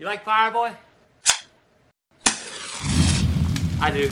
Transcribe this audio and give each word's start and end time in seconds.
You 0.00 0.06
like 0.06 0.24
Fireboy? 0.24 0.74
I 3.82 3.90
do. 3.90 4.10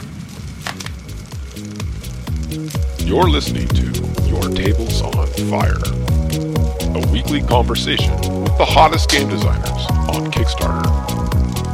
You're 3.06 3.30
listening 3.30 3.68
to 3.68 3.84
Your 4.28 4.50
Tables 4.50 5.00
on 5.00 5.26
Fire, 5.48 5.80
a 6.94 7.10
weekly 7.10 7.40
conversation 7.40 8.12
with 8.42 8.58
the 8.58 8.66
hottest 8.66 9.08
game 9.08 9.30
designers 9.30 9.86
on 10.10 10.30
Kickstarter. 10.30 10.84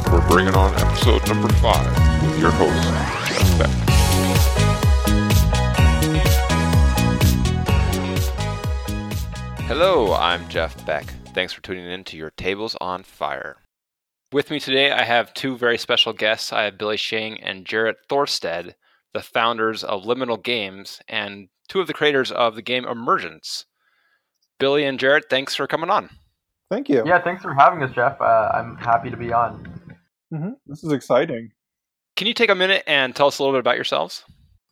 We're 0.09 0.25
bringing 0.29 0.55
on 0.55 0.73
episode 0.75 1.27
number 1.27 1.49
five 1.55 1.85
with 2.23 2.39
your 2.39 2.51
host, 2.51 2.87
Jeff 3.27 3.59
Beck. 3.59 3.69
Hello, 9.67 10.13
I'm 10.13 10.47
Jeff 10.47 10.85
Beck. 10.85 11.03
Thanks 11.33 11.51
for 11.51 11.61
tuning 11.61 11.85
in 11.85 12.05
to 12.05 12.15
Your 12.15 12.31
Tables 12.31 12.77
on 12.79 13.03
Fire. 13.03 13.57
With 14.31 14.49
me 14.49 14.59
today, 14.59 14.91
I 14.91 15.03
have 15.03 15.33
two 15.33 15.55
very 15.57 15.77
special 15.77 16.11
guests. 16.13 16.51
I 16.51 16.63
have 16.63 16.77
Billy 16.77 16.97
Sheng 16.97 17.41
and 17.41 17.65
Jarrett 17.65 17.97
Thorsted, 18.09 18.73
the 19.13 19.21
founders 19.21 19.83
of 19.83 20.03
Liminal 20.03 20.41
Games 20.41 20.99
and 21.07 21.47
two 21.69 21.79
of 21.79 21.87
the 21.87 21.93
creators 21.93 22.31
of 22.31 22.55
the 22.55 22.61
game 22.61 22.85
Emergence. 22.85 23.65
Billy 24.59 24.83
and 24.83 24.99
Jarrett, 24.99 25.25
thanks 25.29 25.55
for 25.55 25.67
coming 25.67 25.89
on. 25.89 26.09
Thank 26.69 26.89
you. 26.89 27.03
Yeah, 27.05 27.21
thanks 27.21 27.43
for 27.43 27.53
having 27.53 27.83
us, 27.83 27.91
Jeff. 27.93 28.19
Uh, 28.19 28.51
I'm 28.53 28.77
happy 28.77 29.09
to 29.09 29.17
be 29.17 29.31
on. 29.31 29.65
hmm 30.31 30.49
This 30.65 30.83
is 30.83 30.91
exciting. 30.91 31.51
Can 32.15 32.27
you 32.27 32.33
take 32.33 32.49
a 32.49 32.55
minute 32.55 32.83
and 32.87 33.15
tell 33.15 33.27
us 33.27 33.39
a 33.39 33.43
little 33.43 33.53
bit 33.53 33.59
about 33.59 33.75
yourselves? 33.75 34.23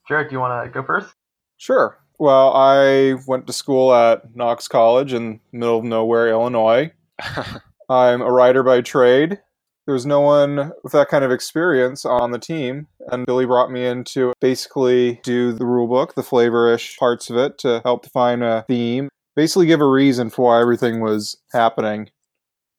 Jarrett, 0.08 0.30
do 0.30 0.34
you 0.36 0.40
want 0.40 0.66
to 0.66 0.72
go 0.72 0.86
first? 0.86 1.14
Sure. 1.58 2.00
Well, 2.20 2.54
I 2.54 3.16
went 3.28 3.48
to 3.48 3.54
school 3.54 3.94
at 3.94 4.36
Knox 4.36 4.68
College 4.68 5.14
in 5.14 5.40
middle 5.52 5.80
of 5.80 5.84
nowhere, 5.84 6.30
Illinois. 6.30 6.92
I'm 7.94 8.22
a 8.22 8.32
writer 8.32 8.64
by 8.64 8.82
trade. 8.82 9.40
There's 9.86 10.06
no 10.06 10.22
one 10.22 10.72
with 10.84 10.94
that 10.94 11.10
kind 11.10 11.24
of 11.24 11.32
experience 11.32 12.06
on 12.06 12.32
the 12.32 12.40
team, 12.40 12.88
and 13.12 13.26
Billy 13.26 13.46
brought 13.46 13.70
me 13.70 13.86
in 13.86 14.04
to 14.06 14.34
basically 14.42 15.20
do 15.24 15.52
the 15.52 15.66
rulebook, 15.66 16.16
the 16.16 16.22
flavorish 16.24 16.98
parts 16.98 17.30
of 17.30 17.38
it, 17.38 17.58
to 17.60 17.82
help 17.84 18.04
define 18.04 18.42
a 18.42 18.64
theme, 18.68 19.10
basically 19.36 19.68
give 19.68 19.82
a 19.82 19.88
reason 19.88 20.30
for 20.30 20.46
why 20.46 20.62
everything 20.62 21.02
was 21.02 21.38
happening. 21.52 22.10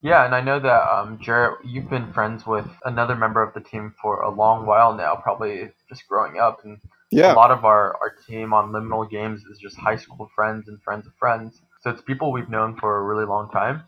Yeah, 0.00 0.24
and 0.24 0.34
I 0.34 0.40
know 0.40 0.58
that 0.58 0.82
um, 0.90 1.18
Jarrett, 1.22 1.64
you've 1.64 1.88
been 1.88 2.12
friends 2.12 2.46
with 2.46 2.66
another 2.84 3.14
member 3.14 3.42
of 3.42 3.54
the 3.54 3.60
team 3.60 3.94
for 4.02 4.22
a 4.22 4.30
long 4.30 4.66
while 4.66 4.94
now, 4.94 5.14
probably 5.14 5.70
just 5.88 6.08
growing 6.08 6.38
up. 6.38 6.64
And 6.64 6.78
Yeah. 7.10 7.32
a 7.32 7.36
lot 7.36 7.50
of 7.50 7.64
our, 7.64 7.96
our 8.02 8.14
team 8.26 8.52
on 8.52 8.72
Liminal 8.72 9.08
Games 9.08 9.44
is 9.44 9.58
just 9.58 9.76
high 9.78 9.96
school 9.96 10.28
friends 10.34 10.68
and 10.68 10.82
friends 10.82 11.06
of 11.06 11.14
friends. 11.14 11.62
So 11.82 11.90
it's 11.90 12.02
people 12.02 12.32
we've 12.32 12.50
known 12.50 12.76
for 12.76 12.98
a 12.98 13.02
really 13.02 13.24
long 13.24 13.50
time. 13.50 13.84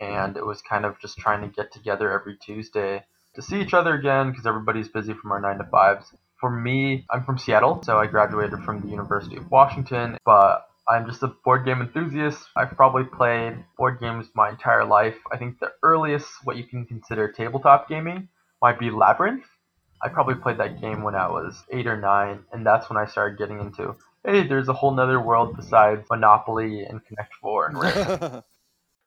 And 0.00 0.36
it 0.36 0.44
was 0.44 0.62
kind 0.62 0.84
of 0.84 1.00
just 1.00 1.18
trying 1.18 1.40
to 1.42 1.48
get 1.48 1.72
together 1.72 2.12
every 2.12 2.36
Tuesday 2.36 3.04
to 3.34 3.42
see 3.42 3.60
each 3.60 3.74
other 3.74 3.94
again 3.94 4.30
because 4.30 4.46
everybody's 4.46 4.88
busy 4.88 5.14
from 5.14 5.32
our 5.32 5.40
9 5.40 5.58
to 5.58 5.64
5s. 5.64 6.04
For 6.40 6.50
me, 6.50 7.06
I'm 7.10 7.24
from 7.24 7.38
Seattle, 7.38 7.82
so 7.82 7.98
I 7.98 8.06
graduated 8.06 8.60
from 8.64 8.80
the 8.80 8.88
University 8.88 9.36
of 9.36 9.50
Washington, 9.50 10.16
but 10.24 10.66
I'm 10.88 11.06
just 11.06 11.22
a 11.22 11.28
board 11.28 11.64
game 11.64 11.82
enthusiast. 11.82 12.42
I've 12.56 12.76
probably 12.76 13.04
played 13.04 13.64
board 13.76 14.00
games 14.00 14.26
my 14.34 14.50
entire 14.50 14.84
life. 14.84 15.16
I 15.30 15.36
think 15.36 15.60
the 15.60 15.72
earliest, 15.82 16.28
what 16.44 16.56
you 16.56 16.64
can 16.64 16.86
consider 16.86 17.30
tabletop 17.30 17.88
gaming, 17.88 18.28
might 18.62 18.78
be 18.78 18.90
Labyrinth. 18.90 19.44
I 20.02 20.08
probably 20.08 20.36
played 20.36 20.58
that 20.58 20.80
game 20.80 21.02
when 21.02 21.14
I 21.14 21.28
was 21.28 21.62
eight 21.70 21.86
or 21.86 21.96
nine, 21.96 22.44
and 22.52 22.66
that's 22.66 22.88
when 22.88 22.96
I 22.96 23.04
started 23.04 23.38
getting 23.38 23.60
into 23.60 23.96
hey, 24.24 24.46
there's 24.46 24.68
a 24.68 24.72
whole 24.72 24.94
nother 24.94 25.20
world 25.20 25.56
besides 25.56 26.06
Monopoly 26.10 26.84
and 26.84 27.04
Connect 27.06 27.34
Four 27.40 27.66
and. 27.66 28.42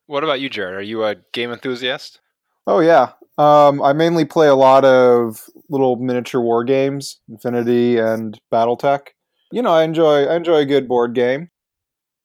What 0.08 0.23
about 0.23 0.42
you, 0.42 0.50
Jarrett? 0.50 0.76
Are 0.76 0.82
you 0.82 1.04
a 1.04 1.16
game 1.32 1.52
enthusiast? 1.52 2.20
Oh 2.68 2.80
yeah. 2.80 3.12
Um, 3.38 3.82
I 3.82 3.94
mainly 3.94 4.26
play 4.26 4.48
a 4.48 4.56
lot 4.56 4.86
of 4.86 5.50
little 5.70 5.96
miniature 5.96 6.42
war 6.42 6.64
games, 6.64 7.20
Infinity 7.30 7.98
and 7.98 8.40
BattleTech. 8.52 9.08
You 9.52 9.62
know, 9.62 9.72
I 9.72 9.84
enjoy 9.84 10.26
I 10.26 10.36
enjoy 10.36 10.58
a 10.58 10.66
good 10.66 10.88
board 10.88 11.13
game. 11.13 11.50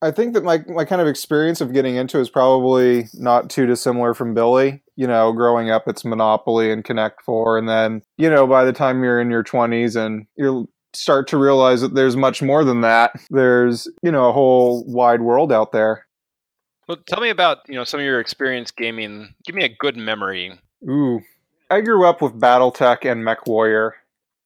I 0.01 0.11
think 0.11 0.33
that 0.33 0.43
my 0.43 0.63
my 0.67 0.85
kind 0.85 1.01
of 1.01 1.07
experience 1.07 1.61
of 1.61 1.73
getting 1.73 1.95
into 1.95 2.19
is 2.19 2.29
probably 2.29 3.07
not 3.13 3.49
too 3.49 3.65
dissimilar 3.65 4.13
from 4.13 4.33
Billy. 4.33 4.81
You 4.95 5.07
know, 5.07 5.31
growing 5.33 5.71
up, 5.71 5.87
it's 5.87 6.05
Monopoly 6.05 6.71
and 6.71 6.83
Connect 6.83 7.21
Four, 7.21 7.57
and 7.57 7.67
then 7.67 8.01
you 8.17 8.29
know, 8.29 8.45
by 8.47 8.65
the 8.65 8.73
time 8.73 9.03
you're 9.03 9.19
in 9.19 9.31
your 9.31 9.43
twenties 9.43 9.95
and 9.95 10.25
you 10.37 10.69
start 10.93 11.27
to 11.27 11.37
realize 11.37 11.81
that 11.81 11.95
there's 11.95 12.15
much 12.15 12.41
more 12.41 12.63
than 12.63 12.81
that. 12.81 13.11
There's 13.29 13.87
you 14.01 14.11
know 14.11 14.29
a 14.29 14.33
whole 14.33 14.85
wide 14.85 15.21
world 15.21 15.51
out 15.51 15.71
there. 15.71 16.05
Well, 16.89 16.97
tell 17.07 17.21
me 17.21 17.29
about 17.29 17.59
you 17.67 17.75
know 17.75 17.83
some 17.83 17.99
of 17.99 18.05
your 18.05 18.19
experience 18.19 18.71
gaming. 18.71 19.35
Give 19.45 19.53
me 19.53 19.63
a 19.63 19.69
good 19.69 19.95
memory. 19.95 20.59
Ooh. 20.89 21.21
I 21.69 21.81
grew 21.81 22.03
up 22.03 22.19
with 22.19 22.33
Battletech 22.33 23.09
and 23.09 23.23
Mech 23.23 23.45
Warrior. 23.45 23.93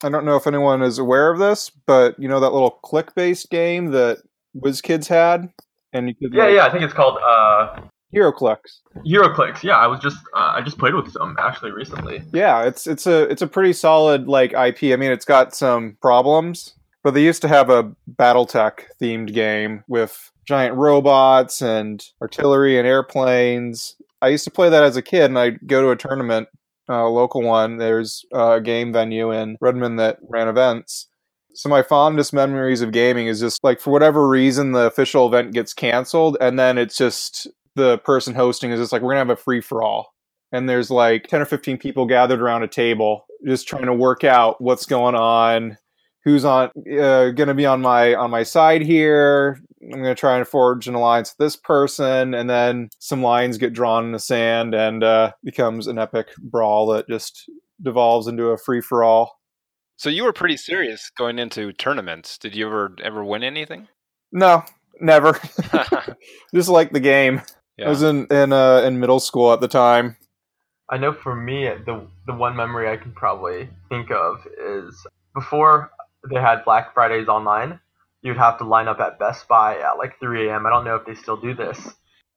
I 0.03 0.09
don't 0.09 0.25
know 0.25 0.35
if 0.35 0.45
anyone 0.45 0.81
is 0.81 0.99
aware 0.99 1.31
of 1.31 1.39
this, 1.39 1.69
but 1.69 2.19
you 2.19 2.27
know 2.27 2.41
that 2.41 2.51
little 2.51 2.71
click 2.71 3.15
based 3.15 3.49
game 3.49 3.91
that 3.91 4.17
WizKids 4.57 5.07
had? 5.07 5.53
And 5.93 6.09
you 6.09 6.15
could 6.15 6.33
yeah, 6.33 6.43
like, 6.43 6.55
yeah, 6.55 6.65
I 6.65 6.69
think 6.69 6.83
it's 6.83 6.93
called 6.93 7.17
uh, 7.25 7.79
Hero 8.11 8.33
Clicks. 8.33 8.81
HeroClix. 9.05 9.63
Yeah, 9.63 9.77
I 9.77 9.87
was 9.87 10.01
just 10.01 10.17
uh, 10.35 10.51
I 10.53 10.61
just 10.61 10.77
played 10.77 10.95
with 10.95 11.13
some 11.13 11.37
actually 11.39 11.71
recently. 11.71 12.23
Yeah, 12.33 12.63
it's 12.63 12.87
it's 12.87 13.07
a 13.07 13.21
it's 13.29 13.41
a 13.41 13.47
pretty 13.47 13.71
solid 13.71 14.27
like 14.27 14.51
IP. 14.51 14.91
I 14.91 14.97
mean 14.97 15.11
it's 15.13 15.23
got 15.23 15.55
some 15.55 15.97
problems, 16.01 16.73
but 17.03 17.13
they 17.13 17.23
used 17.23 17.41
to 17.41 17.47
have 17.47 17.69
a 17.69 17.91
Battletech 18.09 18.85
themed 19.01 19.33
game 19.33 19.83
with 19.87 20.31
giant 20.45 20.75
robots 20.75 21.61
and 21.61 22.03
artillery 22.21 22.77
and 22.77 22.87
airplanes. 22.87 23.95
I 24.21 24.29
used 24.29 24.45
to 24.45 24.51
play 24.51 24.69
that 24.69 24.83
as 24.83 24.97
a 24.97 25.01
kid 25.01 25.25
and 25.25 25.37
I'd 25.37 25.67
go 25.67 25.81
to 25.81 25.89
a 25.89 25.95
tournament 25.95 26.47
uh, 26.89 27.05
a 27.05 27.09
local 27.09 27.41
one. 27.41 27.77
There's 27.77 28.25
a 28.33 28.59
game 28.59 28.91
venue 28.91 29.31
in 29.31 29.57
Redmond 29.61 29.99
that 29.99 30.19
ran 30.27 30.47
events. 30.47 31.07
So 31.53 31.69
my 31.69 31.83
fondest 31.83 32.33
memories 32.33 32.81
of 32.81 32.91
gaming 32.91 33.27
is 33.27 33.39
just 33.39 33.63
like 33.63 33.79
for 33.79 33.91
whatever 33.91 34.27
reason 34.27 34.71
the 34.71 34.87
official 34.87 35.27
event 35.27 35.53
gets 35.53 35.73
canceled 35.73 36.35
and 36.41 36.57
then 36.57 36.77
it's 36.77 36.97
just 36.97 37.47
the 37.75 37.99
person 37.99 38.33
hosting 38.33 38.71
is 38.71 38.79
just 38.79 38.91
like 38.91 39.01
we're 39.01 39.11
gonna 39.11 39.19
have 39.19 39.29
a 39.29 39.35
free 39.35 39.61
for 39.61 39.83
all. 39.83 40.13
And 40.51 40.69
there's 40.69 40.91
like 40.91 41.27
10 41.27 41.41
or 41.41 41.45
15 41.45 41.77
people 41.77 42.05
gathered 42.05 42.41
around 42.41 42.63
a 42.63 42.67
table 42.67 43.25
just 43.45 43.67
trying 43.67 43.85
to 43.85 43.93
work 43.93 44.23
out 44.23 44.61
what's 44.61 44.85
going 44.85 45.15
on, 45.15 45.77
who's 46.23 46.45
on 46.45 46.69
uh, 46.99 47.29
gonna 47.31 47.53
be 47.53 47.65
on 47.65 47.81
my 47.81 48.15
on 48.15 48.31
my 48.31 48.43
side 48.43 48.81
here. 48.81 49.59
I'm 49.81 50.01
gonna 50.01 50.15
try 50.15 50.37
and 50.37 50.47
forge 50.47 50.87
an 50.87 50.95
alliance 50.95 51.33
with 51.37 51.45
this 51.45 51.55
person, 51.55 52.33
and 52.33 52.49
then 52.49 52.89
some 52.99 53.21
lines 53.21 53.57
get 53.57 53.73
drawn 53.73 54.05
in 54.05 54.11
the 54.11 54.19
sand 54.19 54.73
and 54.73 55.03
uh, 55.03 55.31
becomes 55.43 55.87
an 55.87 55.99
epic 55.99 56.27
brawl 56.39 56.87
that 56.87 57.07
just 57.07 57.49
devolves 57.81 58.27
into 58.27 58.47
a 58.47 58.57
free 58.57 58.81
for 58.81 59.03
all. 59.03 59.39
So 59.97 60.09
you 60.09 60.23
were 60.23 60.33
pretty 60.33 60.57
serious 60.57 61.11
going 61.17 61.39
into 61.39 61.73
tournaments. 61.73 62.37
Did 62.37 62.55
you 62.55 62.67
ever 62.67 62.95
ever 63.03 63.23
win 63.23 63.43
anything? 63.43 63.87
No, 64.31 64.63
never. 64.99 65.39
just 66.55 66.69
like 66.69 66.91
the 66.91 66.99
game. 66.99 67.41
I 67.83 67.89
was 67.89 68.03
in 68.03 68.27
in 68.27 68.53
uh, 68.53 68.81
in 68.85 68.99
middle 68.99 69.19
school 69.19 69.51
at 69.51 69.59
the 69.59 69.67
time. 69.67 70.15
I 70.89 70.97
know 70.97 71.11
for 71.11 71.35
me, 71.35 71.65
the 71.85 72.07
the 72.27 72.33
one 72.33 72.55
memory 72.55 72.89
I 72.89 72.97
can 72.97 73.11
probably 73.13 73.69
think 73.89 74.11
of 74.11 74.37
is 74.57 75.05
before 75.33 75.91
they 76.29 76.39
had 76.39 76.63
Black 76.65 76.93
Fridays 76.93 77.27
online, 77.27 77.79
you'd 78.21 78.37
have 78.37 78.57
to 78.59 78.63
line 78.63 78.87
up 78.87 78.99
at 78.99 79.19
Best 79.19 79.47
Buy 79.47 79.77
at 79.77 79.97
like 79.97 80.19
3 80.19 80.49
a.m. 80.49 80.65
I 80.65 80.69
don't 80.69 80.85
know 80.85 80.95
if 80.95 81.05
they 81.05 81.15
still 81.15 81.37
do 81.37 81.53
this. 81.53 81.79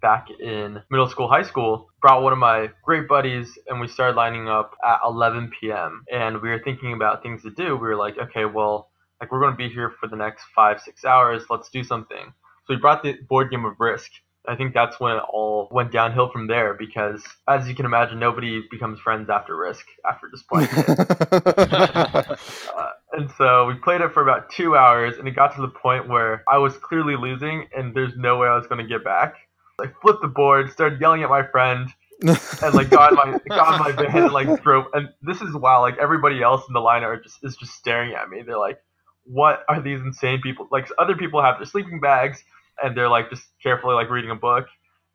Back 0.02 0.28
in 0.40 0.82
middle 0.90 1.08
school, 1.08 1.28
high 1.28 1.42
school, 1.42 1.88
brought 2.02 2.22
one 2.22 2.32
of 2.32 2.38
my 2.38 2.70
great 2.84 3.08
buddies, 3.08 3.58
and 3.66 3.80
we 3.80 3.88
started 3.88 4.14
lining 4.14 4.48
up 4.48 4.76
at 4.86 4.98
11 5.04 5.50
p.m. 5.58 6.04
And 6.12 6.42
we 6.42 6.50
were 6.50 6.60
thinking 6.62 6.92
about 6.92 7.22
things 7.22 7.42
to 7.42 7.50
do. 7.50 7.76
We 7.76 7.88
were 7.88 7.96
like, 7.96 8.18
okay, 8.18 8.44
well, 8.44 8.90
like 9.20 9.32
we're 9.32 9.40
going 9.40 9.52
to 9.52 9.56
be 9.56 9.70
here 9.70 9.94
for 9.98 10.08
the 10.08 10.16
next 10.16 10.44
five, 10.54 10.80
six 10.80 11.04
hours. 11.04 11.44
Let's 11.48 11.70
do 11.70 11.82
something. 11.82 12.32
So 12.66 12.74
we 12.74 12.76
brought 12.76 13.02
the 13.02 13.14
board 13.28 13.50
game 13.50 13.64
of 13.64 13.74
Risk. 13.78 14.10
I 14.48 14.54
think 14.54 14.74
that's 14.74 15.00
when 15.00 15.16
it 15.16 15.22
all 15.32 15.68
went 15.72 15.92
downhill 15.92 16.30
from 16.30 16.46
there 16.46 16.74
because, 16.74 17.24
as 17.48 17.66
you 17.68 17.74
can 17.74 17.84
imagine, 17.84 18.18
nobody 18.20 18.62
becomes 18.70 19.00
friends 19.00 19.28
after 19.28 19.56
Risk 19.56 19.86
after 20.08 20.28
just 20.30 20.46
playing 20.48 20.68
it. 20.72 22.38
Uh, 22.76 22.90
and 23.12 23.30
so 23.38 23.66
we 23.66 23.74
played 23.74 24.00
it 24.00 24.12
for 24.12 24.22
about 24.22 24.50
two 24.50 24.76
hours, 24.76 25.16
and 25.18 25.28
it 25.28 25.34
got 25.34 25.54
to 25.56 25.60
the 25.60 25.68
point 25.68 26.08
where 26.08 26.44
I 26.50 26.58
was 26.58 26.76
clearly 26.76 27.16
losing, 27.16 27.68
and 27.76 27.94
there's 27.94 28.12
no 28.16 28.38
way 28.38 28.48
I 28.48 28.56
was 28.56 28.66
going 28.66 28.82
to 28.82 28.88
get 28.88 29.04
back. 29.04 29.34
I 29.80 29.86
flipped 30.02 30.22
the 30.22 30.28
board, 30.28 30.70
started 30.72 31.00
yelling 31.00 31.22
at 31.22 31.28
my 31.28 31.46
friend, 31.46 31.88
and 32.22 32.74
like 32.74 32.90
got 32.90 33.12
my 33.12 33.38
got 33.48 33.78
my 33.78 33.92
van 33.92 34.24
and 34.24 34.32
like 34.32 34.62
drove. 34.62 34.86
And 34.94 35.08
this 35.22 35.40
is 35.40 35.54
while 35.54 35.82
like 35.82 35.96
everybody 35.98 36.42
else 36.42 36.64
in 36.68 36.72
the 36.72 36.80
line 36.80 37.02
are 37.02 37.20
just 37.20 37.38
is 37.42 37.56
just 37.56 37.74
staring 37.74 38.14
at 38.14 38.28
me. 38.28 38.42
They're 38.44 38.58
like, 38.58 38.78
"What 39.24 39.64
are 39.68 39.80
these 39.80 40.00
insane 40.00 40.40
people?" 40.42 40.66
Like 40.70 40.88
other 40.98 41.14
people 41.14 41.42
have 41.42 41.58
their 41.58 41.66
sleeping 41.66 42.00
bags, 42.00 42.42
and 42.82 42.96
they're 42.96 43.08
like 43.08 43.30
just 43.30 43.44
carefully 43.62 43.94
like 43.94 44.10
reading 44.10 44.30
a 44.30 44.36
book, 44.36 44.66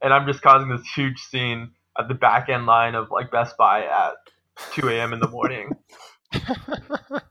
and 0.01 0.13
I'm 0.13 0.27
just 0.27 0.41
causing 0.41 0.69
this 0.69 0.85
huge 0.95 1.19
scene 1.19 1.71
at 1.99 2.07
the 2.07 2.13
back 2.13 2.49
end 2.49 2.65
line 2.65 2.95
of 2.95 3.09
like 3.11 3.31
Best 3.31 3.57
Buy 3.57 3.83
at 3.83 4.13
2 4.73 4.89
a.m. 4.89 5.13
in 5.13 5.19
the 5.19 5.27
morning. 5.27 5.71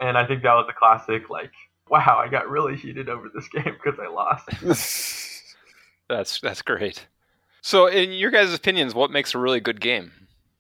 and 0.01 0.19
I 0.19 0.27
think 0.27 0.43
that 0.43 0.55
was 0.55 0.67
a 0.69 0.73
classic. 0.73 1.31
Like, 1.31 1.53
wow, 1.89 2.21
I 2.25 2.29
got 2.29 2.49
really 2.49 2.77
heated 2.77 3.09
over 3.09 3.31
this 3.35 3.49
game 3.49 3.77
because 3.83 3.99
I 4.01 4.09
lost. 4.09 4.49
That's 6.09 6.41
that's 6.41 6.61
great. 6.63 7.07
So, 7.63 7.87
in 7.87 8.11
your 8.11 8.33
guys' 8.33 8.53
opinions, 8.53 8.97
what 8.97 9.13
makes 9.13 9.33
a 9.33 9.39
really 9.39 9.61
good 9.61 9.81
game? 9.81 10.11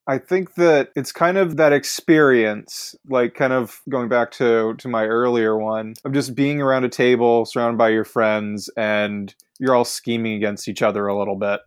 I 0.06 0.18
think 0.18 0.54
that 0.54 0.90
it's 0.94 1.12
kind 1.12 1.38
of 1.38 1.56
that 1.56 1.72
experience, 1.72 2.94
like 3.08 3.34
kind 3.34 3.52
of 3.52 3.80
going 3.88 4.08
back 4.08 4.30
to 4.32 4.74
to 4.78 4.88
my 4.88 5.06
earlier 5.06 5.56
one 5.56 5.94
of 6.04 6.12
just 6.12 6.34
being 6.34 6.60
around 6.60 6.84
a 6.84 6.88
table 6.88 7.44
surrounded 7.46 7.78
by 7.78 7.88
your 7.88 8.04
friends 8.04 8.70
and 8.76 9.34
you're 9.58 9.74
all 9.74 9.84
scheming 9.84 10.34
against 10.34 10.68
each 10.68 10.82
other 10.82 11.06
a 11.06 11.18
little 11.18 11.36
bit. 11.36 11.60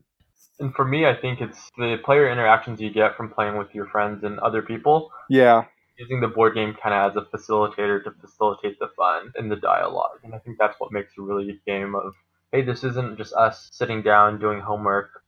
And 0.59 0.73
for 0.73 0.85
me, 0.85 1.05
I 1.05 1.15
think 1.15 1.41
it's 1.41 1.69
the 1.77 1.97
player 2.03 2.31
interactions 2.31 2.79
you 2.79 2.89
get 2.89 3.17
from 3.17 3.29
playing 3.29 3.57
with 3.57 3.73
your 3.73 3.87
friends 3.87 4.23
and 4.23 4.39
other 4.39 4.61
people. 4.61 5.11
Yeah, 5.29 5.65
Using 5.97 6.21
the 6.21 6.27
board 6.27 6.55
game 6.55 6.75
kind 6.81 6.95
of 6.95 7.11
as 7.11 7.17
a 7.17 7.37
facilitator 7.37 8.03
to 8.03 8.11
facilitate 8.19 8.79
the 8.79 8.89
fun 8.97 9.31
and 9.35 9.51
the 9.51 9.55
dialogue. 9.55 10.19
And 10.23 10.33
I 10.33 10.39
think 10.39 10.57
that's 10.57 10.79
what 10.79 10.91
makes 10.91 11.13
a 11.17 11.21
really 11.21 11.45
good 11.45 11.59
game 11.67 11.93
of, 11.93 12.15
hey, 12.51 12.63
this 12.63 12.83
isn't 12.83 13.17
just 13.17 13.33
us 13.33 13.69
sitting 13.71 14.01
down 14.01 14.39
doing 14.39 14.59
homework, 14.59 15.23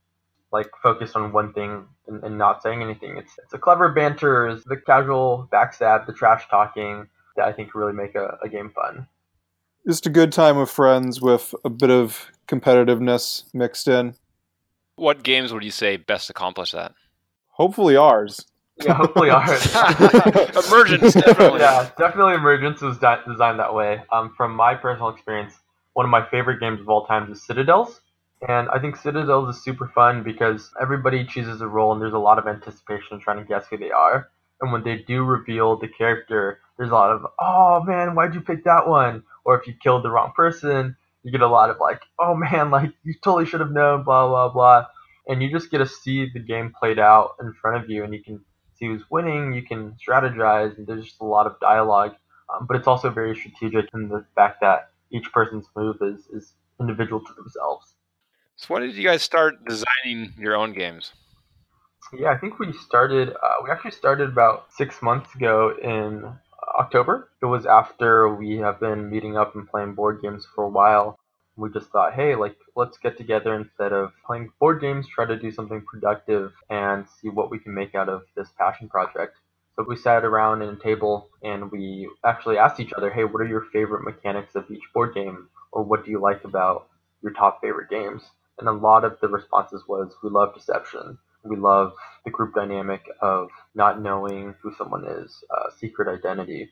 like 0.52 0.68
focused 0.82 1.14
on 1.14 1.32
one 1.32 1.52
thing 1.52 1.86
and, 2.08 2.22
and 2.24 2.36
not 2.36 2.62
saying 2.62 2.82
anything. 2.82 3.16
It's, 3.16 3.32
it's 3.42 3.54
a 3.54 3.58
clever 3.58 3.92
banter, 3.92 4.48
it's 4.48 4.64
the 4.64 4.76
casual 4.76 5.48
backstab, 5.52 6.06
the 6.06 6.12
trash 6.12 6.48
talking 6.48 7.06
that 7.36 7.46
I 7.46 7.52
think 7.52 7.74
really 7.74 7.92
make 7.92 8.14
a, 8.16 8.36
a 8.42 8.48
game 8.48 8.72
fun. 8.74 9.06
just 9.86 10.06
a 10.06 10.10
good 10.10 10.32
time 10.32 10.58
with 10.58 10.70
friends 10.70 11.20
with 11.20 11.54
a 11.64 11.70
bit 11.70 11.90
of 11.90 12.30
competitiveness 12.48 13.44
mixed 13.54 13.86
in. 13.86 14.14
What 14.96 15.22
games 15.22 15.52
would 15.52 15.62
you 15.62 15.70
say 15.70 15.96
best 15.96 16.30
accomplish 16.30 16.72
that? 16.72 16.92
Hopefully 17.50 17.96
ours. 17.96 18.46
Yeah, 18.84 18.94
hopefully 18.94 19.30
ours. 19.32 19.64
Emergence, 20.66 21.14
definitely. 21.14 21.60
yeah, 21.60 21.90
definitely 21.98 22.34
Emergence 22.34 22.80
was 22.82 22.98
di- 22.98 23.22
designed 23.26 23.58
that 23.58 23.74
way. 23.74 24.02
Um, 24.12 24.34
from 24.36 24.54
my 24.54 24.74
personal 24.74 25.08
experience, 25.08 25.54
one 25.94 26.04
of 26.04 26.10
my 26.10 26.26
favorite 26.30 26.60
games 26.60 26.80
of 26.80 26.88
all 26.88 27.06
time 27.06 27.30
is 27.32 27.42
Citadels. 27.42 28.00
And 28.46 28.68
I 28.68 28.78
think 28.78 28.96
Citadels 28.96 29.56
is 29.56 29.64
super 29.64 29.88
fun 29.94 30.22
because 30.22 30.70
everybody 30.80 31.24
chooses 31.24 31.62
a 31.62 31.66
role 31.66 31.92
and 31.92 32.02
there's 32.02 32.12
a 32.12 32.18
lot 32.18 32.38
of 32.38 32.46
anticipation 32.46 33.18
trying 33.18 33.38
to 33.38 33.44
guess 33.44 33.66
who 33.68 33.78
they 33.78 33.90
are. 33.90 34.28
And 34.60 34.72
when 34.72 34.84
they 34.84 34.98
do 34.98 35.24
reveal 35.24 35.76
the 35.78 35.88
character, 35.88 36.60
there's 36.76 36.90
a 36.90 36.94
lot 36.94 37.10
of, 37.12 37.26
oh 37.40 37.82
man, 37.82 38.14
why'd 38.14 38.34
you 38.34 38.42
pick 38.42 38.64
that 38.64 38.86
one? 38.86 39.22
Or 39.46 39.58
if 39.58 39.66
you 39.66 39.74
killed 39.82 40.04
the 40.04 40.10
wrong 40.10 40.32
person, 40.36 40.96
you 41.22 41.32
get 41.32 41.40
a 41.40 41.48
lot 41.48 41.70
of 41.70 41.78
like, 41.80 42.02
oh 42.18 42.34
man, 42.34 42.70
like 42.76 42.92
you 43.04 43.14
totally 43.24 43.46
should 43.46 43.60
have 43.60 43.72
known, 43.72 44.02
blah, 44.04 44.28
blah, 44.28 44.50
blah. 44.50 44.86
And 45.28 45.42
you 45.42 45.50
just 45.50 45.70
get 45.70 45.78
to 45.78 45.86
see 45.86 46.28
the 46.32 46.38
game 46.40 46.72
played 46.78 46.98
out 46.98 47.36
in 47.40 47.54
front 47.54 47.82
of 47.82 47.88
you 47.90 48.04
and 48.04 48.12
you 48.12 48.22
can 48.22 48.44
see 48.76 48.86
who's 48.86 49.02
winning, 49.10 49.52
you 49.52 49.62
can 49.62 49.96
strategize, 50.04 50.76
and 50.76 50.86
there's 50.86 51.04
just 51.04 51.20
a 51.20 51.24
lot 51.24 51.46
of 51.46 51.58
dialogue. 51.60 52.14
Um, 52.54 52.66
but 52.66 52.76
it's 52.76 52.86
also 52.86 53.10
very 53.10 53.34
strategic 53.34 53.86
in 53.94 54.08
the 54.08 54.24
fact 54.34 54.60
that 54.60 54.90
each 55.10 55.32
person's 55.32 55.66
move 55.74 55.96
is, 56.00 56.26
is 56.32 56.52
individual 56.80 57.20
to 57.20 57.32
themselves. 57.34 57.94
So 58.56 58.72
when 58.72 58.82
did 58.82 58.94
you 58.94 59.04
guys 59.04 59.22
start 59.22 59.64
designing 59.64 60.32
your 60.38 60.56
own 60.56 60.72
games? 60.72 61.12
Yeah, 62.12 62.30
I 62.30 62.38
think 62.38 62.58
we 62.58 62.72
started, 62.72 63.30
uh, 63.30 63.56
we 63.64 63.70
actually 63.70 63.90
started 63.90 64.28
about 64.28 64.72
six 64.72 65.02
months 65.02 65.34
ago 65.34 65.74
in 65.82 66.24
October. 66.78 67.30
It 67.42 67.46
was 67.46 67.66
after 67.66 68.32
we 68.34 68.58
have 68.58 68.78
been 68.78 69.10
meeting 69.10 69.36
up 69.36 69.56
and 69.56 69.68
playing 69.68 69.94
board 69.94 70.22
games 70.22 70.46
for 70.54 70.64
a 70.64 70.68
while. 70.68 71.18
We 71.56 71.70
just 71.70 71.90
thought, 71.90 72.12
hey, 72.14 72.34
like, 72.34 72.56
let's 72.74 72.98
get 72.98 73.16
together 73.16 73.54
instead 73.54 73.92
of 73.92 74.12
playing 74.26 74.52
board 74.60 74.80
games, 74.80 75.06
try 75.08 75.24
to 75.24 75.38
do 75.38 75.50
something 75.50 75.82
productive 75.90 76.52
and 76.68 77.06
see 77.08 77.30
what 77.30 77.50
we 77.50 77.58
can 77.58 77.72
make 77.72 77.94
out 77.94 78.10
of 78.10 78.22
this 78.36 78.48
passion 78.58 78.88
project. 78.88 79.38
So 79.74 79.84
we 79.88 79.96
sat 79.96 80.24
around 80.24 80.62
in 80.62 80.68
a 80.68 80.76
table 80.76 81.28
and 81.42 81.70
we 81.70 82.08
actually 82.24 82.58
asked 82.58 82.80
each 82.80 82.92
other, 82.92 83.10
hey, 83.10 83.24
what 83.24 83.40
are 83.40 83.46
your 83.46 83.66
favorite 83.72 84.04
mechanics 84.04 84.54
of 84.54 84.70
each 84.70 84.84
board 84.94 85.14
game? 85.14 85.48
Or 85.72 85.82
what 85.82 86.04
do 86.04 86.10
you 86.10 86.20
like 86.20 86.44
about 86.44 86.88
your 87.22 87.32
top 87.32 87.60
favorite 87.62 87.90
games? 87.90 88.22
And 88.58 88.68
a 88.68 88.72
lot 88.72 89.04
of 89.04 89.18
the 89.20 89.28
responses 89.28 89.84
was, 89.86 90.14
we 90.22 90.30
love 90.30 90.54
deception. 90.54 91.18
We 91.42 91.56
love 91.56 91.92
the 92.24 92.30
group 92.30 92.54
dynamic 92.54 93.02
of 93.20 93.48
not 93.74 94.00
knowing 94.00 94.54
who 94.60 94.74
someone 94.76 95.06
is, 95.06 95.44
uh, 95.50 95.70
secret 95.78 96.08
identity. 96.08 96.70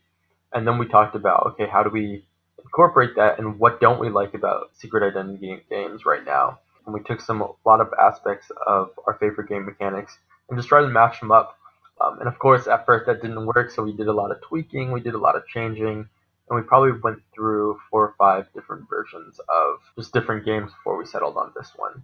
And 0.52 0.66
then 0.66 0.78
we 0.78 0.88
talked 0.88 1.14
about, 1.14 1.46
okay, 1.52 1.66
how 1.66 1.82
do 1.82 1.90
we 1.90 2.26
incorporate 2.62 3.16
that 3.16 3.38
and 3.38 3.58
what 3.58 3.80
don't 3.80 4.00
we 4.00 4.10
like 4.10 4.34
about 4.34 4.70
secret 4.74 5.02
identity 5.02 5.62
games 5.70 6.04
right 6.04 6.24
now? 6.24 6.58
And 6.84 6.94
we 6.94 7.00
took 7.02 7.20
some 7.20 7.40
a 7.40 7.50
lot 7.64 7.80
of 7.80 7.92
aspects 7.98 8.50
of 8.66 8.90
our 9.06 9.14
favorite 9.14 9.48
game 9.48 9.64
mechanics 9.64 10.18
and 10.48 10.58
just 10.58 10.68
tried 10.68 10.82
to 10.82 10.88
match 10.88 11.20
them 11.20 11.32
up. 11.32 11.58
Um, 12.00 12.18
and 12.18 12.28
of 12.28 12.38
course, 12.38 12.66
at 12.66 12.84
first 12.84 13.06
that 13.06 13.22
didn't 13.22 13.46
work, 13.46 13.70
so 13.70 13.82
we 13.82 13.92
did 13.92 14.08
a 14.08 14.12
lot 14.12 14.30
of 14.30 14.40
tweaking, 14.42 14.92
we 14.92 15.00
did 15.00 15.14
a 15.14 15.18
lot 15.18 15.36
of 15.36 15.46
changing, 15.46 16.08
and 16.48 16.56
we 16.56 16.62
probably 16.62 16.92
went 17.02 17.20
through 17.34 17.78
four 17.90 18.02
or 18.08 18.14
five 18.18 18.52
different 18.52 18.88
versions 18.88 19.38
of 19.48 19.78
just 19.96 20.12
different 20.12 20.44
games 20.44 20.72
before 20.72 20.98
we 20.98 21.06
settled 21.06 21.36
on 21.36 21.52
this 21.56 21.72
one. 21.76 22.02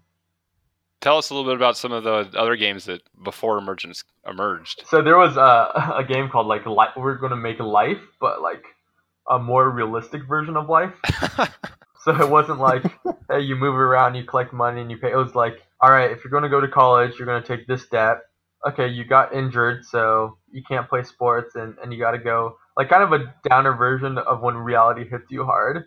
Tell 1.01 1.17
us 1.17 1.31
a 1.31 1.35
little 1.35 1.51
bit 1.51 1.57
about 1.57 1.77
some 1.77 1.93
of 1.93 2.05
the 2.05 2.31
other 2.39 2.57
games 2.57 2.85
that 2.85 3.03
before 3.23 3.57
Emergence 3.59 4.05
emerged. 4.27 4.85
So 4.87 5.03
there 5.03 5.17
was 5.17 5.37
a, 5.37 5.95
a 5.97 6.05
game 6.05 6.29
called 6.29 6.47
like 6.47 6.67
Li- 6.67 6.95
we're 6.97 7.17
gonna 7.17 7.37
make 7.37 7.59
life, 7.59 8.01
but 8.21 8.43
like 8.43 8.65
a 9.31 9.39
more 9.39 9.71
realistic 9.71 10.27
version 10.29 10.57
of 10.57 10.69
life. 10.69 10.93
So 12.03 12.19
it 12.19 12.31
wasn't 12.31 12.61
like, 12.61 12.83
hey, 13.31 13.41
you 13.41 13.57
move 13.57 13.75
around, 13.75 14.15
you 14.15 14.25
collect 14.25 14.55
money, 14.55 14.81
and 14.81 14.91
you 14.91 14.97
pay. 14.97 15.13
It 15.13 15.17
was 15.17 15.35
like, 15.35 15.61
all 15.83 15.91
right, 15.91 16.11
if 16.11 16.25
you're 16.25 16.31
going 16.31 16.45
to 16.45 16.49
go 16.49 16.61
to 16.61 16.69
college, 16.69 17.19
you're 17.19 17.27
going 17.27 17.43
to 17.43 17.47
take 17.47 17.67
this 17.67 17.87
debt. 17.89 18.19
Okay, 18.67 18.89
you 18.89 19.05
got 19.05 19.35
injured, 19.35 19.85
so 19.85 20.39
you 20.51 20.63
can't 20.67 20.89
play 20.89 21.03
sports, 21.03 21.57
and, 21.57 21.77
and 21.83 21.93
you 21.93 21.99
got 21.99 22.13
to 22.13 22.19
go. 22.19 22.57
Like, 22.77 22.89
kind 22.89 23.03
of 23.03 23.13
a 23.13 23.35
downer 23.47 23.75
version 23.75 24.17
of 24.17 24.41
when 24.41 24.57
reality 24.57 25.09
hits 25.09 25.27
you 25.31 25.45
hard. 25.45 25.85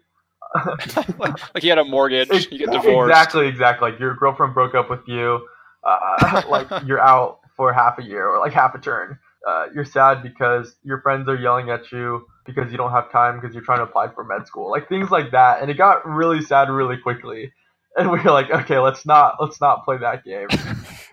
like 1.20 1.64
you 1.64 1.70
had 1.70 1.80
a 1.80 1.84
mortgage, 1.84 2.30
you 2.52 2.60
get 2.60 2.70
divorced. 2.70 3.10
Exactly, 3.10 3.48
exactly. 3.48 3.90
Like 3.90 4.00
your 4.00 4.16
girlfriend 4.16 4.54
broke 4.54 4.76
up 4.76 4.92
with 4.92 5.08
you. 5.08 5.48
Uh, 5.84 6.44
like 6.50 6.68
you're 6.86 7.00
out 7.00 7.40
for 7.58 7.74
half 7.74 7.98
a 7.98 8.04
year 8.04 8.28
or 8.28 8.40
like 8.40 8.54
half 8.54 8.76
a 8.76 8.80
turn. 8.80 9.18
Uh, 9.48 9.66
you're 9.74 9.84
sad 9.84 10.22
because 10.22 10.76
your 10.84 11.02
friends 11.02 11.28
are 11.28 11.36
yelling 11.36 11.72
at 11.72 11.92
you 11.92 12.28
because 12.46 12.72
you 12.72 12.78
don't 12.78 12.92
have 12.92 13.12
time 13.12 13.40
because 13.40 13.54
you're 13.54 13.64
trying 13.64 13.80
to 13.80 13.84
apply 13.84 14.10
for 14.14 14.24
med 14.24 14.48
school. 14.48 14.70
Like 14.70 14.90
things 14.90 15.12
like 15.12 15.32
that, 15.32 15.62
and 15.62 15.70
it 15.70 15.76
got 15.76 16.08
really 16.08 16.42
sad 16.42 16.70
really 16.70 16.98
quickly. 16.98 17.52
And 17.96 18.10
we 18.12 18.20
were 18.22 18.32
like, 18.32 18.50
okay, 18.50 18.80
let's 18.80 19.06
not 19.06 19.36
let's 19.40 19.62
not 19.62 19.86
play 19.86 19.98
that 19.98 20.24
game. 20.24 20.48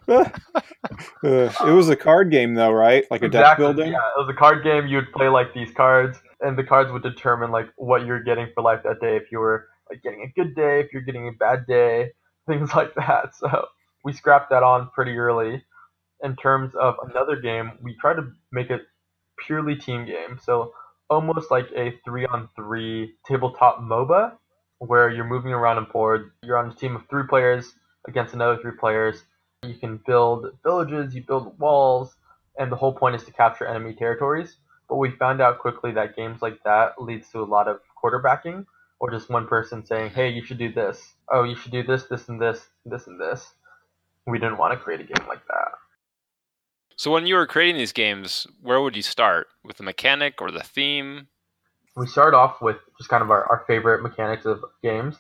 Uh, 1.23 1.53
it 1.67 1.73
was 1.73 1.89
a 1.89 1.95
card 1.95 2.31
game 2.31 2.55
though, 2.55 2.73
right? 2.73 3.05
Like 3.11 3.23
a 3.23 3.29
deck 3.29 3.59
building. 3.59 3.93
Yeah, 3.93 3.99
it 3.99 4.19
was 4.19 4.29
a 4.29 4.37
card 4.37 4.65
game. 4.65 4.87
You 4.87 4.97
would 4.97 5.13
play 5.13 5.29
like 5.29 5.55
these 5.55 5.71
cards, 5.73 6.19
and 6.41 6.59
the 6.59 6.65
cards 6.65 6.91
would 6.91 7.03
determine 7.03 7.51
like 7.51 7.69
what 7.77 8.07
you're 8.07 8.23
getting 8.23 8.49
for 8.55 8.63
life 8.63 8.81
that 8.85 9.01
day. 9.01 9.17
If 9.17 9.31
you 9.31 9.39
were 9.39 9.69
like 9.91 10.03
getting 10.03 10.23
a 10.23 10.41
good 10.41 10.55
day, 10.55 10.81
if 10.81 10.93
you're 10.93 11.03
getting 11.03 11.29
a 11.29 11.33
bad 11.33 11.67
day, 11.67 12.13
things 12.49 12.75
like 12.75 12.95
that. 12.95 13.37
So 13.37 13.67
we 14.05 14.13
scrapped 14.13 14.51
that 14.51 14.63
on 14.63 14.91
pretty 14.95 15.17
early. 15.17 15.63
In 16.23 16.37
terms 16.37 16.75
of 16.75 16.97
another 17.09 17.37
game, 17.37 17.73
we 17.83 17.97
tried 18.01 18.15
to 18.15 18.31
make 18.53 18.71
it 18.71 18.83
purely 19.47 19.77
team 19.77 20.07
game. 20.07 20.39
So 20.43 20.73
almost 21.11 21.51
like 21.51 21.69
a 21.77 21.93
three 22.05 22.25
on 22.25 22.49
three 22.55 23.15
tabletop 23.27 23.81
MOBA, 23.81 24.33
where 24.79 25.11
you're 25.11 25.25
moving 25.25 25.53
around 25.53 25.79
a 25.79 25.83
board. 25.83 26.31
You're 26.43 26.57
on 26.57 26.71
a 26.71 26.75
team 26.75 26.97
of 26.97 27.03
three 27.11 27.27
players 27.29 27.75
against 28.09 28.33
another 28.33 28.57
three 28.57 28.77
players. 28.79 29.25
You 29.67 29.75
can 29.75 30.01
build 30.07 30.47
villages, 30.63 31.15
you 31.15 31.23
build 31.23 31.59
walls, 31.59 32.15
and 32.59 32.73
the 32.73 32.77
whole 32.77 32.95
point 32.95 33.17
is 33.17 33.25
to 33.25 33.33
capture 33.33 33.67
enemy 33.67 33.95
territories. 33.95 34.57
But 34.89 34.97
we 34.97 35.11
found 35.11 35.41
out 35.43 35.59
quickly 35.59 35.93
that 35.93 36.17
games 36.17 36.41
like 36.41 36.63
that 36.65 37.01
leads 37.01 37.29
to 37.31 37.41
a 37.41 37.45
lot 37.45 37.69
of 37.69 37.81
quarterbacking, 38.03 38.65
or 39.01 39.11
just 39.11 39.29
one 39.29 39.47
person 39.47 39.85
saying, 39.85 40.11
"Hey, 40.11 40.31
you 40.31 40.45
should 40.45 40.59
do 40.59 40.73
this. 40.73 41.15
Oh, 41.31 41.43
you 41.45 41.57
should 41.57 41.73
do 41.73 41.83
this, 41.83 42.05
this, 42.05 42.29
and 42.29 42.41
this, 42.41 42.69
this, 42.87 43.07
and 43.07 43.21
this." 43.21 43.55
We 44.27 44.39
didn't 44.39 44.59
want 44.59 44.73
to 44.75 44.81
create 44.81 45.01
a 45.01 45.05
game 45.05 45.27
like 45.29 45.47
that. 45.49 45.73
So 47.01 47.11
when 47.11 47.27
you 47.27 47.37
were 47.37 47.47
creating 47.47 47.79
these 47.79 47.95
games, 47.95 48.47
where 48.61 48.79
would 48.79 48.95
you 48.95 49.01
start? 49.01 49.47
With 49.65 49.79
the 49.79 49.83
mechanic 49.83 50.43
or 50.43 50.51
the 50.51 50.63
theme? 50.63 51.29
we 51.97 52.07
start 52.07 52.35
off 52.35 52.61
with 52.61 52.77
just 52.99 53.09
kind 53.09 53.23
of 53.23 53.31
our, 53.31 53.47
our 53.47 53.65
favorite 53.67 54.03
mechanics 54.03 54.45
of 54.45 54.63
games, 54.83 55.17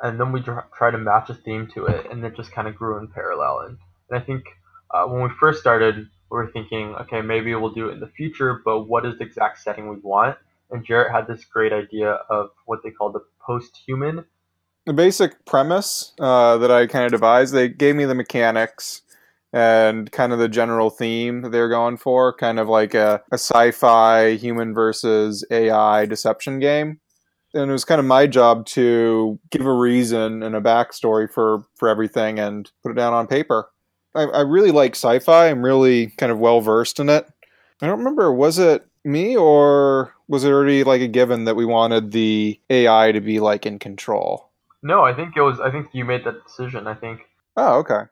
and 0.00 0.18
then 0.18 0.32
we 0.32 0.40
tr- 0.40 0.60
try 0.74 0.90
to 0.90 0.96
match 0.96 1.28
a 1.28 1.34
theme 1.34 1.68
to 1.74 1.84
it, 1.84 2.10
and 2.10 2.24
it 2.24 2.34
just 2.34 2.50
kind 2.52 2.66
of 2.66 2.74
grew 2.74 2.96
in 2.96 3.08
parallel. 3.08 3.58
And, 3.66 3.76
and 4.08 4.22
I 4.22 4.24
think 4.24 4.46
uh, 4.90 5.04
when 5.04 5.22
we 5.22 5.28
first 5.38 5.60
started, 5.60 5.96
we 5.96 6.38
were 6.38 6.50
thinking, 6.50 6.94
okay, 6.94 7.20
maybe 7.20 7.54
we'll 7.54 7.74
do 7.74 7.90
it 7.90 7.92
in 7.92 8.00
the 8.00 8.08
future, 8.16 8.62
but 8.64 8.84
what 8.84 9.04
is 9.04 9.18
the 9.18 9.24
exact 9.24 9.60
setting 9.60 9.90
we 9.90 9.96
want? 9.96 10.38
And 10.70 10.82
Jarrett 10.82 11.12
had 11.12 11.26
this 11.26 11.44
great 11.44 11.74
idea 11.74 12.20
of 12.30 12.52
what 12.64 12.82
they 12.82 12.90
call 12.90 13.12
the 13.12 13.24
post-human. 13.46 14.24
the 14.86 14.94
basic 14.94 15.44
premise 15.44 16.14
uh, 16.18 16.56
that 16.56 16.70
I 16.70 16.86
kind 16.86 17.04
of 17.04 17.10
devised, 17.10 17.52
they 17.52 17.68
gave 17.68 17.96
me 17.96 18.06
the 18.06 18.14
mechanics 18.14 19.02
and 19.52 20.10
kind 20.12 20.32
of 20.32 20.38
the 20.38 20.48
general 20.48 20.90
theme 20.90 21.50
they're 21.50 21.68
going 21.68 21.96
for, 21.96 22.32
kind 22.34 22.58
of 22.58 22.68
like 22.68 22.94
a, 22.94 23.22
a 23.32 23.34
sci-fi 23.34 24.34
human 24.34 24.74
versus 24.74 25.44
AI 25.50 26.06
deception 26.06 26.58
game. 26.58 27.00
And 27.54 27.70
it 27.70 27.72
was 27.72 27.84
kind 27.84 27.98
of 27.98 28.04
my 28.04 28.26
job 28.26 28.66
to 28.66 29.38
give 29.50 29.64
a 29.64 29.72
reason 29.72 30.42
and 30.42 30.54
a 30.54 30.60
backstory 30.60 31.30
for, 31.30 31.64
for 31.76 31.88
everything 31.88 32.38
and 32.38 32.70
put 32.82 32.92
it 32.92 32.96
down 32.96 33.14
on 33.14 33.26
paper. 33.26 33.70
I, 34.14 34.24
I 34.24 34.40
really 34.40 34.70
like 34.70 34.94
sci-fi. 34.94 35.48
I'm 35.48 35.64
really 35.64 36.08
kind 36.18 36.30
of 36.30 36.38
well 36.38 36.60
versed 36.60 37.00
in 37.00 37.08
it. 37.08 37.26
I 37.80 37.86
don't 37.86 37.98
remember, 37.98 38.32
was 38.32 38.58
it 38.58 38.86
me 39.04 39.36
or 39.36 40.14
was 40.26 40.44
it 40.44 40.50
already 40.50 40.84
like 40.84 41.00
a 41.00 41.08
given 41.08 41.44
that 41.44 41.56
we 41.56 41.64
wanted 41.64 42.10
the 42.10 42.60
AI 42.68 43.12
to 43.12 43.20
be 43.20 43.40
like 43.40 43.64
in 43.64 43.78
control? 43.78 44.50
No, 44.82 45.02
I 45.02 45.14
think 45.14 45.36
it 45.36 45.42
was. 45.42 45.58
I 45.58 45.70
think 45.70 45.88
you 45.92 46.04
made 46.04 46.24
that 46.24 46.44
decision. 46.44 46.86
I 46.86 46.94
think 46.94 47.22
Oh, 47.60 47.78
okay. 47.78 48.02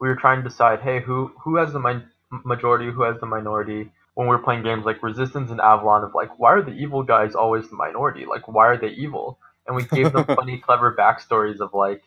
We 0.00 0.08
were 0.08 0.16
trying 0.16 0.42
to 0.42 0.48
decide, 0.48 0.80
hey, 0.80 1.00
who 1.00 1.32
who 1.42 1.56
has 1.56 1.72
the 1.72 1.80
mind 1.80 2.04
majority, 2.44 2.90
who 2.90 3.02
has 3.02 3.18
the 3.20 3.26
minority. 3.26 3.90
When 4.14 4.26
we're 4.26 4.38
playing 4.42 4.64
games 4.64 4.84
like 4.84 5.02
Resistance 5.02 5.50
and 5.50 5.60
Avalon, 5.60 6.04
of 6.04 6.14
like, 6.14 6.38
why 6.38 6.52
are 6.54 6.62
the 6.62 6.72
evil 6.72 7.04
guys 7.04 7.34
always 7.36 7.68
the 7.70 7.76
minority? 7.76 8.26
Like, 8.26 8.48
why 8.48 8.66
are 8.66 8.76
they 8.76 8.88
evil? 8.88 9.38
And 9.66 9.76
we 9.76 9.84
gave 9.84 10.12
them 10.12 10.24
funny, 10.36 10.58
clever 10.58 10.96
backstories 10.98 11.60
of 11.60 11.72
like, 11.74 12.02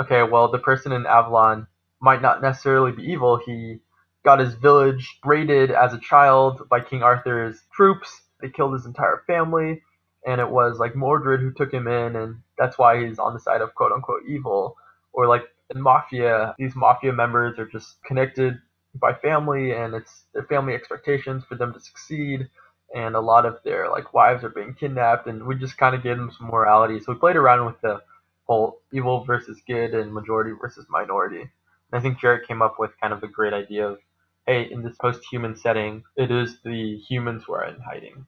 okay, 0.00 0.24
well, 0.24 0.50
the 0.50 0.58
person 0.58 0.92
in 0.92 1.06
Avalon 1.06 1.66
might 2.00 2.22
not 2.22 2.42
necessarily 2.42 2.92
be 2.92 3.04
evil. 3.04 3.40
He 3.44 3.78
got 4.24 4.40
his 4.40 4.54
village 4.54 5.18
raided 5.24 5.70
as 5.70 5.94
a 5.94 6.00
child 6.00 6.68
by 6.68 6.80
King 6.80 7.02
Arthur's 7.02 7.60
troops. 7.74 8.22
They 8.40 8.50
killed 8.50 8.74
his 8.74 8.86
entire 8.86 9.22
family, 9.26 9.82
and 10.26 10.40
it 10.40 10.50
was 10.50 10.78
like 10.78 10.96
Mordred 10.96 11.40
who 11.40 11.52
took 11.52 11.72
him 11.72 11.86
in, 11.86 12.16
and 12.16 12.42
that's 12.58 12.78
why 12.78 13.04
he's 13.06 13.18
on 13.20 13.34
the 13.34 13.40
side 13.40 13.60
of 13.60 13.74
quote 13.74 13.92
unquote 13.92 14.22
evil. 14.28 14.76
Or 15.12 15.28
like 15.28 15.44
in 15.74 15.80
Mafia, 15.80 16.54
these 16.58 16.74
Mafia 16.74 17.12
members 17.12 17.58
are 17.58 17.66
just 17.66 18.02
connected 18.04 18.58
by 18.94 19.14
family, 19.14 19.72
and 19.72 19.94
it's 19.94 20.24
their 20.34 20.44
family 20.44 20.74
expectations 20.74 21.44
for 21.48 21.54
them 21.54 21.72
to 21.72 21.80
succeed. 21.80 22.48
And 22.94 23.14
a 23.14 23.20
lot 23.20 23.46
of 23.46 23.56
their 23.64 23.88
like 23.90 24.12
wives 24.12 24.44
are 24.44 24.50
being 24.50 24.74
kidnapped, 24.74 25.26
and 25.26 25.46
we 25.46 25.54
just 25.54 25.78
kind 25.78 25.94
of 25.94 26.02
gave 26.02 26.18
them 26.18 26.30
some 26.36 26.48
morality. 26.48 27.00
So 27.00 27.12
we 27.12 27.18
played 27.18 27.36
around 27.36 27.64
with 27.66 27.80
the 27.80 28.02
whole 28.44 28.80
evil 28.92 29.24
versus 29.24 29.62
good 29.66 29.94
and 29.94 30.12
majority 30.12 30.52
versus 30.60 30.84
minority. 30.90 31.40
And 31.40 31.50
I 31.92 32.00
think 32.00 32.20
Jarrett 32.20 32.46
came 32.46 32.60
up 32.60 32.78
with 32.78 32.90
kind 33.00 33.12
of 33.12 33.22
a 33.22 33.28
great 33.28 33.54
idea 33.54 33.88
of 33.88 33.98
hey, 34.46 34.68
in 34.70 34.82
this 34.82 34.96
post-human 34.96 35.56
setting, 35.56 36.02
it 36.16 36.30
is 36.30 36.58
the 36.64 36.96
humans 37.08 37.44
who 37.46 37.54
are 37.54 37.64
in 37.64 37.80
hiding. 37.80 38.26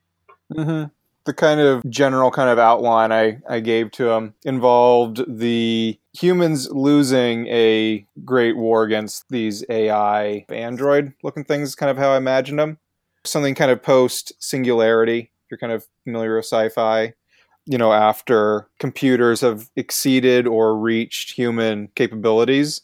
Mm-hmm. 0.53 0.85
The 1.25 1.35
kind 1.35 1.61
of 1.61 1.89
general 1.91 2.31
kind 2.31 2.51
of 2.51 2.59
outline 2.59 3.11
I, 3.11 3.39
I 3.49 3.61
gave 3.61 3.91
to 3.93 4.11
him 4.11 4.35
involved 4.45 5.25
the 5.27 5.99
humans 6.15 6.71
losing 6.71 7.47
a 7.49 8.07
great 8.25 8.57
war 8.57 8.85
against 8.85 9.25
these 9.29 9.65
AI 9.69 10.47
android 10.49 11.13
looking 11.23 11.45
things, 11.45 11.75
kind 11.75 11.91
of 11.91 11.99
how 11.99 12.13
I 12.13 12.17
imagined 12.17 12.59
them. 12.59 12.79
Something 13.25 13.55
kind 13.55 13.71
of 13.71 13.83
post 13.83 14.33
singularity. 14.39 15.31
You're 15.51 15.59
kind 15.59 15.73
of 15.73 15.87
familiar 16.05 16.37
with 16.37 16.45
sci 16.45 16.69
fi. 16.71 17.15
You 17.67 17.79
know, 17.79 17.93
after 17.93 18.69
computers 18.79 19.41
have 19.41 19.71
exceeded 19.75 20.47
or 20.47 20.79
reached 20.79 21.33
human 21.33 21.89
capabilities, 21.97 22.83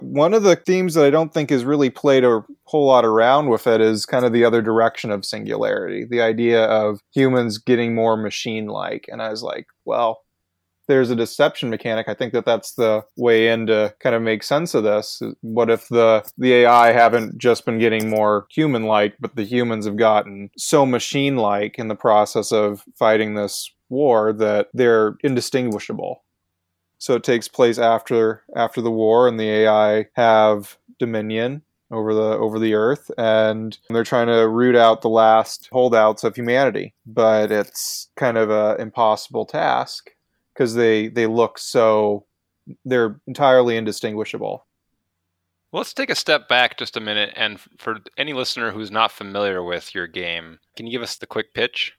one 0.00 0.34
of 0.34 0.42
the 0.42 0.56
themes 0.56 0.94
that 0.94 1.04
I 1.04 1.10
don't 1.10 1.32
think 1.32 1.50
has 1.50 1.64
really 1.64 1.90
played 1.90 2.24
a 2.24 2.44
whole 2.64 2.86
lot 2.86 3.04
around 3.04 3.48
with 3.48 3.66
it 3.66 3.80
is 3.80 4.06
kind 4.06 4.24
of 4.24 4.32
the 4.32 4.44
other 4.44 4.62
direction 4.62 5.10
of 5.10 5.24
singularity, 5.24 6.04
the 6.04 6.20
idea 6.20 6.64
of 6.64 7.00
humans 7.14 7.58
getting 7.58 7.94
more 7.94 8.16
machine 8.16 8.66
like. 8.66 9.06
And 9.08 9.22
I 9.22 9.30
was 9.30 9.42
like, 9.42 9.66
well, 9.84 10.22
there's 10.90 11.10
a 11.10 11.16
deception 11.16 11.70
mechanic. 11.70 12.08
I 12.08 12.14
think 12.14 12.32
that 12.32 12.44
that's 12.44 12.74
the 12.74 13.04
way 13.16 13.48
in 13.48 13.66
to 13.68 13.94
kind 14.00 14.14
of 14.14 14.22
make 14.22 14.42
sense 14.42 14.74
of 14.74 14.84
this. 14.84 15.22
What 15.40 15.70
if 15.70 15.88
the 15.88 16.28
the 16.36 16.52
AI 16.54 16.92
haven't 16.92 17.38
just 17.38 17.64
been 17.64 17.78
getting 17.78 18.10
more 18.10 18.46
human 18.50 18.84
like, 18.84 19.14
but 19.20 19.36
the 19.36 19.44
humans 19.44 19.86
have 19.86 19.96
gotten 19.96 20.50
so 20.56 20.84
machine 20.84 21.36
like 21.36 21.78
in 21.78 21.88
the 21.88 21.94
process 21.94 22.52
of 22.52 22.84
fighting 22.96 23.34
this 23.34 23.70
war 23.88 24.32
that 24.32 24.68
they're 24.72 25.16
indistinguishable 25.22 26.22
so 27.00 27.14
it 27.14 27.24
takes 27.24 27.48
place 27.48 27.78
after 27.78 28.42
after 28.54 28.82
the 28.82 28.90
war, 28.90 29.26
and 29.26 29.40
the 29.40 29.48
AI 29.48 30.06
have 30.14 30.76
dominion 30.98 31.62
over 31.90 32.14
the 32.14 32.20
over 32.20 32.58
the 32.58 32.74
earth, 32.74 33.10
and 33.16 33.78
they're 33.88 34.04
trying 34.04 34.26
to 34.26 34.46
root 34.46 34.76
out 34.76 35.00
the 35.00 35.08
last 35.08 35.70
holdouts 35.72 36.24
of 36.24 36.36
humanity. 36.36 36.94
But 37.06 37.50
it's 37.50 38.10
kind 38.16 38.36
of 38.36 38.50
an 38.50 38.80
impossible 38.80 39.46
task 39.46 40.10
because 40.60 40.74
they 40.74 41.08
they 41.08 41.26
look 41.26 41.58
so 41.58 42.26
they're 42.84 43.18
entirely 43.26 43.78
indistinguishable. 43.78 44.66
Well, 45.72 45.80
let's 45.80 45.94
take 45.94 46.10
a 46.10 46.14
step 46.14 46.48
back 46.48 46.76
just 46.76 46.98
a 46.98 47.00
minute, 47.00 47.32
and 47.34 47.58
for 47.78 48.00
any 48.18 48.34
listener 48.34 48.70
who's 48.70 48.90
not 48.90 49.10
familiar 49.10 49.62
with 49.62 49.94
your 49.94 50.06
game, 50.06 50.58
can 50.76 50.84
you 50.84 50.92
give 50.92 51.00
us 51.00 51.16
the 51.16 51.26
quick 51.26 51.54
pitch? 51.54 51.94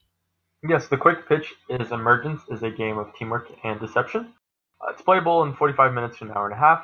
Yes, 0.70 0.88
the 0.90 0.98
quick 0.98 1.28
pitch 1.28 1.56
is 1.70 1.92
Emergence 1.92 2.42
is 2.52 2.62
a 2.62 2.70
game 2.70 3.00
of 3.00 3.12
teamwork 3.16 3.50
and 3.64 3.80
deception. 3.80 4.32
Uh, 4.80 4.92
it's 4.92 5.02
playable 5.02 5.42
in 5.42 5.56
45 5.56 5.94
minutes 5.94 6.20
to 6.20 6.26
an 6.26 6.32
hour 6.32 6.46
and 6.46 6.54
a 6.54 6.60
half. 6.60 6.84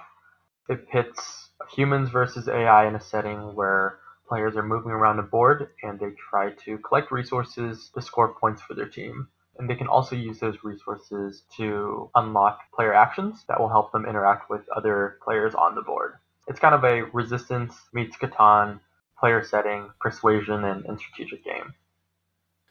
It 0.69 0.89
pits 0.89 1.49
humans 1.69 2.09
versus 2.09 2.47
AI 2.47 2.87
in 2.87 2.95
a 2.95 2.99
setting 2.99 3.53
where 3.53 3.99
players 4.27 4.55
are 4.55 4.63
moving 4.63 4.91
around 4.91 5.19
a 5.19 5.23
board 5.23 5.69
and 5.83 5.99
they 5.99 6.09
try 6.29 6.53
to 6.65 6.79
collect 6.79 7.11
resources 7.11 7.91
to 7.93 8.01
score 8.01 8.33
points 8.33 8.63
for 8.63 8.73
their 8.73 8.89
team. 8.89 9.27
And 9.59 9.69
they 9.69 9.75
can 9.75 9.87
also 9.87 10.15
use 10.15 10.39
those 10.39 10.57
resources 10.63 11.43
to 11.57 12.09
unlock 12.15 12.59
player 12.73 12.93
actions 12.93 13.43
that 13.47 13.59
will 13.59 13.69
help 13.69 13.91
them 13.91 14.05
interact 14.05 14.49
with 14.49 14.61
other 14.75 15.17
players 15.23 15.55
on 15.55 15.75
the 15.75 15.81
board. 15.81 16.13
It's 16.47 16.59
kind 16.59 16.75
of 16.75 16.83
a 16.83 17.03
resistance 17.11 17.73
meets 17.93 18.15
Catan 18.17 18.79
player 19.19 19.43
setting, 19.43 19.89
persuasion, 19.99 20.63
and, 20.63 20.85
and 20.85 20.99
strategic 20.99 21.43
game. 21.43 21.73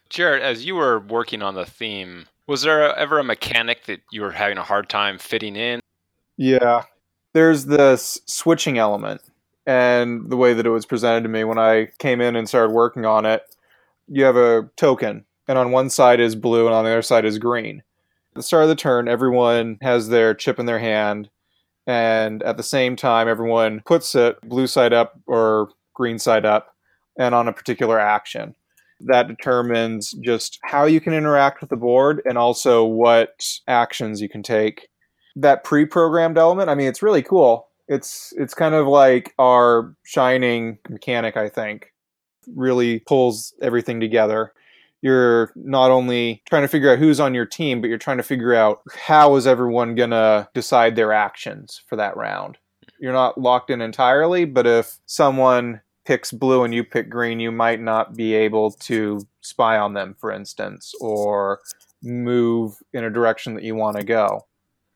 Jarrett, 0.09 0.41
as 0.41 0.65
you 0.65 0.75
were 0.75 0.99
working 0.99 1.41
on 1.41 1.55
the 1.55 1.65
theme, 1.65 2.27
was 2.47 2.61
there 2.61 2.95
ever 2.95 3.19
a 3.19 3.23
mechanic 3.23 3.85
that 3.85 3.99
you 4.11 4.21
were 4.21 4.31
having 4.31 4.57
a 4.57 4.63
hard 4.63 4.87
time 4.89 5.17
fitting 5.17 5.55
in? 5.55 5.81
Yeah. 6.37 6.83
There's 7.33 7.65
this 7.65 8.19
switching 8.25 8.77
element. 8.77 9.21
And 9.65 10.29
the 10.29 10.37
way 10.37 10.53
that 10.53 10.65
it 10.65 10.69
was 10.69 10.85
presented 10.85 11.23
to 11.23 11.29
me 11.29 11.43
when 11.43 11.57
I 11.57 11.89
came 11.99 12.21
in 12.21 12.37
and 12.37 12.47
started 12.47 12.71
working 12.71 13.05
on 13.05 13.25
it, 13.25 13.43
you 14.07 14.23
have 14.23 14.37
a 14.37 14.69
token, 14.77 15.25
and 15.47 15.57
on 15.57 15.71
one 15.71 15.89
side 15.89 16.19
is 16.19 16.35
blue, 16.35 16.65
and 16.65 16.75
on 16.75 16.83
the 16.83 16.91
other 16.91 17.01
side 17.01 17.25
is 17.25 17.39
green. 17.39 17.83
At 18.31 18.35
the 18.35 18.43
start 18.43 18.63
of 18.63 18.69
the 18.69 18.75
turn, 18.75 19.07
everyone 19.07 19.77
has 19.81 20.09
their 20.09 20.33
chip 20.33 20.59
in 20.59 20.65
their 20.65 20.79
hand, 20.79 21.29
and 21.85 22.43
at 22.43 22.57
the 22.57 22.63
same 22.63 22.95
time, 22.95 23.27
everyone 23.27 23.81
puts 23.85 24.13
it 24.15 24.39
blue 24.41 24.67
side 24.67 24.93
up 24.93 25.19
or 25.25 25.69
green 25.93 26.19
side 26.19 26.45
up, 26.45 26.75
and 27.17 27.33
on 27.33 27.47
a 27.47 27.53
particular 27.53 27.99
action 27.99 28.55
that 29.01 29.27
determines 29.27 30.11
just 30.21 30.59
how 30.63 30.85
you 30.85 30.99
can 30.99 31.13
interact 31.13 31.61
with 31.61 31.69
the 31.69 31.75
board 31.75 32.21
and 32.25 32.37
also 32.37 32.83
what 32.83 33.59
actions 33.67 34.21
you 34.21 34.29
can 34.29 34.43
take. 34.43 34.89
That 35.35 35.63
pre-programmed 35.63 36.37
element, 36.37 36.69
I 36.69 36.75
mean, 36.75 36.87
it's 36.87 37.03
really 37.03 37.21
cool. 37.21 37.67
It's 37.87 38.33
it's 38.37 38.53
kind 38.53 38.75
of 38.75 38.87
like 38.87 39.33
our 39.37 39.95
shining 40.03 40.79
mechanic, 40.89 41.37
I 41.37 41.47
think. 41.47 41.93
Really 42.55 42.99
pulls 43.01 43.53
everything 43.61 43.99
together. 43.99 44.51
You're 45.01 45.51
not 45.55 45.91
only 45.91 46.41
trying 46.49 46.63
to 46.63 46.67
figure 46.67 46.91
out 46.91 46.99
who's 46.99 47.19
on 47.19 47.33
your 47.33 47.45
team, 47.45 47.81
but 47.81 47.87
you're 47.87 47.97
trying 47.97 48.17
to 48.17 48.23
figure 48.23 48.53
out 48.53 48.81
how 48.95 49.35
is 49.35 49.45
everyone 49.47 49.95
gonna 49.95 50.49
decide 50.53 50.95
their 50.95 51.13
actions 51.13 51.81
for 51.87 51.95
that 51.97 52.17
round. 52.17 52.57
You're 52.99 53.13
not 53.13 53.39
locked 53.39 53.69
in 53.69 53.81
entirely, 53.81 54.45
but 54.45 54.65
if 54.65 54.97
someone 55.05 55.81
picks 56.05 56.31
blue 56.31 56.63
and 56.63 56.73
you 56.73 56.83
pick 56.83 57.09
green, 57.09 57.39
you 57.39 57.51
might 57.51 57.81
not 57.81 58.15
be 58.15 58.33
able 58.33 58.71
to 58.71 59.19
spy 59.41 59.77
on 59.77 59.93
them, 59.93 60.15
for 60.17 60.31
instance, 60.31 60.93
or 61.01 61.59
move 62.01 62.77
in 62.93 63.03
a 63.03 63.09
direction 63.09 63.53
that 63.53 63.63
you 63.63 63.75
want 63.75 63.97
to 63.97 64.03
go. 64.03 64.45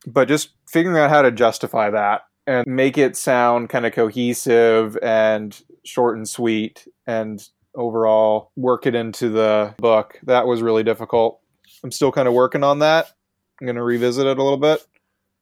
But 0.07 0.27
just 0.27 0.51
figuring 0.67 0.97
out 0.97 1.09
how 1.09 1.21
to 1.21 1.31
justify 1.31 1.89
that 1.91 2.21
and 2.47 2.65
make 2.65 2.97
it 2.97 3.15
sound 3.15 3.69
kind 3.69 3.85
of 3.85 3.93
cohesive 3.93 4.97
and 5.03 5.61
short 5.83 6.17
and 6.17 6.27
sweet 6.27 6.87
and 7.05 7.47
overall 7.75 8.51
work 8.55 8.85
it 8.85 8.95
into 8.95 9.29
the 9.29 9.75
book, 9.77 10.19
that 10.23 10.47
was 10.47 10.61
really 10.61 10.83
difficult. 10.83 11.39
I'm 11.83 11.91
still 11.91 12.11
kind 12.11 12.27
of 12.27 12.33
working 12.33 12.63
on 12.63 12.79
that. 12.79 13.11
I'm 13.59 13.67
going 13.67 13.75
to 13.75 13.83
revisit 13.83 14.25
it 14.25 14.37
a 14.37 14.43
little 14.43 14.57
bit. 14.57 14.85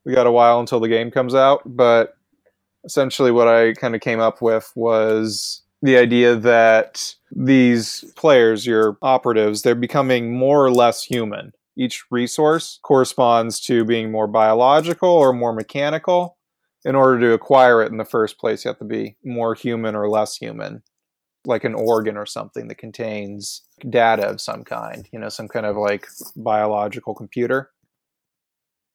We 0.05 0.13
got 0.13 0.27
a 0.27 0.31
while 0.31 0.59
until 0.59 0.79
the 0.79 0.87
game 0.87 1.11
comes 1.11 1.35
out, 1.35 1.61
but 1.65 2.15
essentially 2.83 3.31
what 3.31 3.47
I 3.47 3.73
kind 3.73 3.95
of 3.95 4.01
came 4.01 4.19
up 4.19 4.41
with 4.41 4.71
was 4.75 5.61
the 5.81 5.97
idea 5.97 6.35
that 6.35 7.15
these 7.31 8.03
players, 8.15 8.65
your 8.65 8.97
operatives, 9.01 9.61
they're 9.61 9.75
becoming 9.75 10.35
more 10.37 10.65
or 10.65 10.71
less 10.71 11.03
human. 11.03 11.53
Each 11.77 12.03
resource 12.11 12.79
corresponds 12.83 13.59
to 13.61 13.85
being 13.85 14.11
more 14.11 14.27
biological 14.27 15.09
or 15.09 15.31
more 15.31 15.53
mechanical. 15.53 16.37
In 16.85 16.95
order 16.95 17.19
to 17.19 17.33
acquire 17.33 17.81
it 17.81 17.91
in 17.91 17.97
the 17.97 18.05
first 18.05 18.37
place, 18.37 18.63
you 18.63 18.69
have 18.69 18.79
to 18.79 18.85
be 18.85 19.17
more 19.23 19.53
human 19.53 19.95
or 19.95 20.09
less 20.09 20.37
human, 20.37 20.81
like 21.45 21.63
an 21.63 21.73
organ 21.73 22.17
or 22.17 22.25
something 22.25 22.67
that 22.67 22.77
contains 22.77 23.61
data 23.89 24.27
of 24.27 24.41
some 24.41 24.63
kind, 24.63 25.07
you 25.11 25.19
know, 25.19 25.29
some 25.29 25.47
kind 25.47 25.65
of 25.65 25.77
like 25.77 26.07
biological 26.35 27.13
computer. 27.13 27.71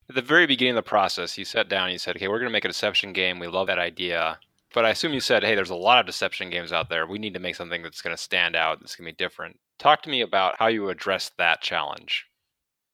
At 0.08 0.14
the 0.14 0.22
very 0.22 0.46
beginning 0.46 0.76
of 0.76 0.84
the 0.84 0.88
process, 0.88 1.38
you 1.38 1.46
sat 1.46 1.68
down 1.68 1.84
and 1.84 1.92
you 1.92 1.98
said, 1.98 2.16
okay, 2.16 2.28
we're 2.28 2.38
going 2.38 2.50
to 2.50 2.52
make 2.52 2.66
a 2.66 2.68
deception 2.68 3.14
game. 3.14 3.38
We 3.38 3.46
love 3.46 3.68
that 3.68 3.78
idea. 3.78 4.38
But 4.74 4.84
I 4.84 4.90
assume 4.90 5.14
you 5.14 5.20
said, 5.20 5.44
hey, 5.44 5.54
there's 5.54 5.70
a 5.70 5.74
lot 5.76 6.00
of 6.00 6.06
deception 6.06 6.50
games 6.50 6.72
out 6.72 6.90
there. 6.90 7.06
We 7.06 7.18
need 7.18 7.34
to 7.34 7.40
make 7.40 7.56
something 7.56 7.82
that's 7.82 8.02
going 8.02 8.14
to 8.14 8.22
stand 8.22 8.56
out, 8.56 8.80
that's 8.80 8.96
going 8.96 9.06
to 9.06 9.12
be 9.12 9.16
different. 9.16 9.58
Talk 9.78 10.02
to 10.02 10.10
me 10.10 10.20
about 10.20 10.56
how 10.58 10.66
you 10.66 10.88
addressed 10.90 11.38
that 11.38 11.62
challenge. 11.62 12.26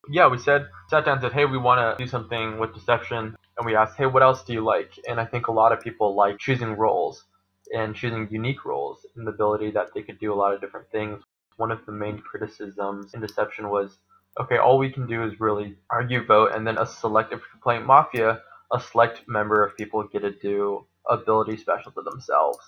Yeah, 0.08 0.28
we 0.28 0.38
said, 0.38 0.68
sat 0.88 1.04
down 1.04 1.14
and 1.14 1.22
said, 1.22 1.32
hey, 1.32 1.46
we 1.46 1.58
want 1.58 1.98
to 1.98 2.02
do 2.02 2.08
something 2.08 2.58
with 2.58 2.74
deception. 2.74 3.34
And 3.58 3.66
we 3.66 3.74
asked, 3.74 3.96
hey, 3.96 4.06
what 4.06 4.22
else 4.22 4.44
do 4.44 4.52
you 4.52 4.64
like? 4.64 4.92
And 5.08 5.18
I 5.20 5.24
think 5.24 5.48
a 5.48 5.52
lot 5.52 5.72
of 5.72 5.80
people 5.80 6.14
like 6.14 6.38
choosing 6.38 6.76
roles 6.76 7.24
and 7.74 7.94
choosing 7.96 8.28
unique 8.30 8.64
roles 8.64 9.06
and 9.16 9.26
the 9.26 9.32
ability 9.32 9.70
that 9.72 9.88
they 9.94 10.02
could 10.02 10.20
do 10.20 10.32
a 10.32 10.36
lot 10.36 10.54
of 10.54 10.60
different 10.60 10.90
things. 10.90 11.22
One 11.56 11.72
of 11.72 11.86
the 11.86 11.92
main 11.92 12.20
criticisms 12.20 13.14
in 13.14 13.20
deception 13.20 13.70
was 13.70 13.98
okay, 14.40 14.58
all 14.58 14.78
we 14.78 14.92
can 14.92 15.06
do 15.06 15.24
is 15.24 15.40
really 15.40 15.76
argue 15.90 16.24
vote, 16.24 16.52
and 16.54 16.66
then 16.66 16.78
a 16.78 16.86
select, 16.86 17.32
if 17.32 17.40
you're 17.66 17.80
Mafia, 17.80 18.40
a 18.72 18.80
select 18.80 19.22
member 19.28 19.64
of 19.64 19.76
people 19.76 20.04
get 20.12 20.20
to 20.22 20.32
do 20.32 20.86
ability 21.10 21.56
special 21.58 21.92
to 21.92 22.02
themselves. 22.02 22.58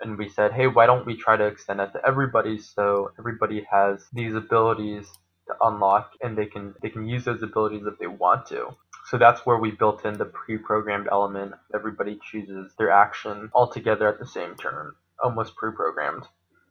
and 0.00 0.18
we 0.18 0.28
said, 0.28 0.52
hey, 0.52 0.66
why 0.66 0.86
don't 0.86 1.06
we 1.06 1.16
try 1.16 1.36
to 1.36 1.46
extend 1.46 1.80
that 1.80 1.92
to 1.94 2.06
everybody 2.06 2.58
so 2.58 3.10
everybody 3.18 3.66
has 3.70 4.06
these 4.12 4.34
abilities 4.34 5.06
to 5.48 5.54
unlock 5.62 6.12
and 6.22 6.36
they 6.36 6.46
can 6.46 6.74
they 6.82 6.90
can 6.90 7.06
use 7.08 7.24
those 7.24 7.42
abilities 7.42 7.84
if 7.86 7.98
they 7.98 8.06
want 8.06 8.46
to. 8.46 8.68
So 9.06 9.18
that's 9.18 9.46
where 9.46 9.58
we 9.58 9.70
built 9.70 10.04
in 10.04 10.18
the 10.18 10.24
pre-programmed 10.24 11.06
element. 11.10 11.52
Everybody 11.72 12.18
chooses 12.28 12.72
their 12.76 12.90
action 12.90 13.50
all 13.52 13.70
together 13.70 14.08
at 14.08 14.18
the 14.18 14.26
same 14.26 14.56
turn, 14.56 14.94
almost 15.22 15.54
pre-programmed. 15.54 16.24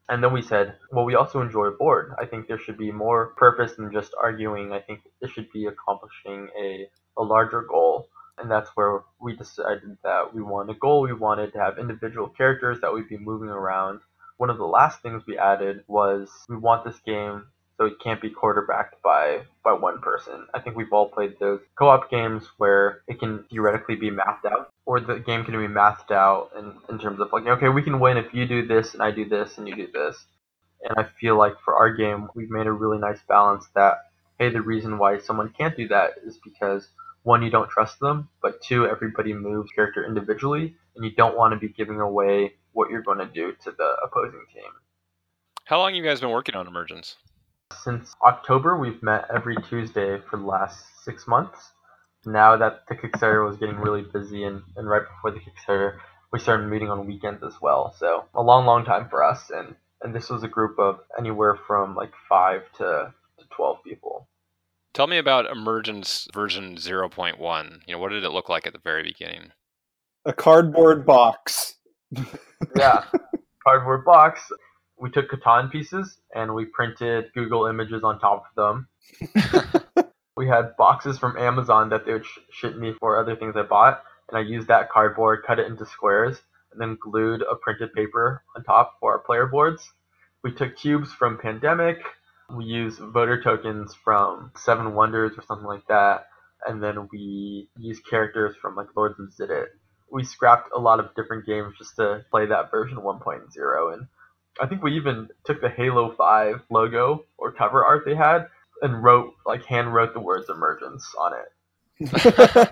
And 0.09 0.21
then 0.21 0.33
we 0.33 0.41
said, 0.41 0.75
well, 0.91 1.05
we 1.05 1.15
also 1.15 1.39
enjoy 1.39 1.67
a 1.67 1.71
board. 1.71 2.13
I 2.19 2.25
think 2.25 2.47
there 2.47 2.59
should 2.59 2.77
be 2.77 2.91
more 2.91 3.33
purpose 3.37 3.75
than 3.75 3.91
just 3.91 4.13
arguing. 4.21 4.73
I 4.73 4.81
think 4.81 4.99
it 5.21 5.31
should 5.31 5.49
be 5.53 5.65
accomplishing 5.65 6.49
a, 6.59 6.89
a 7.17 7.23
larger 7.23 7.61
goal. 7.61 8.09
And 8.37 8.51
that's 8.51 8.69
where 8.75 9.03
we 9.21 9.33
decided 9.37 9.97
that 10.03 10.35
we 10.35 10.41
wanted 10.41 10.75
a 10.75 10.79
goal. 10.79 11.03
We 11.03 11.13
wanted 11.13 11.53
to 11.53 11.59
have 11.59 11.79
individual 11.79 12.27
characters 12.27 12.81
that 12.81 12.93
we'd 12.93 13.07
be 13.07 13.17
moving 13.17 13.49
around. 13.49 14.01
One 14.37 14.49
of 14.49 14.57
the 14.57 14.65
last 14.65 15.01
things 15.01 15.23
we 15.25 15.37
added 15.37 15.85
was 15.87 16.29
we 16.49 16.57
want 16.57 16.83
this 16.83 16.99
game 17.05 17.45
so 17.77 17.85
it 17.85 17.93
can't 18.03 18.21
be 18.21 18.29
quarterbacked 18.29 19.01
by 19.01 19.41
by 19.63 19.73
one 19.73 19.99
person. 19.99 20.47
I 20.53 20.59
think 20.59 20.75
we've 20.75 20.91
all 20.91 21.09
played 21.09 21.35
those 21.39 21.61
co-op 21.77 22.09
games 22.09 22.43
where 22.57 23.01
it 23.07 23.19
can 23.19 23.43
theoretically 23.49 23.95
be 23.95 24.09
mathed 24.09 24.45
out, 24.45 24.69
or 24.85 24.99
the 24.99 25.19
game 25.19 25.43
can 25.43 25.59
be 25.59 25.67
mathed 25.67 26.11
out 26.11 26.51
in, 26.57 26.73
in 26.89 26.99
terms 26.99 27.19
of 27.19 27.31
like, 27.33 27.45
okay, 27.45 27.69
we 27.69 27.83
can 27.83 27.99
win 27.99 28.17
if 28.17 28.33
you 28.33 28.45
do 28.45 28.65
this 28.65 28.93
and 28.93 29.03
I 29.03 29.11
do 29.11 29.27
this 29.27 29.57
and 29.57 29.67
you 29.67 29.75
do 29.75 29.87
this. 29.93 30.17
And 30.83 30.97
I 30.97 31.07
feel 31.19 31.37
like 31.37 31.53
for 31.63 31.75
our 31.75 31.93
game, 31.93 32.29
we've 32.35 32.49
made 32.49 32.67
a 32.67 32.71
really 32.71 32.99
nice 32.99 33.19
balance 33.27 33.65
that 33.75 33.97
hey, 34.39 34.49
the 34.49 34.61
reason 34.61 34.97
why 34.97 35.17
someone 35.19 35.53
can't 35.57 35.77
do 35.77 35.87
that 35.87 36.11
is 36.25 36.39
because 36.43 36.89
one, 37.23 37.41
you 37.41 37.49
don't 37.49 37.69
trust 37.69 37.99
them, 37.99 38.29
but 38.41 38.61
two, 38.61 38.85
everybody 38.85 39.33
moves 39.33 39.71
character 39.71 40.05
individually, 40.05 40.75
and 40.95 41.03
you 41.03 41.11
don't 41.11 41.35
want 41.35 41.53
to 41.53 41.59
be 41.59 41.73
giving 41.73 41.99
away 41.99 42.53
what 42.73 42.91
you're 42.91 43.01
going 43.01 43.17
to 43.17 43.25
do 43.25 43.53
to 43.63 43.71
the 43.71 43.95
opposing 44.03 44.45
team. 44.53 44.71
How 45.65 45.79
long 45.79 45.89
have 45.89 45.95
you 45.95 46.03
guys 46.03 46.19
been 46.19 46.29
working 46.29 46.55
on 46.55 46.67
Emergence? 46.67 47.15
Since 47.85 48.15
October, 48.25 48.75
we've 48.75 49.03
met 49.03 49.27
every 49.31 49.55
Tuesday 49.69 50.19
for 50.27 50.37
the 50.37 50.45
last 50.45 50.83
six 51.03 51.27
months. 51.27 51.69
Now 52.25 52.57
that 52.57 52.79
the 52.89 52.95
Kickstarter 52.95 53.47
was 53.47 53.57
getting 53.57 53.75
really 53.75 54.01
busy, 54.01 54.43
and, 54.43 54.63
and 54.75 54.89
right 54.89 55.03
before 55.03 55.29
the 55.29 55.39
Kickstarter, 55.39 55.99
we 56.33 56.39
started 56.39 56.67
meeting 56.67 56.89
on 56.89 57.05
weekends 57.05 57.43
as 57.43 57.53
well. 57.61 57.93
So 57.99 58.25
a 58.33 58.41
long, 58.41 58.65
long 58.65 58.85
time 58.85 59.07
for 59.07 59.23
us, 59.23 59.51
and 59.51 59.75
and 60.01 60.15
this 60.15 60.31
was 60.31 60.41
a 60.41 60.47
group 60.47 60.79
of 60.79 61.01
anywhere 61.15 61.59
from 61.67 61.93
like 61.95 62.11
five 62.27 62.63
to, 62.79 63.13
to 63.37 63.45
twelve 63.51 63.83
people. 63.83 64.27
Tell 64.95 65.05
me 65.05 65.19
about 65.19 65.45
Emergence 65.45 66.27
version 66.33 66.77
0.1. 66.77 67.79
You 67.85 67.93
know, 67.93 67.99
what 67.99 68.09
did 68.09 68.23
it 68.23 68.31
look 68.31 68.49
like 68.49 68.65
at 68.65 68.73
the 68.73 68.79
very 68.79 69.03
beginning? 69.03 69.51
A 70.25 70.33
cardboard 70.33 71.05
box. 71.05 71.75
yeah, 72.75 73.03
cardboard 73.63 74.03
box 74.03 74.41
we 74.99 75.09
took 75.09 75.29
Catan 75.29 75.71
pieces 75.71 76.17
and 76.33 76.53
we 76.53 76.65
printed 76.65 77.31
Google 77.33 77.67
images 77.67 78.03
on 78.03 78.19
top 78.19 78.45
of 78.49 78.55
them. 78.55 78.87
we 80.37 80.47
had 80.47 80.75
boxes 80.77 81.17
from 81.17 81.37
Amazon 81.37 81.89
that 81.89 82.05
they 82.05 82.13
would 82.13 82.25
sh- 82.25 82.39
ship 82.51 82.75
me 82.75 82.93
for 82.99 83.17
other 83.17 83.35
things 83.35 83.55
I 83.55 83.63
bought, 83.63 84.03
and 84.29 84.37
I 84.37 84.41
used 84.41 84.67
that 84.67 84.89
cardboard, 84.89 85.43
cut 85.45 85.59
it 85.59 85.67
into 85.67 85.85
squares, 85.85 86.41
and 86.71 86.81
then 86.81 86.97
glued 86.99 87.41
a 87.41 87.55
printed 87.55 87.93
paper 87.93 88.43
on 88.55 88.63
top 88.63 88.97
for 88.99 89.13
our 89.13 89.19
player 89.19 89.45
boards. 89.45 89.87
We 90.43 90.51
took 90.51 90.75
cubes 90.75 91.11
from 91.11 91.39
Pandemic. 91.39 91.97
We 92.55 92.65
used 92.65 92.99
voter 92.99 93.41
tokens 93.41 93.95
from 94.03 94.51
Seven 94.55 94.93
Wonders 94.93 95.37
or 95.37 95.43
something 95.47 95.67
like 95.67 95.87
that, 95.87 96.27
and 96.65 96.81
then 96.81 97.07
we 97.11 97.69
used 97.77 98.07
characters 98.07 98.55
from 98.61 98.75
like 98.75 98.87
Lords 98.95 99.19
of 99.19 99.29
Xidit. 99.29 99.67
We 100.11 100.23
scrapped 100.23 100.69
a 100.75 100.79
lot 100.79 100.99
of 100.99 101.15
different 101.15 101.45
games 101.45 101.73
just 101.77 101.95
to 101.95 102.23
play 102.29 102.45
that 102.45 102.69
version 102.69 102.97
1.0, 102.97 103.93
and 103.93 104.07
I 104.61 104.67
think 104.67 104.83
we 104.83 104.95
even 104.95 105.29
took 105.45 105.61
the 105.61 105.69
Halo 105.69 106.13
5 106.13 106.61
logo 106.69 107.25
or 107.37 107.51
cover 107.51 107.83
art 107.83 108.03
they 108.05 108.15
had 108.15 108.47
and 108.81 109.03
wrote, 109.03 109.33
like, 109.45 109.65
hand 109.65 109.93
wrote 109.93 110.13
the 110.13 110.19
words 110.19 110.49
emergence 110.49 111.05
on 111.19 111.33
it. 111.33 112.69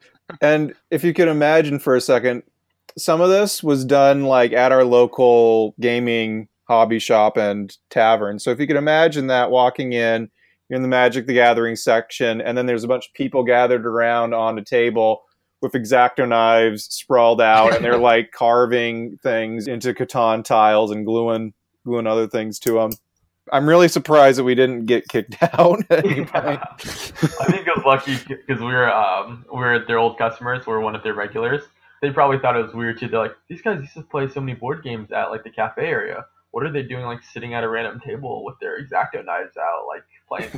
and 0.40 0.74
if 0.90 1.04
you 1.04 1.12
can 1.12 1.28
imagine 1.28 1.78
for 1.78 1.96
a 1.96 2.00
second, 2.00 2.42
some 2.98 3.20
of 3.20 3.28
this 3.28 3.62
was 3.62 3.84
done 3.84 4.24
like 4.24 4.52
at 4.52 4.72
our 4.72 4.84
local 4.84 5.74
gaming 5.80 6.48
hobby 6.64 6.98
shop 6.98 7.36
and 7.36 7.76
tavern. 7.90 8.38
So 8.38 8.50
if 8.50 8.58
you 8.58 8.66
can 8.66 8.76
imagine 8.76 9.28
that 9.28 9.50
walking 9.50 9.92
in, 9.92 10.30
you're 10.68 10.76
in 10.76 10.82
the 10.82 10.88
Magic 10.88 11.26
the 11.26 11.34
Gathering 11.34 11.76
section, 11.76 12.40
and 12.40 12.58
then 12.58 12.66
there's 12.66 12.84
a 12.84 12.88
bunch 12.88 13.06
of 13.06 13.14
people 13.14 13.44
gathered 13.44 13.86
around 13.86 14.34
on 14.34 14.58
a 14.58 14.64
table 14.64 15.22
with 15.62 15.72
exacto 15.72 16.28
knives 16.28 16.84
sprawled 16.84 17.40
out, 17.40 17.74
and 17.74 17.84
they're 17.84 17.96
like 17.98 18.32
carving 18.32 19.16
things 19.18 19.66
into 19.66 19.94
Catan 19.94 20.44
tiles 20.44 20.90
and 20.90 21.06
gluing 21.06 21.54
gluing 21.84 22.06
other 22.06 22.26
things 22.26 22.58
to 22.60 22.72
them. 22.72 22.90
I'm 23.52 23.68
really 23.68 23.86
surprised 23.88 24.38
that 24.38 24.44
we 24.44 24.56
didn't 24.56 24.86
get 24.86 25.06
kicked 25.08 25.36
out 25.42 25.88
point. 25.88 26.30
I 26.32 27.46
think 27.46 27.66
it 27.66 27.76
was 27.76 27.84
lucky 27.84 28.16
because 28.26 28.60
we 28.60 28.72
were 28.72 28.92
um, 28.92 29.44
we 29.52 29.58
were 29.60 29.84
their 29.86 29.98
old 29.98 30.18
customers. 30.18 30.66
We 30.66 30.72
are 30.72 30.80
one 30.80 30.94
of 30.94 31.02
their 31.02 31.14
regulars. 31.14 31.62
They 32.02 32.10
probably 32.10 32.38
thought 32.38 32.56
it 32.56 32.64
was 32.64 32.74
weird 32.74 32.98
too. 32.98 33.08
They're 33.08 33.20
like, 33.20 33.36
these 33.48 33.62
guys 33.62 33.80
used 33.80 33.94
to 33.94 34.02
play 34.02 34.28
so 34.28 34.40
many 34.40 34.54
board 34.54 34.82
games 34.82 35.12
at 35.12 35.30
like 35.30 35.44
the 35.44 35.50
cafe 35.50 35.86
area. 35.86 36.26
What 36.50 36.64
are 36.64 36.72
they 36.72 36.82
doing, 36.82 37.04
like 37.04 37.22
sitting 37.22 37.54
at 37.54 37.64
a 37.64 37.68
random 37.68 38.00
table 38.00 38.44
with 38.44 38.56
their 38.60 38.80
exacto 38.80 39.24
knives 39.24 39.56
out, 39.56 39.86
like 39.86 40.04
playing? 40.28 40.50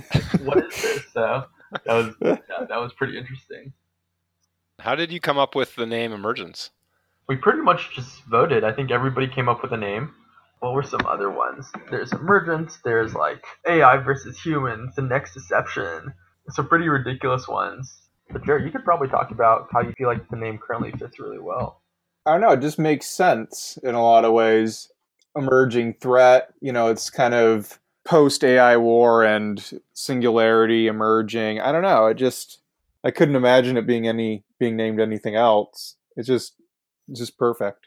what 0.44 0.64
is 0.64 0.82
this? 0.82 1.02
So 1.12 1.44
that 1.72 1.86
was 1.86 2.14
yeah, 2.22 2.64
that 2.68 2.76
was 2.76 2.92
pretty 2.94 3.18
interesting. 3.18 3.72
How 4.80 4.94
did 4.94 5.10
you 5.10 5.18
come 5.18 5.38
up 5.38 5.56
with 5.56 5.74
the 5.74 5.86
name 5.86 6.12
Emergence? 6.12 6.70
We 7.28 7.36
pretty 7.36 7.62
much 7.62 7.94
just 7.94 8.22
voted. 8.24 8.62
I 8.62 8.72
think 8.72 8.90
everybody 8.92 9.26
came 9.26 9.48
up 9.48 9.60
with 9.60 9.72
a 9.72 9.76
name. 9.76 10.14
What 10.60 10.72
were 10.72 10.84
some 10.84 11.04
other 11.04 11.30
ones? 11.30 11.66
There's 11.90 12.12
Emergence, 12.12 12.78
there's 12.84 13.14
like 13.14 13.44
AI 13.66 13.96
versus 13.98 14.40
humans, 14.40 14.94
the 14.94 15.02
next 15.02 15.34
deception. 15.34 16.14
Some 16.50 16.68
pretty 16.68 16.88
ridiculous 16.88 17.48
ones. 17.48 17.92
But 18.30 18.44
Jarrett, 18.44 18.64
you 18.64 18.70
could 18.70 18.84
probably 18.84 19.08
talk 19.08 19.30
about 19.32 19.68
how 19.72 19.80
you 19.80 19.92
feel 19.98 20.08
like 20.08 20.28
the 20.30 20.36
name 20.36 20.58
currently 20.58 20.92
fits 20.92 21.18
really 21.18 21.38
well. 21.40 21.82
I 22.24 22.32
don't 22.32 22.40
know, 22.40 22.52
it 22.52 22.60
just 22.60 22.78
makes 22.78 23.06
sense 23.06 23.78
in 23.82 23.94
a 23.94 24.02
lot 24.02 24.24
of 24.24 24.32
ways. 24.32 24.90
Emerging 25.36 25.94
threat, 25.94 26.52
you 26.60 26.72
know, 26.72 26.88
it's 26.88 27.10
kind 27.10 27.34
of 27.34 27.78
post 28.04 28.44
AI 28.44 28.76
war 28.76 29.24
and 29.24 29.80
singularity 29.92 30.86
emerging. 30.86 31.60
I 31.60 31.72
don't 31.72 31.82
know, 31.82 32.06
it 32.06 32.14
just 32.14 32.60
I 33.04 33.10
couldn't 33.10 33.36
imagine 33.36 33.76
it 33.76 33.86
being 33.86 34.08
any 34.08 34.44
being 34.58 34.76
named 34.76 35.00
anything 35.00 35.34
else. 35.34 35.96
It's 36.16 36.26
just 36.26 36.54
it's 37.08 37.20
just 37.20 37.38
perfect. 37.38 37.86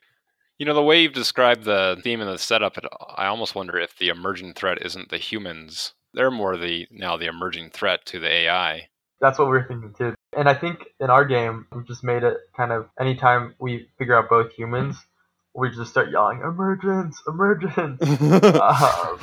You 0.57 0.65
know, 0.65 0.73
the 0.73 0.83
way 0.83 1.01
you've 1.01 1.13
described 1.13 1.63
the 1.63 1.99
theme 2.03 2.21
and 2.21 2.29
the 2.29 2.37
setup, 2.37 2.77
I 3.17 3.25
almost 3.25 3.55
wonder 3.55 3.77
if 3.77 3.97
the 3.97 4.09
emerging 4.09 4.53
threat 4.53 4.77
isn't 4.81 5.09
the 5.09 5.17
humans. 5.17 5.93
They're 6.13 6.31
more 6.31 6.55
the 6.55 6.87
now 6.91 7.17
the 7.17 7.25
emerging 7.25 7.71
threat 7.71 8.05
to 8.07 8.19
the 8.19 8.27
AI. 8.27 8.89
That's 9.19 9.37
what 9.37 9.47
we're 9.47 9.67
thinking 9.67 9.93
too. 9.97 10.13
And 10.35 10.47
I 10.47 10.53
think 10.53 10.85
in 10.99 11.09
our 11.09 11.25
game, 11.25 11.67
we 11.75 11.83
just 11.83 12.03
made 12.03 12.23
it 12.23 12.37
kind 12.55 12.71
of 12.71 12.87
anytime 12.99 13.55
we 13.59 13.89
figure 13.97 14.15
out 14.15 14.29
both 14.29 14.51
humans, 14.53 14.97
we 15.53 15.69
just 15.71 15.91
start 15.91 16.09
yelling, 16.11 16.39
emergence, 16.39 17.21
emergence. 17.27 18.01
um, 18.01 19.19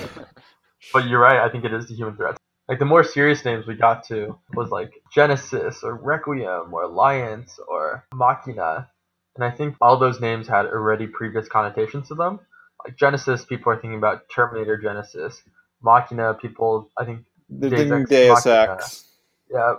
but 0.92 1.06
you're 1.08 1.20
right. 1.20 1.40
I 1.40 1.48
think 1.48 1.64
it 1.64 1.72
is 1.72 1.88
the 1.88 1.94
human 1.94 2.16
threat 2.16 2.36
like 2.68 2.78
the 2.78 2.84
more 2.84 3.02
serious 3.02 3.44
names 3.44 3.66
we 3.66 3.74
got 3.74 4.06
to 4.08 4.38
was 4.54 4.70
like 4.70 4.92
Genesis 5.12 5.82
or 5.82 5.94
Requiem 5.94 6.72
or 6.72 6.82
Alliance 6.82 7.58
or 7.66 8.04
Machina. 8.12 8.88
And 9.36 9.44
I 9.44 9.50
think 9.50 9.76
all 9.80 9.98
those 9.98 10.20
names 10.20 10.48
had 10.48 10.66
already 10.66 11.06
previous 11.06 11.48
connotations 11.48 12.08
to 12.08 12.14
them. 12.14 12.40
Like 12.84 12.96
Genesis, 12.96 13.44
people 13.44 13.72
are 13.72 13.80
thinking 13.80 13.98
about 13.98 14.28
Terminator 14.28 14.76
Genisys. 14.76 15.40
Machina, 15.82 16.34
people, 16.34 16.90
I 16.98 17.04
think 17.04 17.24
they're 17.48 17.70
Deus 17.70 17.80
thinking 17.80 18.04
Deus 18.04 18.46
Ex. 18.46 19.04
Yeah, 19.50 19.74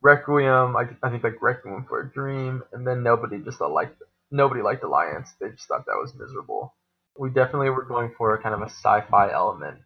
Requiem, 0.00 0.76
I, 0.76 0.88
I 1.02 1.10
think 1.10 1.22
like 1.22 1.40
Requiem 1.40 1.86
for 1.88 2.00
a 2.00 2.10
Dream, 2.10 2.62
and 2.72 2.86
then 2.86 3.02
nobody 3.02 3.38
just 3.38 3.60
uh, 3.60 3.68
liked 3.68 4.02
nobody 4.32 4.62
liked 4.62 4.82
Alliance. 4.82 5.30
They 5.40 5.50
just 5.50 5.68
thought 5.68 5.86
that 5.86 5.98
was 6.00 6.12
miserable. 6.14 6.74
We 7.16 7.30
definitely 7.30 7.70
were 7.70 7.84
going 7.84 8.12
for 8.16 8.34
a 8.34 8.42
kind 8.42 8.54
of 8.54 8.62
a 8.62 8.70
sci-fi 8.70 9.30
element. 9.30 9.78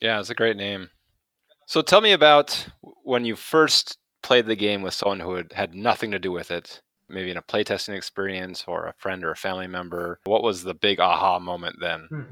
Yeah, 0.00 0.20
it's 0.20 0.30
a 0.30 0.34
great 0.34 0.56
name. 0.56 0.90
So 1.66 1.82
tell 1.82 2.00
me 2.00 2.12
about 2.12 2.68
when 3.02 3.24
you 3.24 3.34
first 3.34 3.98
played 4.22 4.46
the 4.46 4.56
game 4.56 4.82
with 4.82 4.94
someone 4.94 5.20
who 5.20 5.34
had, 5.34 5.52
had 5.52 5.74
nothing 5.74 6.12
to 6.12 6.18
do 6.18 6.30
with 6.30 6.50
it, 6.50 6.80
maybe 7.08 7.30
in 7.30 7.36
a 7.36 7.42
playtesting 7.42 7.96
experience 7.96 8.64
or 8.68 8.86
a 8.86 8.94
friend 8.98 9.24
or 9.24 9.32
a 9.32 9.36
family 9.36 9.66
member. 9.66 10.20
What 10.24 10.44
was 10.44 10.62
the 10.62 10.74
big 10.74 11.00
aha 11.00 11.40
moment 11.40 11.76
then? 11.80 12.06
Hmm. 12.08 12.22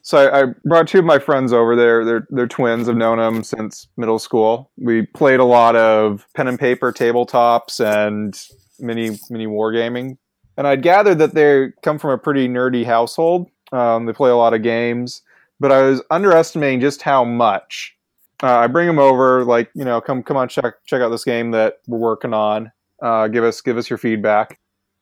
So 0.00 0.18
I, 0.18 0.42
I, 0.42 0.44
brought 0.64 0.88
two 0.88 1.00
of 1.00 1.04
my 1.04 1.18
friends 1.18 1.52
over 1.52 1.76
there. 1.76 2.02
They're 2.02 2.26
they're 2.30 2.46
twins. 2.46 2.88
I've 2.88 2.96
known 2.96 3.18
them 3.18 3.42
since 3.42 3.88
middle 3.98 4.18
school. 4.18 4.70
We 4.78 5.04
played 5.04 5.40
a 5.40 5.44
lot 5.44 5.76
of 5.76 6.26
pen 6.34 6.48
and 6.48 6.58
paper 6.58 6.92
tabletops 6.92 7.84
and 7.84 8.40
mini 8.78 9.18
mini 9.28 9.46
wargaming. 9.46 10.16
And 10.56 10.66
I'd 10.66 10.82
gathered 10.82 11.18
that 11.18 11.34
they 11.34 11.72
come 11.82 11.98
from 11.98 12.10
a 12.10 12.18
pretty 12.18 12.48
nerdy 12.48 12.86
household. 12.86 13.50
Um, 13.70 14.06
they 14.06 14.14
play 14.14 14.30
a 14.30 14.36
lot 14.36 14.54
of 14.54 14.62
games, 14.62 15.20
but 15.60 15.72
I 15.72 15.82
was 15.82 16.00
underestimating 16.10 16.80
just 16.80 17.02
how 17.02 17.22
much 17.22 17.97
uh, 18.42 18.58
I 18.58 18.66
bring 18.68 18.86
them 18.86 18.98
over, 18.98 19.44
like 19.44 19.70
you 19.74 19.84
know, 19.84 20.00
come 20.00 20.22
come 20.22 20.36
on, 20.36 20.48
check 20.48 20.74
check 20.86 21.00
out 21.02 21.10
this 21.10 21.24
game 21.24 21.50
that 21.52 21.78
we're 21.86 21.98
working 21.98 22.32
on. 22.34 22.70
Uh, 23.02 23.28
give 23.28 23.44
us 23.44 23.60
give 23.60 23.76
us 23.76 23.88
your 23.90 23.98
feedback. 23.98 24.58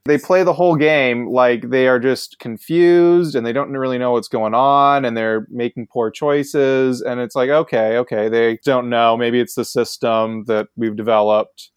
they 0.06 0.18
play 0.18 0.42
the 0.44 0.52
whole 0.52 0.76
game 0.76 1.28
like 1.28 1.68
they 1.70 1.88
are 1.88 1.98
just 1.98 2.38
confused 2.38 3.34
and 3.34 3.44
they 3.44 3.52
don't 3.52 3.72
really 3.72 3.98
know 3.98 4.12
what's 4.12 4.28
going 4.28 4.54
on 4.54 5.04
and 5.04 5.16
they're 5.16 5.46
making 5.50 5.86
poor 5.92 6.10
choices 6.10 7.02
and 7.02 7.20
it's 7.20 7.34
like 7.34 7.50
okay 7.50 7.98
okay 7.98 8.28
they 8.28 8.58
don't 8.64 8.88
know 8.88 9.16
maybe 9.16 9.40
it's 9.40 9.54
the 9.54 9.64
system 9.64 10.44
that 10.46 10.68
we've 10.76 10.96
developed 10.96 11.70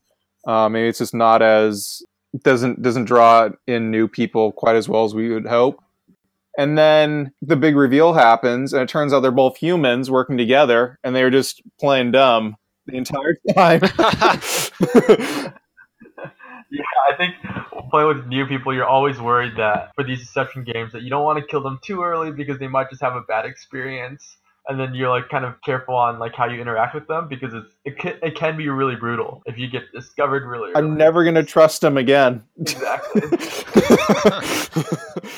uh, 0.47 0.69
maybe 0.69 0.87
it's 0.87 0.99
just 0.99 1.13
not 1.13 1.41
as 1.41 2.01
doesn't 2.43 2.81
doesn't 2.81 3.05
draw 3.05 3.49
in 3.67 3.89
new 3.89 4.07
people 4.07 4.51
quite 4.51 4.75
as 4.75 4.87
well 4.87 5.03
as 5.03 5.15
we 5.15 5.29
would 5.29 5.47
hope 5.47 5.81
and 6.59 6.77
then 6.77 7.31
the 7.41 7.55
big 7.55 7.77
reveal 7.77 8.13
happens 8.13 8.73
and 8.73 8.83
it 8.83 8.89
turns 8.89 9.13
out 9.13 9.21
they're 9.21 9.31
both 9.31 9.55
humans 9.55 10.11
working 10.11 10.37
together 10.37 10.99
and 11.05 11.15
they 11.15 11.23
were 11.23 11.29
just 11.29 11.61
playing 11.79 12.11
dumb 12.11 12.57
the 12.85 12.97
entire 12.97 13.37
time 13.55 13.81
Yeah, 16.71 16.83
I 17.11 17.17
think 17.17 17.33
playing 17.89 18.09
with 18.09 18.27
new 18.27 18.45
people, 18.45 18.73
you're 18.73 18.85
always 18.85 19.19
worried 19.19 19.53
that 19.57 19.91
for 19.95 20.03
these 20.03 20.19
deception 20.19 20.63
games 20.63 20.91
that 20.91 21.01
you 21.01 21.09
don't 21.09 21.23
want 21.23 21.39
to 21.39 21.45
kill 21.45 21.63
them 21.63 21.79
too 21.83 22.03
early 22.03 22.31
because 22.31 22.59
they 22.59 22.67
might 22.67 22.91
just 22.91 23.01
have 23.01 23.15
a 23.15 23.21
bad 23.21 23.45
experience, 23.45 24.37
and 24.67 24.79
then 24.79 24.93
you're 24.93 25.09
like 25.09 25.29
kind 25.29 25.45
of 25.45 25.55
careful 25.65 25.95
on 25.95 26.19
like 26.19 26.35
how 26.35 26.47
you 26.47 26.61
interact 26.61 26.93
with 26.93 27.07
them 27.07 27.27
because 27.27 27.55
it's 27.55 27.73
it 27.85 27.97
can, 27.97 28.19
it 28.21 28.35
can 28.35 28.55
be 28.55 28.69
really 28.69 28.95
brutal 28.95 29.41
if 29.47 29.57
you 29.57 29.67
get 29.67 29.91
discovered 29.91 30.45
really. 30.45 30.69
Early. 30.69 30.75
I'm 30.75 30.95
never 30.95 31.23
going 31.23 31.35
to 31.35 31.43
trust 31.43 31.81
them 31.81 31.97
again 31.97 32.43
exactly. 32.59 33.23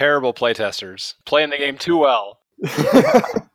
Terrible 0.00 0.32
playtesters. 0.32 1.12
Playing 1.26 1.50
the 1.50 1.58
game 1.58 1.76
too 1.76 1.98
well. 1.98 2.40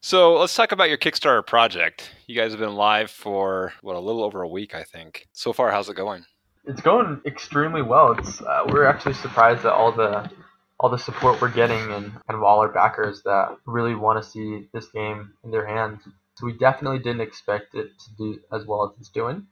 So 0.00 0.38
let's 0.38 0.54
talk 0.54 0.70
about 0.70 0.88
your 0.88 0.98
Kickstarter 0.98 1.44
project. 1.44 2.12
You 2.28 2.36
guys 2.36 2.52
have 2.52 2.60
been 2.60 2.76
live 2.76 3.10
for 3.10 3.72
what 3.82 3.96
a 3.96 3.98
little 3.98 4.22
over 4.22 4.42
a 4.42 4.48
week, 4.48 4.72
I 4.72 4.84
think. 4.84 5.26
So 5.32 5.52
far, 5.52 5.72
how's 5.72 5.88
it 5.88 5.96
going? 5.96 6.24
it's 6.64 6.80
going 6.80 7.20
extremely 7.26 7.82
well. 7.82 8.12
It's 8.12 8.40
uh, 8.40 8.66
we're 8.68 8.84
actually 8.84 9.14
surprised 9.14 9.66
at 9.66 9.72
all 9.72 9.90
the 9.90 10.30
all 10.78 10.90
the 10.90 10.98
support 10.98 11.40
we're 11.42 11.50
getting 11.50 11.80
and 11.92 12.12
kind 12.12 12.36
of 12.36 12.44
all 12.44 12.60
our 12.60 12.68
backers 12.68 13.22
that 13.24 13.56
really 13.66 13.96
want 13.96 14.22
to 14.22 14.30
see 14.30 14.68
this 14.72 14.86
game 14.90 15.32
in 15.42 15.50
their 15.50 15.66
hands. 15.66 16.02
So 16.36 16.46
we 16.46 16.52
definitely 16.52 17.00
didn't 17.00 17.22
expect 17.22 17.74
it 17.74 17.88
to 17.98 18.16
do 18.16 18.38
as 18.52 18.64
well 18.64 18.84
as 18.84 18.90
it's 19.00 19.08
doing. 19.08 19.48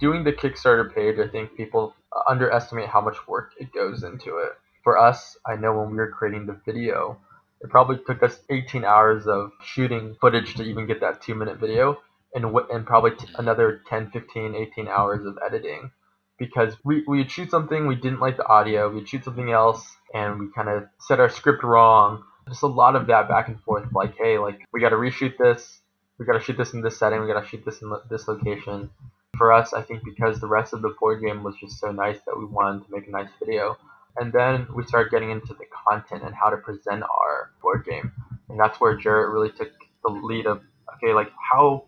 Doing 0.00 0.22
the 0.22 0.32
Kickstarter 0.32 0.94
page, 0.94 1.18
I 1.18 1.26
think 1.28 1.56
people 1.56 1.94
underestimate 2.28 2.88
how 2.88 3.00
much 3.00 3.26
work 3.26 3.52
it 3.58 3.72
goes 3.72 4.04
into 4.04 4.38
it. 4.38 4.52
For 4.84 4.96
us, 4.96 5.36
I 5.44 5.56
know 5.56 5.76
when 5.78 5.90
we 5.90 5.96
were 5.96 6.10
creating 6.12 6.46
the 6.46 6.60
video, 6.64 7.18
it 7.60 7.70
probably 7.70 7.98
took 8.06 8.22
us 8.22 8.38
18 8.48 8.84
hours 8.84 9.26
of 9.26 9.50
shooting 9.64 10.16
footage 10.20 10.54
to 10.54 10.62
even 10.62 10.86
get 10.86 11.00
that 11.00 11.20
two 11.20 11.34
minute 11.34 11.58
video, 11.58 11.98
and 12.32 12.44
w- 12.44 12.66
and 12.70 12.86
probably 12.86 13.10
t- 13.16 13.26
another 13.36 13.80
10, 13.88 14.10
15, 14.12 14.54
18 14.54 14.86
hours 14.86 15.26
of 15.26 15.36
editing 15.44 15.90
because 16.38 16.74
we, 16.84 17.02
we'd 17.08 17.30
shoot 17.30 17.50
something, 17.50 17.88
we 17.88 17.96
didn't 17.96 18.20
like 18.20 18.36
the 18.36 18.46
audio, 18.46 18.88
we'd 18.88 19.08
shoot 19.08 19.24
something 19.24 19.50
else, 19.50 19.84
and 20.14 20.38
we 20.38 20.46
kind 20.54 20.68
of 20.68 20.84
set 21.00 21.18
our 21.18 21.28
script 21.28 21.64
wrong. 21.64 22.22
Just 22.48 22.62
a 22.62 22.68
lot 22.68 22.94
of 22.94 23.08
that 23.08 23.28
back 23.28 23.48
and 23.48 23.60
forth, 23.62 23.88
like, 23.92 24.14
hey, 24.16 24.38
like, 24.38 24.60
we 24.72 24.80
got 24.80 24.90
to 24.90 24.96
reshoot 24.96 25.36
this, 25.36 25.80
we 26.18 26.24
got 26.24 26.34
to 26.34 26.40
shoot 26.40 26.56
this 26.56 26.72
in 26.72 26.82
this 26.82 26.96
setting, 26.96 27.20
we 27.20 27.26
got 27.26 27.40
to 27.40 27.48
shoot 27.48 27.64
this 27.64 27.82
in 27.82 27.90
lo- 27.90 28.02
this 28.08 28.28
location. 28.28 28.90
For 29.38 29.52
us, 29.52 29.72
I 29.72 29.82
think 29.82 30.02
because 30.04 30.40
the 30.40 30.46
rest 30.46 30.72
of 30.72 30.82
the 30.82 30.94
board 31.00 31.22
game 31.22 31.42
was 31.42 31.54
just 31.60 31.78
so 31.78 31.90
nice 31.92 32.18
that 32.26 32.36
we 32.36 32.44
wanted 32.44 32.84
to 32.84 32.92
make 32.92 33.06
a 33.06 33.10
nice 33.10 33.28
video. 33.38 33.76
And 34.16 34.32
then 34.32 34.66
we 34.74 34.84
started 34.84 35.10
getting 35.10 35.30
into 35.30 35.54
the 35.54 35.64
content 35.88 36.24
and 36.24 36.34
how 36.34 36.50
to 36.50 36.56
present 36.56 37.04
our 37.04 37.50
board 37.62 37.86
game. 37.88 38.12
And 38.48 38.58
that's 38.58 38.80
where 38.80 38.96
Jarrett 38.96 39.30
really 39.30 39.50
took 39.50 39.70
the 40.04 40.10
lead 40.10 40.46
of, 40.46 40.60
okay, 40.96 41.14
like, 41.14 41.30
how 41.50 41.84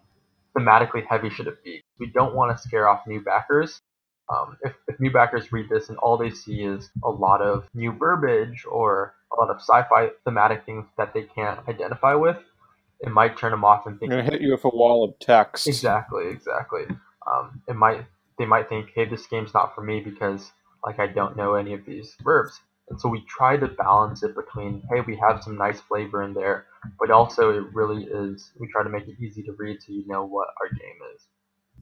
thematically 0.56 1.04
heavy 1.04 1.28
should 1.28 1.48
it 1.48 1.62
be? 1.64 1.82
We 1.98 2.06
don't 2.06 2.34
want 2.34 2.56
to 2.56 2.62
scare 2.62 2.88
off 2.88 3.06
new 3.06 3.20
backers, 3.20 3.80
um, 4.30 4.56
if, 4.62 4.74
if 4.86 5.00
new 5.00 5.10
backers 5.10 5.52
read 5.52 5.68
this 5.68 5.88
and 5.88 5.98
all 5.98 6.16
they 6.16 6.30
see 6.30 6.62
is 6.62 6.90
a 7.02 7.10
lot 7.10 7.42
of 7.42 7.68
new 7.74 7.92
verbiage 7.92 8.64
or 8.70 9.14
a 9.32 9.40
lot 9.40 9.50
of 9.50 9.60
sci-fi 9.60 10.10
thematic 10.24 10.64
things 10.64 10.86
that 10.96 11.12
they 11.14 11.22
can't 11.22 11.60
identify 11.68 12.14
with, 12.14 12.36
it 13.00 13.10
might 13.10 13.36
turn 13.36 13.50
them 13.50 13.64
off 13.64 13.86
and 13.86 13.94
I'm 13.94 13.98
think 13.98 14.10
gonna 14.10 14.22
hit 14.22 14.40
you 14.40 14.52
with 14.52 14.64
a 14.64 14.68
wall 14.68 15.04
of 15.04 15.18
text. 15.18 15.66
exactly, 15.66 16.28
exactly. 16.28 16.84
Um, 17.26 17.62
it 17.68 17.76
might 17.76 18.04
they 18.38 18.46
might 18.46 18.68
think, 18.68 18.90
hey, 18.94 19.04
this 19.04 19.26
game's 19.26 19.52
not 19.52 19.74
for 19.74 19.82
me 19.82 20.00
because 20.00 20.50
like 20.84 20.98
I 20.98 21.06
don't 21.06 21.36
know 21.36 21.54
any 21.54 21.74
of 21.74 21.84
these 21.84 22.14
verbs. 22.22 22.60
And 22.88 23.00
so 23.00 23.08
we 23.08 23.24
try 23.28 23.56
to 23.56 23.68
balance 23.68 24.22
it 24.22 24.34
between, 24.34 24.82
hey, 24.90 25.00
we 25.06 25.16
have 25.16 25.42
some 25.44 25.56
nice 25.56 25.80
flavor 25.80 26.24
in 26.24 26.34
there, 26.34 26.66
but 26.98 27.10
also 27.10 27.50
it 27.50 27.72
really 27.72 28.04
is. 28.04 28.50
We 28.58 28.66
try 28.66 28.82
to 28.82 28.88
make 28.90 29.06
it 29.06 29.14
easy 29.20 29.42
to 29.44 29.52
read 29.52 29.80
so 29.80 29.92
you 29.92 30.04
know 30.08 30.24
what 30.24 30.48
our 30.60 30.68
game 30.68 30.98
is. 31.14 31.22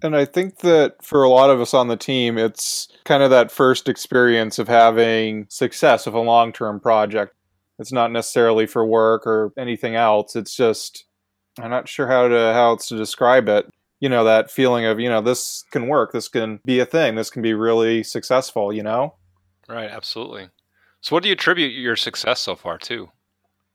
And 0.03 0.14
I 0.14 0.27
think 0.27 0.59
that 0.59 1.03
for 1.03 1.22
a 1.22 1.29
lot 1.29 1.51
of 1.51 1.61
us 1.61 1.74
on 1.74 1.88
the 1.88 1.96
team, 1.96 2.38
it's 2.38 2.88
kind 3.05 3.22
of 3.22 3.31
that 3.31 3.51
first 3.51 3.88
experience 3.88 4.59
of 4.59 4.68
having 4.68 5.46
success 5.48 6.07
with 6.07 6.14
a 6.14 6.20
long 6.20 6.53
term 6.53 6.79
project. 6.79 7.35
It's 7.79 7.92
not 7.92 8.12
necessarily 8.12 8.66
for 8.66 8.85
work 8.85 9.27
or 9.27 9.53
anything 9.57 9.94
else. 9.94 10.37
It's 10.37 10.55
just 10.55 11.05
I'm 11.61 11.70
not 11.70 11.88
sure 11.88 12.07
how 12.07 12.29
to 12.29 12.53
how 12.53 12.70
else 12.70 12.87
to 12.88 12.96
describe 12.96 13.48
it. 13.48 13.72
You 14.00 14.08
know, 14.08 14.24
that 14.24 14.50
feeling 14.50 14.84
of, 14.84 15.00
you 15.00 15.08
know, 15.08 15.20
this 15.20 15.64
can 15.70 15.88
work, 15.88 16.12
this 16.12 16.28
can 16.28 16.61
be 16.64 16.78
a 16.78 16.87
thing, 16.87 17.16
this 17.16 17.30
can 17.30 17.42
be 17.42 17.54
really 17.54 18.02
successful, 18.02 18.72
you 18.72 18.82
know? 18.82 19.14
Right, 19.68 19.90
absolutely. 19.90 20.48
So, 21.00 21.14
what 21.14 21.22
do 21.22 21.28
you 21.28 21.34
attribute 21.34 21.72
your 21.72 21.96
success 21.96 22.40
so 22.40 22.56
far 22.56 22.78
to? 22.78 23.08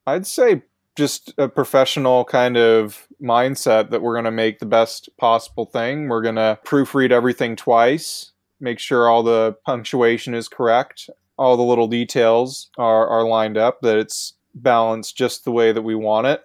I'd 0.05 0.27
say 0.27 0.63
just 0.95 1.33
a 1.37 1.47
professional 1.47 2.25
kind 2.25 2.57
of 2.57 3.07
mindset 3.21 3.89
that 3.89 4.01
we're 4.01 4.13
going 4.13 4.25
to 4.25 4.31
make 4.31 4.59
the 4.59 4.65
best 4.65 5.09
possible 5.17 5.65
thing. 5.65 6.07
We're 6.07 6.21
going 6.21 6.35
to 6.35 6.59
proofread 6.65 7.11
everything 7.11 7.55
twice, 7.55 8.31
make 8.59 8.79
sure 8.79 9.07
all 9.07 9.23
the 9.23 9.55
punctuation 9.65 10.33
is 10.33 10.47
correct, 10.47 11.09
all 11.37 11.57
the 11.57 11.63
little 11.63 11.87
details 11.87 12.69
are, 12.77 13.07
are 13.07 13.25
lined 13.25 13.57
up, 13.57 13.81
that 13.81 13.97
it's 13.97 14.33
balanced 14.53 15.17
just 15.17 15.45
the 15.45 15.51
way 15.51 15.71
that 15.71 15.81
we 15.81 15.95
want 15.95 16.27
it. 16.27 16.41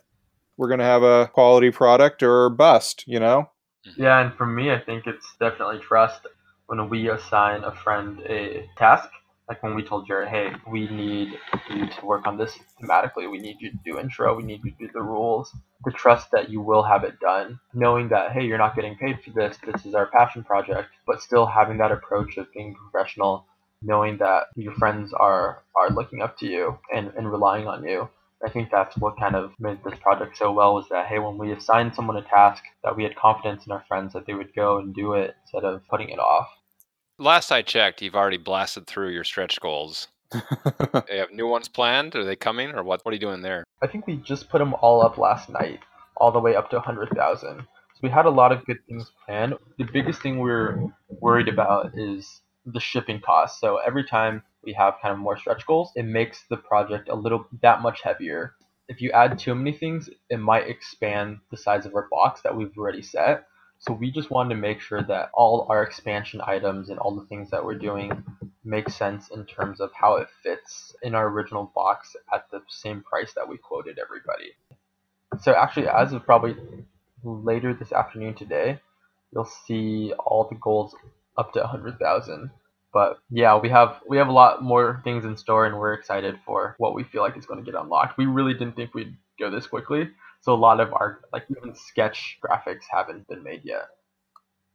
We're 0.56 0.68
going 0.68 0.80
to 0.80 0.84
have 0.84 1.02
a 1.02 1.28
quality 1.28 1.70
product 1.70 2.22
or 2.22 2.48
bust, 2.48 3.04
you 3.06 3.20
know? 3.20 3.50
Mm-hmm. 3.88 4.03
Yeah, 4.03 4.20
and 4.20 4.35
for 4.35 4.46
me, 4.46 4.72
I 4.72 4.79
think 4.81 5.07
it's 5.07 5.27
definitely 5.40 5.79
trust. 5.81 6.27
When 6.66 6.88
we 6.90 7.09
assign 7.11 7.64
a 7.64 7.74
friend 7.74 8.20
a 8.29 8.68
task, 8.77 9.09
like 9.48 9.62
when 9.62 9.74
we 9.74 9.83
told 9.83 10.07
Jarrett, 10.07 10.29
hey, 10.29 10.53
we 10.70 10.87
need 10.88 11.38
you 11.70 11.87
to 11.88 12.05
work 12.07 12.27
on 12.27 12.37
this 12.37 12.59
thematically, 12.83 13.31
we 13.31 13.38
need 13.38 13.57
you 13.61 13.70
to 13.70 13.79
do 13.85 13.98
intro, 13.98 14.37
we 14.37 14.42
need 14.42 14.62
you 14.64 14.72
to 14.72 14.77
do 14.87 14.90
the 14.92 15.03
rules, 15.03 15.55
the 15.87 15.90
trust 15.92 16.31
that 16.33 16.51
you 16.51 16.61
will 16.61 16.83
have 16.83 17.05
it 17.05 17.18
done, 17.20 17.59
knowing 17.72 18.09
that, 18.11 18.33
hey, 18.33 18.44
you're 18.44 18.59
not 18.59 18.77
getting 18.77 18.96
paid 18.98 19.22
for 19.24 19.31
this, 19.31 19.57
this 19.64 19.87
is 19.87 19.94
our 19.94 20.07
passion 20.11 20.44
project, 20.44 20.90
but 21.07 21.22
still 21.22 21.46
having 21.46 21.79
that 21.79 21.92
approach 21.92 22.37
of 22.37 22.53
being 22.53 22.74
professional, 22.74 23.46
knowing 23.81 24.18
that 24.18 24.48
your 24.57 24.74
friends 24.74 25.14
are, 25.14 25.62
are 25.74 25.88
looking 25.90 26.20
up 26.20 26.37
to 26.38 26.46
you 26.46 26.79
and, 26.94 27.11
and 27.16 27.31
relying 27.33 27.66
on 27.66 27.83
you. 27.85 28.11
I 28.44 28.51
think 28.51 28.70
that's 28.70 28.96
what 28.96 29.18
kind 29.18 29.35
of 29.35 29.53
made 29.59 29.83
this 29.85 29.98
project 30.01 30.37
so 30.37 30.53
well 30.53 30.74
was 30.74 30.88
that 30.90 31.07
hey, 31.07 31.18
when 31.18 31.38
we 31.38 31.53
assigned 31.53 31.94
someone 31.94 32.16
a 32.16 32.22
task, 32.22 32.62
that 32.85 32.96
we 32.96 33.03
had 33.03 33.16
confidence 33.16 33.66
in 33.66 33.72
our 33.72 33.85
friends 33.88 34.12
that 34.12 34.27
they 34.27 34.35
would 34.35 34.55
go 34.55 34.79
and 34.79 34.94
do 34.94 35.14
it 35.14 35.35
instead 35.42 35.64
of 35.64 35.83
putting 35.88 36.11
it 36.11 36.18
off. 36.18 36.48
Last 37.18 37.51
I 37.51 37.62
checked, 37.62 38.01
you've 38.01 38.14
already 38.14 38.37
blasted 38.37 38.87
through 38.87 39.11
your 39.11 39.24
stretch 39.24 39.61
goals. 39.61 40.09
They 41.09 41.18
have 41.18 41.33
new 41.33 41.48
ones 41.48 41.68
planned? 41.68 42.14
Are 42.14 42.24
they 42.24 42.37
coming, 42.37 42.70
or 42.74 42.85
what? 42.85 43.01
What 43.03 43.12
are 43.12 43.14
you 43.14 43.20
doing 43.20 43.42
there? 43.42 43.64
I 43.83 43.87
think 43.87 44.07
we 44.07 44.16
just 44.16 44.51
put 44.51 44.59
them 44.59 44.74
all 44.74 45.03
up 45.03 45.16
last 45.16 45.48
night, 45.48 45.81
all 46.16 46.31
the 46.31 46.38
way 46.38 46.55
up 46.55 46.70
to 46.70 46.77
100,000. 46.77 47.59
So 47.59 47.64
we 48.03 48.11
had 48.11 48.27
a 48.27 48.31
lot 48.31 48.53
of 48.53 48.64
good 48.66 48.79
things 48.87 49.11
planned. 49.24 49.55
The 49.79 49.85
biggest 49.85 50.20
thing 50.20 50.38
we're 50.38 50.85
worried 51.09 51.48
about 51.48 51.92
is 51.96 52.42
the 52.66 52.81
shipping 52.81 53.20
cost. 53.20 53.59
So 53.59 53.79
every 53.79 54.05
time 54.05 54.42
we 54.68 54.74
have 54.74 55.00
kind 55.00 55.12
of 55.12 55.18
more 55.18 55.38
stretch 55.38 55.66
goals, 55.66 55.92
it 55.96 56.04
makes 56.04 56.44
the 56.50 56.59
project 56.59 57.09
a 57.09 57.14
little 57.14 57.46
that 57.62 57.81
much 57.81 58.02
heavier. 58.02 58.54
If 58.87 59.00
you 59.00 59.11
add 59.12 59.38
too 59.38 59.54
many 59.54 59.72
things, 59.72 60.11
it 60.28 60.37
might 60.37 60.68
expand 60.68 61.38
the 61.50 61.57
size 61.57 61.87
of 61.87 61.94
our 61.94 62.07
box 62.11 62.42
that 62.42 62.54
we've 62.54 62.76
already 62.76 63.00
set. 63.00 63.46
So 63.78 63.94
we 63.94 64.11
just 64.11 64.31
wanted 64.31 64.54
to 64.54 64.61
make 64.61 64.83
sure 64.83 65.02
that 65.02 65.31
all 65.33 65.66
our 65.70 65.83
expansion 65.83 66.42
items 66.44 66.90
and 66.90 66.98
all 66.98 67.16
the 67.16 67.24
things 67.28 67.48
that 67.50 67.64
we're 67.64 67.78
doing 67.78 68.22
make 68.62 68.90
sense 68.90 69.31
in 69.31 69.46
terms 69.46 69.81
of 69.81 69.90
how 69.94 70.16
it 70.16 70.28
fits 70.42 70.94
in 71.02 71.14
our 71.14 71.28
original 71.28 71.72
box 71.74 72.14
at 72.35 72.50
the 72.50 72.61
same 72.68 73.00
price 73.00 73.33
that 73.37 73.48
we 73.48 73.57
quoted 73.57 73.98
everybody. 73.98 74.52
So 75.40 75.54
actually, 75.54 75.88
as 75.88 76.12
of 76.12 76.26
probably 76.26 76.57
later 77.24 77.72
this 77.72 77.92
afternoon 77.92 78.35
today, 78.35 78.81
you'll 79.33 79.50
see 79.66 80.12
all 80.18 80.46
the 80.46 80.57
goals 80.57 80.94
up 81.38 81.54
to 81.54 81.61
100,000. 81.61 82.50
But 82.92 83.18
yeah, 83.31 83.59
we 83.59 83.68
have 83.68 84.01
we 84.09 84.16
have 84.16 84.29
a 84.29 84.33
lot 84.33 84.62
more 84.62 85.01
things 85.05 85.24
in 85.24 85.37
store, 85.37 85.66
and 85.66 85.79
we're 85.79 85.92
excited 85.92 86.38
for 86.46 86.74
what 86.79 86.94
we 86.94 87.05
feel 87.05 87.22
like 87.22 87.37
is 87.37 87.46
going 87.46 87.62
to 87.62 87.70
get 87.70 87.79
unlocked. 87.81 88.16
We 88.16 88.27
really 88.27 88.55
didn't 88.55 88.77
think 88.77 88.94
we'd 88.94 89.16
go 89.38 89.51
this 89.51 89.66
quickly, 89.66 90.09
so 90.40 90.55
a 90.55 90.57
lot 90.57 90.81
of 90.81 90.92
our 90.94 91.20
like 91.33 91.44
even 91.51 91.74
sketch 91.74 92.38
graphics 92.42 92.85
haven't 92.90 93.29
been 93.29 93.42
made 93.42 93.62
yet. 93.64 93.88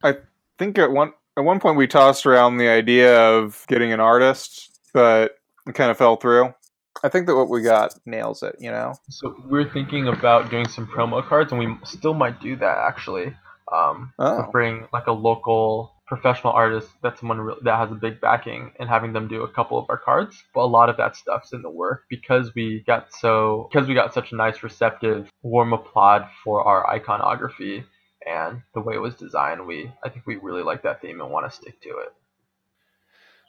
I 0.04 0.17
think 0.60 0.78
at 0.78 0.91
one 0.91 1.13
at 1.38 1.43
one 1.43 1.60
point 1.60 1.78
we 1.78 1.88
tossed 1.88 2.26
around 2.26 2.58
the 2.58 2.67
idea 2.69 3.19
of 3.19 3.65
getting 3.67 3.91
an 3.91 3.99
artist, 3.99 4.80
but 4.93 5.38
it 5.67 5.73
kind 5.73 5.89
of 5.89 5.97
fell 5.97 6.15
through. 6.15 6.54
I 7.04 7.10
think 7.10 7.26
that 7.26 7.36
what 7.36 7.49
we 7.49 7.62
got 7.63 7.95
nails 8.06 8.43
it, 8.43 8.56
you 8.60 8.69
know. 8.69 8.93
So 9.10 9.36
we're 9.49 9.69
thinking 9.69 10.08
about 10.08 10.52
doing 10.52 10.67
some 10.67 10.86
promo 10.86 11.28
cards, 11.28 11.52
and 11.52 11.60
we 11.60 11.76
still 11.84 12.13
might 12.13 12.39
do 12.39 12.56
that 12.58 12.78
actually. 12.78 13.36
Um, 13.71 14.13
Oh. 14.19 14.47
bring 14.52 14.88
like 14.93 15.08
a 15.08 15.12
local 15.12 15.92
professional 16.07 16.53
artist 16.53 16.89
that's 17.01 17.19
someone 17.19 17.39
re- 17.39 17.55
that 17.63 17.77
has 17.77 17.91
a 17.91 17.95
big 17.95 18.19
backing 18.19 18.71
and 18.79 18.89
having 18.89 19.13
them 19.13 19.27
do 19.27 19.43
a 19.43 19.51
couple 19.51 19.77
of 19.77 19.85
our 19.89 19.97
cards. 19.97 20.43
But 20.53 20.61
a 20.61 20.65
lot 20.65 20.89
of 20.89 20.97
that 20.97 21.15
stuff's 21.15 21.53
in 21.53 21.61
the 21.61 21.69
work 21.69 22.03
because 22.09 22.53
we 22.55 22.83
got 22.85 23.13
so 23.13 23.69
because 23.71 23.87
we 23.87 23.93
got 23.93 24.13
such 24.13 24.31
a 24.31 24.35
nice 24.35 24.63
receptive 24.63 25.29
warm 25.41 25.73
applaud 25.73 26.27
for 26.43 26.63
our 26.63 26.89
iconography 26.89 27.83
and 28.25 28.61
the 28.73 28.81
way 28.81 28.95
it 28.95 29.01
was 29.01 29.15
designed. 29.15 29.65
We 29.65 29.91
i 30.03 30.09
think 30.09 30.25
we 30.25 30.35
really 30.35 30.63
like 30.63 30.83
that 30.83 31.01
theme 31.01 31.21
and 31.21 31.31
want 31.31 31.49
to 31.49 31.55
stick 31.55 31.81
to 31.81 31.89
it. 31.89 32.13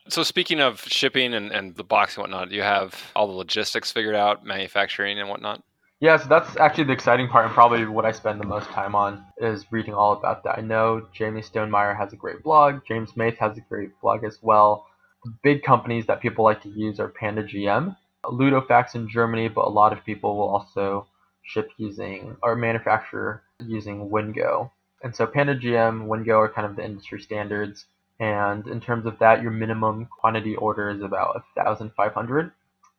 So 0.09 0.23
speaking 0.23 0.61
of 0.61 0.81
shipping 0.83 1.33
and, 1.33 1.51
and 1.51 1.75
the 1.77 1.85
box 1.85 2.17
and 2.17 2.23
whatnot, 2.23 2.51
do 2.51 2.57
you 2.57 2.63
have 2.63 3.11
all 3.17 3.27
the 3.27 3.33
logistics 3.33 3.91
figured 3.91 4.15
out, 4.15 4.45
manufacturing 4.45 5.19
and 5.19 5.31
whatnot? 5.31 5.63
Yeah, 6.05 6.19
so 6.19 6.29
that's 6.29 6.55
actually 6.59 6.85
the 6.85 6.93
exciting 6.93 7.29
part, 7.29 7.47
and 7.47 7.55
probably 7.55 7.87
what 7.87 8.05
I 8.05 8.13
spend 8.13 8.39
the 8.39 8.45
most 8.45 8.69
time 8.69 8.95
on 8.95 9.25
is 9.39 9.73
reading 9.73 9.95
all 9.95 10.13
about 10.13 10.45
that. 10.45 10.59
I 10.59 10.61
know 10.61 11.09
Jamey 11.19 11.43
Stonemeyer 11.43 11.97
has 11.97 12.13
a 12.13 12.17
great 12.17 12.43
blog. 12.43 12.83
James 12.87 13.13
Mathe 13.13 13.39
has 13.39 13.57
a 13.57 13.63
great 13.63 13.99
blog 14.03 14.23
as 14.23 14.39
well. 14.43 14.87
The 15.25 15.33
big 15.43 15.63
companies 15.63 16.05
that 16.05 16.21
people 16.21 16.45
like 16.45 16.61
to 16.65 16.69
use 16.69 17.01
are 17.01 17.09
Panda 17.09 17.43
GM, 17.43 17.97
Ludofact 18.27 18.95
in 18.95 19.09
Germany, 19.09 19.49
but 19.49 19.65
a 19.65 19.71
lot 19.71 19.95
of 19.95 20.05
people 20.05 20.37
will 20.37 20.51
also 20.51 21.07
ship 21.43 21.71
using 21.79 22.37
or 22.43 22.55
manufacture 22.55 23.43
using 23.67 24.11
Wingo. 24.11 24.71
And 25.03 25.17
so 25.17 25.27
Panda 25.27 25.57
GM, 25.57 26.07
Wingo 26.07 26.39
are 26.39 26.53
kind 26.53 26.67
of 26.67 26.77
the 26.77 26.85
industry 26.85 27.23
standards. 27.23 27.87
And 28.21 28.67
in 28.67 28.83
terms 28.83 29.07
of 29.07 29.19
that, 29.21 29.41
your 29.41 29.53
minimum 29.53 30.09
quantity 30.21 30.55
order 30.55 30.91
is 30.91 31.01
about 31.01 31.45
1,500 31.55 32.53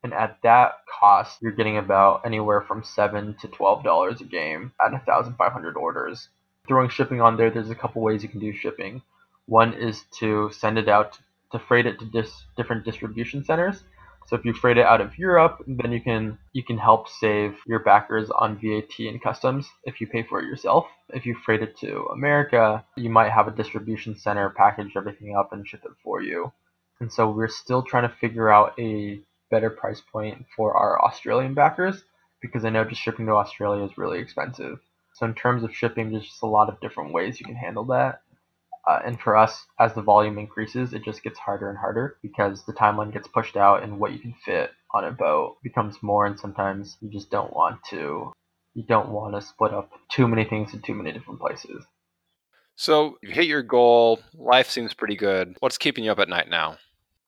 and 0.06 0.14
at 0.14 0.38
that 0.44 0.82
cost, 1.00 1.42
you're 1.42 1.52
getting 1.52 1.80
about 1.80 2.22
anywhere 2.28 2.62
from 2.62 2.84
seven 2.84 3.36
to 3.42 3.48
twelve 3.48 3.84
dollars 3.84 4.22
a 4.22 4.24
game 4.24 4.72
at 4.80 4.94
a 4.94 5.00
thousand 5.00 5.34
five 5.34 5.52
hundred 5.52 5.76
orders. 5.76 6.30
Throwing 6.68 6.90
shipping 6.90 7.22
on 7.22 7.38
there, 7.38 7.50
there's 7.50 7.72
a 7.72 7.82
couple 7.84 8.04
ways 8.04 8.22
you 8.22 8.30
can 8.30 8.40
do 8.40 8.54
shipping. 8.54 9.02
One 9.48 9.74
is 9.74 10.04
to 10.20 10.52
send 10.52 10.78
it 10.78 10.88
out 10.88 11.18
to 11.52 11.58
freight 11.58 11.88
it 11.88 11.98
to 12.00 12.06
dis- 12.06 12.46
different 12.56 12.86
distribution 12.86 13.44
centers. 13.44 13.82
So 14.28 14.36
if 14.36 14.46
you 14.46 14.54
freight 14.54 14.78
it 14.78 14.86
out 14.86 15.02
of 15.02 15.18
Europe, 15.18 15.64
then 15.68 15.92
you 15.92 16.02
can 16.02 16.38
you 16.54 16.64
can 16.64 16.78
help 16.78 17.10
save 17.10 17.56
your 17.66 17.80
backers 17.80 18.30
on 18.30 18.60
VAT 18.62 19.00
and 19.00 19.20
customs 19.20 19.68
if 19.86 20.00
you 20.00 20.06
pay 20.06 20.22
for 20.22 20.40
it 20.40 20.46
yourself. 20.46 20.86
If 21.10 21.26
you 21.26 21.34
freight 21.34 21.64
it 21.64 21.80
to 21.80 22.06
America, 22.14 22.86
you 22.96 23.10
might 23.10 23.32
have 23.32 23.48
a 23.48 23.58
distribution 23.62 24.16
center 24.16 24.52
package 24.52 24.94
everything 24.96 25.36
up 25.36 25.52
and 25.52 25.68
ship 25.68 25.82
it 25.84 25.98
for 26.04 26.22
you. 26.22 26.52
And 27.00 27.12
so 27.12 27.30
we're 27.30 27.50
still 27.50 27.82
trying 27.82 28.08
to 28.08 28.16
figure 28.16 28.50
out 28.50 28.80
a 28.80 29.20
better 29.50 29.70
price 29.70 30.02
point 30.12 30.46
for 30.56 30.76
our 30.76 31.04
Australian 31.04 31.54
backers 31.54 32.04
because 32.42 32.66
I 32.66 32.70
know 32.70 32.84
just 32.84 33.02
shipping 33.02 33.26
to 33.28 33.34
Australia 33.34 33.84
is 33.84 33.98
really 33.98 34.20
expensive. 34.20 34.80
So 35.16 35.26
in 35.26 35.34
terms 35.34 35.64
of 35.64 35.76
shipping, 35.76 36.12
there's 36.12 36.28
just 36.28 36.44
a 36.44 36.48
lot 36.48 36.70
of 36.70 36.80
different 36.82 37.14
ways 37.14 37.40
you 37.40 37.46
can 37.46 37.56
handle 37.56 37.86
that. 37.86 38.22
Uh, 38.88 39.00
and 39.04 39.20
for 39.20 39.36
us, 39.36 39.66
as 39.80 39.94
the 39.94 40.02
volume 40.02 40.38
increases, 40.38 40.94
it 40.94 41.04
just 41.04 41.24
gets 41.24 41.40
harder 41.40 41.70
and 41.70 41.78
harder 41.78 42.18
because 42.22 42.66
the 42.66 42.74
timeline 42.74 43.12
gets 43.12 43.28
pushed 43.28 43.58
out 43.58 43.82
and 43.82 44.00
what 44.00 44.12
you 44.12 44.20
can 44.20 44.36
fit 44.46 44.72
on 44.94 45.06
a 45.06 45.12
boat 45.12 45.58
becomes 45.64 46.04
more. 46.04 46.26
And 46.26 46.40
sometimes 46.40 46.98
you 47.02 47.10
just 47.10 47.32
don't 47.32 47.54
want 47.54 47.80
to, 47.90 48.32
you 48.76 48.84
don't 48.84 49.10
want 49.10 49.34
to 49.34 49.42
split 49.42 49.74
up 49.74 49.92
too 50.12 50.28
many 50.28 50.44
things 50.44 50.74
in 50.74 50.82
too 50.82 50.94
many 50.94 51.12
different 51.12 51.40
places. 51.40 51.84
So 52.76 53.18
you 53.24 53.32
hit 53.32 53.46
your 53.46 53.64
goal. 53.64 54.20
Life 54.36 54.70
seems 54.70 54.94
pretty 54.94 55.16
good. 55.16 55.56
What's 55.62 55.78
keeping 55.78 56.04
you 56.04 56.12
up 56.12 56.20
at 56.20 56.30
night 56.30 56.50
now? 56.50 56.78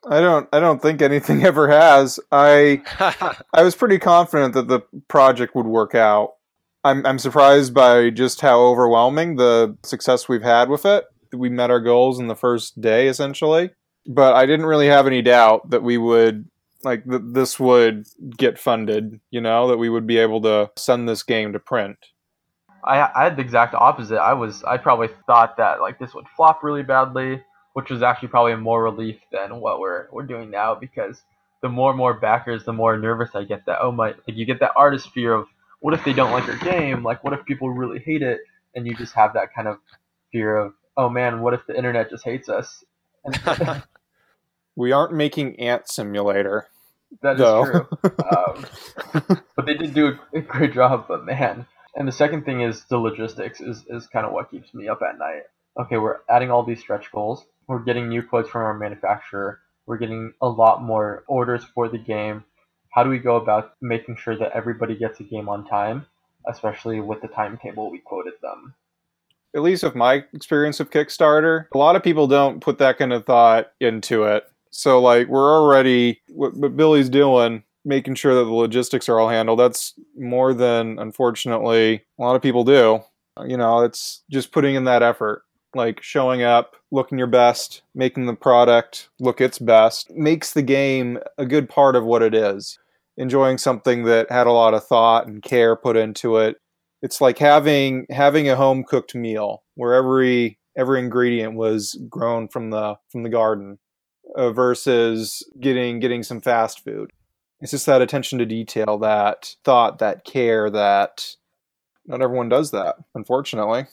I 0.10 0.20
don't 0.22 0.48
I 0.54 0.60
don't 0.60 0.82
think 0.82 1.02
anything 1.02 1.44
ever 1.46 1.68
has. 1.68 2.20
I 2.32 2.82
I 3.54 3.64
was 3.64 3.76
pretty 3.76 4.00
confident 4.00 4.54
that 4.54 4.68
the 4.68 4.82
project 5.08 5.56
would 5.56 5.68
work 5.68 5.96
out. 5.96 6.34
I'm 6.84 7.06
I'm 7.06 7.20
surprised 7.20 7.74
by 7.74 8.10
just 8.10 8.42
how 8.42 8.60
overwhelming 8.60 9.36
the 9.36 9.78
success 9.84 10.30
we've 10.30 10.44
had 10.44 10.70
with 10.70 10.86
it. 10.86 11.06
We 11.34 11.50
met 11.50 11.72
our 11.72 11.82
goals 11.82 12.20
in 12.20 12.28
the 12.28 12.36
first 12.36 12.80
day 12.80 13.08
essentially, 13.08 13.72
but 14.06 14.36
I 14.36 14.46
didn't 14.46 14.66
really 14.66 14.88
have 14.88 15.08
any 15.08 15.22
doubt 15.22 15.70
that 15.70 15.84
we 15.84 15.98
would 15.98 16.50
like 16.84 17.04
that 17.06 17.34
this 17.34 17.60
would 17.60 18.08
get 18.38 18.58
funded, 18.58 19.20
you 19.32 19.42
know, 19.42 19.68
that 19.68 19.78
we 19.78 19.90
would 19.90 20.08
be 20.08 20.18
able 20.18 20.42
to 20.44 20.72
send 20.78 21.10
this 21.10 21.24
game 21.24 21.54
to 21.54 21.60
print. 21.60 21.98
I, 22.84 23.10
I 23.14 23.24
had 23.26 23.36
the 23.36 23.42
exact 23.42 23.74
opposite. 23.74 24.20
I 24.20 24.34
was 24.34 24.64
I 24.64 24.78
probably 24.78 25.10
thought 25.26 25.58
that 25.58 25.82
like 25.82 26.00
this 26.00 26.14
would 26.14 26.28
flop 26.36 26.64
really 26.64 26.84
badly 26.84 27.44
which 27.78 27.92
was 27.92 28.02
actually 28.02 28.30
probably 28.30 28.56
more 28.56 28.82
relief 28.82 29.18
than 29.32 29.60
what 29.60 29.80
we're 29.80 30.08
we're 30.12 30.26
doing 30.26 30.50
now 30.50 30.74
because 30.74 31.22
the 31.62 31.70
more 31.70 31.92
and 31.92 31.98
more 31.98 32.16
backers, 32.16 32.64
the 32.66 32.74
more 32.74 32.98
nervous 32.98 33.30
I 33.36 33.44
get 33.44 33.68
that 33.68 33.78
oh 33.82 33.92
my 33.92 34.08
like 34.26 34.36
you 34.40 34.46
get 34.46 34.60
that 34.62 34.72
artist 34.76 35.12
fear 35.14 35.32
of 35.34 35.46
what 35.80 35.94
if 35.94 36.04
they 36.04 36.14
don't 36.14 36.32
like 36.32 36.48
your 36.48 36.58
game? 36.58 37.04
Like 37.04 37.24
what 37.24 37.34
if 37.34 37.46
people 37.46 37.70
really 37.70 38.00
hate 38.00 38.24
it? 38.24 38.40
And 38.74 38.88
you 38.88 38.96
just 38.96 39.14
have 39.14 39.34
that 39.34 39.54
kind 39.54 39.68
of 39.68 39.78
fear 40.32 40.58
of 40.58 40.74
oh 40.98 41.08
man, 41.10 41.42
what 41.42 41.54
if 41.54 41.62
the 41.68 41.78
internet 41.78 42.10
just 42.10 42.26
hates 42.26 42.50
us? 42.50 42.84
We 44.76 44.92
aren't 44.92 45.14
making 45.14 45.60
Ant 45.60 45.88
Simulator. 45.88 46.68
that 47.22 47.34
is 47.36 47.40
No. 47.42 47.64
true. 47.66 47.88
Um, 48.32 48.66
but 49.56 49.66
they 49.68 49.74
did 49.76 49.94
do 49.94 50.08
a, 50.34 50.38
a 50.38 50.42
great 50.42 50.74
job. 50.74 51.06
But 51.08 51.26
man, 51.26 51.66
and 51.96 52.08
the 52.08 52.12
second 52.12 52.46
thing 52.46 52.62
is 52.62 52.84
the 52.86 52.98
logistics 52.98 53.62
is 53.62 53.86
is 53.88 54.08
kind 54.08 54.26
of 54.26 54.34
what 54.34 54.52
keeps 54.52 54.74
me 54.74 54.88
up 54.88 55.02
at 55.02 55.18
night. 55.18 55.44
Okay, 55.80 55.98
we're 55.98 56.18
adding 56.30 56.52
all 56.52 56.64
these 56.64 56.80
stretch 56.80 57.12
goals. 57.12 57.46
We're 57.68 57.84
getting 57.84 58.10
new 58.10 58.24
quotes 58.24 58.50
from 58.50 58.62
our 58.62 58.74
manufacturer. 58.74 59.60
We're 59.86 59.98
getting 59.98 60.34
a 60.42 60.48
lot 60.48 60.84
more 60.84 61.24
orders 61.28 61.64
for 61.64 61.90
the 61.90 61.98
game. 61.98 62.44
How 62.90 63.04
do 63.04 63.10
we 63.10 63.20
go 63.20 63.36
about 63.36 63.74
making 63.82 64.18
sure 64.18 64.38
that 64.38 64.52
everybody 64.54 64.96
gets 64.96 65.20
a 65.20 65.24
game 65.24 65.50
on 65.50 65.68
time, 65.68 66.06
especially 66.48 67.00
with 67.00 67.22
the 67.22 67.28
timetable 67.28 67.92
we 67.92 68.00
quoted 68.00 68.34
them? 68.42 68.74
at 69.56 69.64
least 69.64 69.84
with 69.84 69.96
my 69.96 70.24
experience 70.34 70.80
of 70.80 70.92
Kickstarter, 70.92 71.66
a 71.74 71.78
lot 71.78 71.96
of 71.96 72.04
people 72.04 72.28
don't 72.28 72.62
put 72.62 72.78
that 72.78 72.98
kind 72.98 73.12
of 73.12 73.26
thought 73.26 73.72
into 73.80 74.24
it. 74.24 74.44
So, 74.70 75.02
like, 75.02 75.28
we're 75.28 75.52
already, 75.52 76.22
what, 76.30 76.56
what 76.56 76.78
Billy's 76.78 77.10
doing, 77.10 77.64
making 77.84 78.16
sure 78.16 78.36
that 78.36 78.44
the 78.44 78.54
logistics 78.54 79.10
are 79.10 79.20
all 79.20 79.30
handled, 79.30 79.60
that's 79.60 79.94
more 80.16 80.54
than, 80.54 81.00
unfortunately, 81.00 82.04
a 82.20 82.22
lot 82.22 82.36
of 82.36 82.42
people 82.42 82.64
do. 82.64 83.02
You 83.48 83.58
know, 83.58 83.84
it's 83.84 84.24
just 84.30 84.52
putting 84.52 84.76
in 84.76 84.84
that 84.86 85.02
effort, 85.02 85.44
like 85.76 86.02
showing 86.02 86.44
up, 86.44 86.76
looking 86.92 87.18
your 87.18 87.28
best, 87.28 87.82
making 87.94 88.26
the 88.26 88.36
product 88.36 89.10
look 89.20 89.42
its 89.42 89.60
best, 89.60 90.10
makes 90.12 90.54
the 90.54 90.62
game 90.62 91.20
a 91.38 91.46
good 91.46 91.70
part 91.70 91.96
of 91.96 92.06
what 92.06 92.22
it 92.22 92.34
is. 92.34 92.80
Enjoying 93.18 93.58
something 93.58 94.04
that 94.04 94.32
had 94.32 94.48
a 94.48 94.52
lot 94.52 94.74
of 94.74 94.86
thought 94.86 95.28
and 95.28 95.42
care 95.42 95.76
put 95.76 95.98
into 95.98 96.38
it. 96.38 96.58
It's 97.02 97.20
like 97.22 97.40
having 97.40 98.06
having 98.10 98.50
a 98.50 98.56
home 98.56 98.84
cooked 98.84 99.16
meal 99.16 99.64
where 99.76 99.94
every 99.94 100.60
every 100.78 101.00
ingredient 101.00 101.56
was 101.56 102.00
grown 102.10 102.48
from 102.48 102.70
the 102.70 102.96
from 103.12 103.24
the 103.24 103.30
garden 103.30 103.80
uh, 104.36 104.52
versus 104.52 105.44
getting 105.60 106.00
getting 106.00 106.24
some 106.24 106.42
fast 106.42 106.84
food. 106.84 107.12
It's 107.60 107.72
just 107.72 107.88
that 107.88 108.04
attention 108.04 108.38
to 108.38 108.46
detail 108.46 109.00
that 109.00 109.56
thought 109.64 109.98
that 110.00 110.24
care 110.24 110.70
that 110.70 111.36
not 112.06 112.22
everyone 112.22 112.50
does 112.50 112.72
that 112.72 112.96
unfortunately 113.16 113.88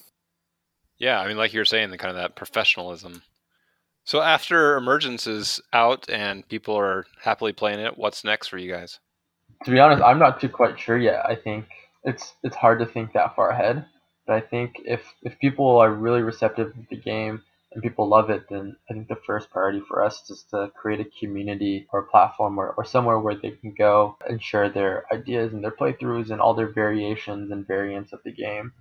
Yeah, 0.99 1.21
I 1.21 1.29
mean, 1.29 1.37
like 1.37 1.53
you 1.53 1.61
were 1.61 1.65
saying, 1.65 1.91
the 1.91 1.99
kind 1.99 2.11
of 2.11 2.17
that 2.17 2.37
professionalism. 2.37 3.23
So 4.05 4.21
after 4.21 4.77
Emergence 4.77 5.27
is 5.27 5.61
out 5.73 6.09
and 6.11 6.47
people 6.49 6.77
are 6.77 7.07
happily 7.23 7.53
playing 7.53 7.81
it, 7.81 7.97
what's 7.97 8.25
next 8.25 8.49
for 8.49 8.59
you 8.59 8.71
guys? 8.71 9.01
To 9.65 9.71
be 9.71 9.81
honest, 9.81 10.03
I'm 10.03 10.19
not 10.19 10.41
too 10.41 10.49
quite 10.49 10.79
sure 10.79 10.99
yet. 10.99 11.25
I 11.27 11.35
think 11.35 11.67
it's 12.05 12.35
it's 12.43 12.57
hard 12.57 12.81
to 12.81 12.87
think 12.87 13.13
that 13.13 13.35
far 13.35 13.51
ahead. 13.51 13.87
But 14.27 14.37
I 14.37 14.41
think 14.41 14.77
if 14.85 15.03
if 15.23 15.39
people 15.39 15.79
are 15.79 15.91
really 15.91 16.23
receptive 16.23 16.75
to 16.75 16.87
the 16.91 16.97
game 16.97 17.43
and 17.73 17.83
people 17.83 18.09
love 18.09 18.31
it, 18.31 18.45
then 18.49 18.77
I 18.89 18.95
think 18.95 19.09
the 19.09 19.17
first 19.27 19.51
priority 19.51 19.81
for 19.81 20.03
us 20.05 20.31
is 20.31 20.45
to 20.51 20.71
create 20.77 21.01
a 21.01 21.11
community 21.19 21.87
or 21.93 22.01
a 22.01 22.07
platform 22.07 22.59
or, 22.59 22.71
or 22.77 22.85
somewhere 22.85 23.19
where 23.19 23.35
they 23.35 23.51
can 23.51 23.75
go 23.77 24.17
and 24.29 24.43
share 24.43 24.69
their 24.69 25.05
ideas 25.13 25.53
and 25.53 25.65
their 25.65 25.73
playthroughs 25.73 26.31
and 26.31 26.41
all 26.41 26.55
their 26.55 26.73
variations 26.73 27.51
and 27.51 27.67
variants 27.67 28.13
of 28.13 28.21
the 28.25 28.33
game. 28.33 28.73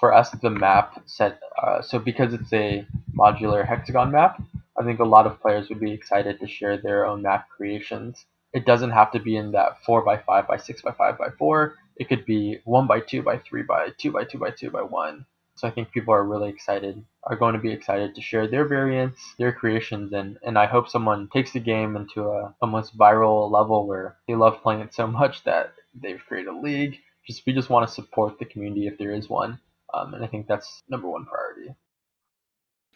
For 0.00 0.14
us, 0.14 0.30
the 0.30 0.48
map 0.48 1.02
set 1.04 1.40
uh, 1.62 1.82
so 1.82 1.98
because 1.98 2.32
it's 2.32 2.52
a 2.54 2.86
modular 3.14 3.66
hexagon 3.66 4.10
map, 4.10 4.42
I 4.78 4.82
think 4.82 4.98
a 4.98 5.04
lot 5.04 5.26
of 5.26 5.40
players 5.42 5.68
would 5.68 5.78
be 5.78 5.92
excited 5.92 6.40
to 6.40 6.48
share 6.48 6.78
their 6.78 7.04
own 7.04 7.20
map 7.20 7.50
creations. 7.50 8.24
It 8.54 8.64
doesn't 8.64 8.92
have 8.92 9.12
to 9.12 9.20
be 9.20 9.36
in 9.36 9.52
that 9.52 9.84
four 9.84 10.02
by 10.02 10.16
five 10.16 10.48
by 10.48 10.56
six 10.56 10.80
by 10.80 10.92
five 10.92 11.18
by 11.18 11.28
four. 11.38 11.76
It 11.96 12.08
could 12.08 12.24
be 12.24 12.60
one 12.64 12.86
by 12.86 13.00
two 13.00 13.22
by 13.22 13.38
three 13.38 13.62
by 13.62 13.90
two 13.98 14.10
by 14.10 14.24
two 14.24 14.38
by 14.38 14.52
two 14.52 14.70
by 14.70 14.80
one. 14.80 15.26
So 15.56 15.68
I 15.68 15.70
think 15.70 15.92
people 15.92 16.14
are 16.14 16.24
really 16.24 16.48
excited, 16.48 17.04
are 17.24 17.36
going 17.36 17.52
to 17.52 17.60
be 17.60 17.70
excited 17.70 18.14
to 18.14 18.22
share 18.22 18.46
their 18.48 18.64
variants, 18.64 19.20
their 19.38 19.52
creations, 19.52 20.14
and, 20.14 20.38
and 20.42 20.58
I 20.58 20.64
hope 20.64 20.88
someone 20.88 21.28
takes 21.28 21.52
the 21.52 21.60
game 21.60 21.94
into 21.96 22.22
a 22.30 22.54
almost 22.62 22.96
viral 22.96 23.50
level 23.50 23.86
where 23.86 24.16
they 24.26 24.34
love 24.34 24.62
playing 24.62 24.80
it 24.80 24.94
so 24.94 25.06
much 25.06 25.44
that 25.44 25.74
they've 25.94 26.24
created 26.26 26.48
a 26.54 26.58
league. 26.58 26.96
Just 27.26 27.44
we 27.44 27.52
just 27.52 27.68
want 27.68 27.86
to 27.86 27.94
support 27.94 28.38
the 28.38 28.46
community 28.46 28.86
if 28.86 28.96
there 28.96 29.12
is 29.12 29.28
one, 29.28 29.60
um, 29.94 30.14
and 30.14 30.24
I 30.24 30.26
think 30.28 30.46
that's 30.46 30.82
number 30.88 31.08
one 31.08 31.24
priority. 31.26 31.74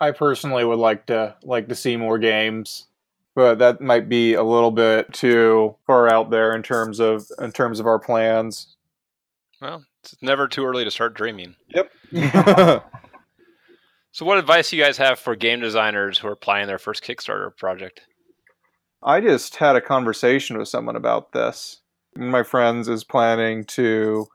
i 0.00 0.10
personally 0.10 0.64
would 0.64 0.78
like 0.78 1.06
to 1.06 1.36
like 1.42 1.68
to 1.68 1.74
see 1.74 1.96
more 1.96 2.18
games 2.18 2.86
but 3.34 3.58
that 3.58 3.80
might 3.80 4.08
be 4.08 4.34
a 4.34 4.42
little 4.44 4.70
bit 4.70 5.12
too 5.12 5.74
far 5.86 6.08
out 6.08 6.30
there 6.30 6.54
in 6.54 6.62
terms 6.62 7.00
of 7.00 7.26
in 7.40 7.50
terms 7.52 7.80
of 7.80 7.86
our 7.86 7.98
plans 7.98 8.76
Well, 9.60 9.84
it's 10.02 10.14
never 10.22 10.46
too 10.48 10.64
early 10.64 10.84
to 10.84 10.90
start 10.90 11.14
dreaming. 11.14 11.56
yep 11.68 11.90
So, 14.12 14.24
what 14.24 14.38
advice 14.38 14.70
do 14.70 14.76
you 14.76 14.82
guys 14.84 14.96
have 14.98 15.18
for 15.18 15.34
game 15.34 15.60
designers 15.60 16.18
who 16.18 16.28
are 16.28 16.36
planning 16.36 16.68
their 16.68 16.78
first 16.78 17.02
Kickstarter 17.02 17.56
project? 17.56 18.02
I 19.02 19.20
just 19.20 19.56
had 19.56 19.74
a 19.74 19.80
conversation 19.80 20.56
with 20.56 20.68
someone 20.68 20.94
about 20.94 21.32
this. 21.32 21.80
One 22.14 22.28
of 22.28 22.32
my 22.32 22.44
friends 22.44 22.86
is 22.88 23.02
planning 23.02 23.64
to 23.64 24.28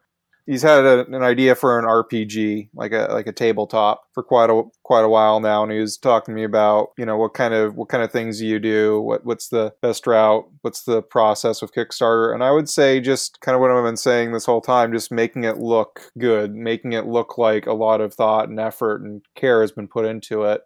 he's 0.50 0.64
had 0.64 0.84
a, 0.84 1.06
an 1.06 1.22
idea 1.22 1.54
for 1.54 1.78
an 1.78 1.86
RPG, 1.86 2.70
like 2.74 2.92
a 2.92 3.08
like 3.12 3.28
a 3.28 3.32
tabletop, 3.32 4.02
for 4.14 4.24
quite 4.24 4.50
a 4.50 4.64
quite 4.84 5.06
a 5.06 5.10
while 5.10 5.40
now, 5.40 5.62
and 5.64 5.72
he 5.72 5.80
was 5.80 5.98
talking 5.98 6.34
to 6.34 6.36
me 6.36 6.44
about 6.44 6.90
you 6.98 7.06
know 7.06 7.18
what 7.18 7.34
kind 7.34 7.54
of 7.54 7.76
what 7.76 7.90
kind 7.90 8.04
of 8.04 8.12
things 8.12 8.42
you 8.42 8.60
do, 8.60 9.00
what 9.00 9.24
what's 9.26 9.50
the 9.50 9.74
best 9.82 10.08
route, 10.08 10.46
what's 10.62 10.84
the 10.84 11.02
process 11.02 11.62
with 11.62 11.74
Kickstarter, 11.74 12.34
and 12.34 12.44
I 12.44 12.52
would 12.52 12.68
say 12.68 13.00
just 13.00 13.40
kind 13.42 13.56
of 13.56 13.62
what 13.62 13.72
I've 13.72 13.84
been 13.84 13.96
saying 13.96 14.34
this 14.34 14.46
whole 14.46 14.62
time, 14.62 14.92
just 14.92 15.12
making 15.12 15.44
it 15.44 15.58
look 15.58 16.12
good, 16.18 16.56
making 16.56 16.94
it 16.94 17.06
look 17.06 17.38
like 17.38 17.68
a 17.68 17.74
lot 17.74 18.02
of 18.02 18.14
thought 18.14 18.50
and 18.50 18.60
effort 18.60 19.02
and 19.02 19.22
care 19.36 19.62
has 19.62 19.72
been 19.72 19.88
put 19.88 20.06
into 20.06 20.44
it. 20.44 20.62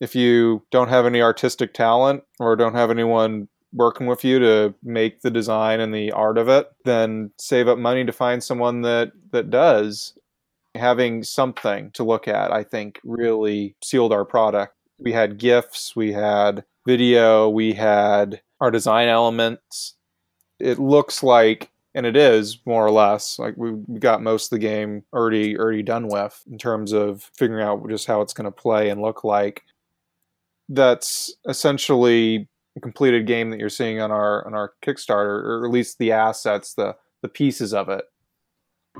If 0.00 0.14
you 0.14 0.64
don't 0.70 0.88
have 0.88 1.06
any 1.06 1.22
artistic 1.22 1.72
talent 1.72 2.24
or 2.38 2.56
don't 2.56 2.74
have 2.74 2.90
anyone 2.90 3.48
working 3.74 4.06
with 4.06 4.24
you 4.24 4.38
to 4.38 4.74
make 4.82 5.20
the 5.20 5.30
design 5.30 5.80
and 5.80 5.94
the 5.94 6.12
art 6.12 6.38
of 6.38 6.48
it, 6.48 6.70
then 6.84 7.30
save 7.38 7.68
up 7.68 7.78
money 7.78 8.04
to 8.04 8.12
find 8.12 8.42
someone 8.42 8.82
that 8.82 9.12
that 9.32 9.50
does. 9.50 10.16
Having 10.76 11.22
something 11.22 11.92
to 11.92 12.02
look 12.02 12.26
at, 12.26 12.50
I 12.50 12.64
think, 12.64 13.00
really 13.04 13.76
sealed 13.82 14.12
our 14.12 14.24
product. 14.24 14.74
We 14.98 15.12
had 15.12 15.38
GIFs, 15.38 15.94
we 15.94 16.12
had 16.12 16.64
video, 16.84 17.48
we 17.48 17.72
had 17.74 18.40
our 18.60 18.72
design 18.72 19.08
elements. 19.08 19.94
It 20.58 20.80
looks 20.80 21.22
like 21.22 21.70
and 21.94 22.06
it 22.06 22.16
is 22.16 22.58
more 22.66 22.84
or 22.84 22.90
less 22.90 23.38
like 23.38 23.54
we, 23.56 23.72
got 23.98 24.22
most 24.22 24.46
of 24.46 24.50
the 24.50 24.66
game 24.66 25.04
already 25.12 25.56
already 25.56 25.82
done 25.82 26.08
with 26.08 26.42
in 26.50 26.58
terms 26.58 26.92
of 26.92 27.30
figuring 27.36 27.64
out 27.64 27.88
just 27.88 28.06
how 28.06 28.20
it's 28.20 28.32
going 28.32 28.44
to 28.44 28.50
play 28.50 28.90
and 28.90 29.00
look 29.00 29.24
like 29.24 29.62
that's 30.68 31.34
essentially 31.48 32.48
completed 32.80 33.26
game 33.26 33.50
that 33.50 33.60
you're 33.60 33.68
seeing 33.68 34.00
on 34.00 34.10
our 34.10 34.46
on 34.46 34.54
our 34.54 34.72
Kickstarter, 34.82 35.42
or 35.44 35.64
at 35.64 35.70
least 35.70 35.98
the 35.98 36.12
assets, 36.12 36.74
the 36.74 36.96
the 37.22 37.28
pieces 37.28 37.72
of 37.72 37.88
it. 37.88 38.04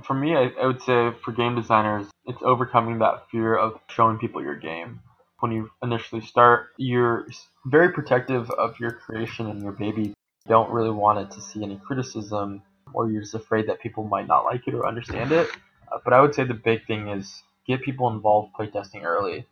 For 0.04 0.14
me, 0.14 0.34
I, 0.34 0.50
I 0.60 0.66
would 0.66 0.82
say 0.82 1.12
for 1.24 1.32
game 1.32 1.54
designers, 1.54 2.06
it's 2.26 2.42
overcoming 2.42 2.98
that 2.98 3.28
fear 3.30 3.56
of 3.56 3.78
showing 3.88 4.18
people 4.18 4.42
your 4.42 4.56
game. 4.56 5.00
When 5.40 5.52
you 5.52 5.70
initially 5.82 6.22
start, 6.22 6.68
you're 6.78 7.26
very 7.66 7.92
protective 7.92 8.50
of 8.52 8.78
your 8.80 8.92
creation 8.92 9.48
and 9.48 9.62
your 9.62 9.72
baby. 9.72 10.02
You 10.02 10.14
don't 10.48 10.70
really 10.70 10.90
want 10.90 11.18
it 11.18 11.30
to 11.34 11.40
see 11.40 11.62
any 11.62 11.76
criticism, 11.84 12.62
or 12.92 13.10
you're 13.10 13.22
just 13.22 13.34
afraid 13.34 13.68
that 13.68 13.80
people 13.80 14.04
might 14.04 14.26
not 14.26 14.44
like 14.44 14.66
it 14.66 14.74
or 14.74 14.86
understand 14.86 15.32
it. 15.32 15.48
Uh, 15.92 15.98
but 16.04 16.12
I 16.12 16.20
would 16.20 16.34
say 16.34 16.44
the 16.44 16.54
big 16.54 16.86
thing 16.86 17.08
is 17.08 17.42
get 17.66 17.82
people 17.82 18.08
involved 18.08 18.54
playtesting 18.58 19.04
early. 19.04 19.46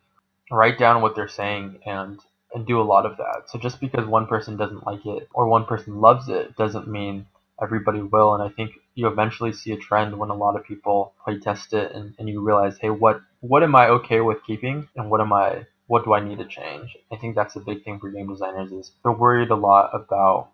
Write 0.50 0.78
down 0.78 1.02
what 1.02 1.14
they're 1.14 1.28
saying 1.28 1.80
and 1.86 2.20
and 2.54 2.66
do 2.66 2.80
a 2.80 2.82
lot 2.82 3.06
of 3.06 3.16
that. 3.18 3.44
So 3.48 3.58
just 3.58 3.80
because 3.80 4.06
one 4.06 4.26
person 4.26 4.56
doesn't 4.56 4.86
like 4.86 5.04
it 5.06 5.28
or 5.34 5.46
one 5.46 5.64
person 5.64 6.00
loves 6.00 6.28
it 6.28 6.56
doesn't 6.56 6.88
mean 6.88 7.26
everybody 7.60 8.00
will. 8.02 8.34
And 8.34 8.42
I 8.42 8.48
think 8.48 8.72
you 8.94 9.06
eventually 9.06 9.52
see 9.52 9.72
a 9.72 9.76
trend 9.76 10.18
when 10.18 10.30
a 10.30 10.34
lot 10.34 10.56
of 10.56 10.64
people 10.64 11.14
play 11.24 11.38
test 11.38 11.72
it 11.72 11.92
and, 11.92 12.14
and 12.18 12.28
you 12.28 12.40
realize, 12.40 12.78
hey, 12.78 12.90
what 12.90 13.20
what 13.40 13.62
am 13.62 13.74
I 13.74 13.88
okay 13.88 14.20
with 14.20 14.44
keeping 14.46 14.88
and 14.96 15.10
what 15.10 15.20
am 15.20 15.32
I 15.32 15.66
what 15.86 16.04
do 16.04 16.14
I 16.14 16.20
need 16.20 16.38
to 16.38 16.44
change? 16.46 16.96
I 17.12 17.16
think 17.16 17.34
that's 17.34 17.56
a 17.56 17.60
big 17.60 17.84
thing 17.84 17.98
for 17.98 18.10
game 18.10 18.28
designers 18.28 18.72
is 18.72 18.92
they're 19.02 19.12
worried 19.12 19.50
a 19.50 19.56
lot 19.56 19.90
about 19.94 20.48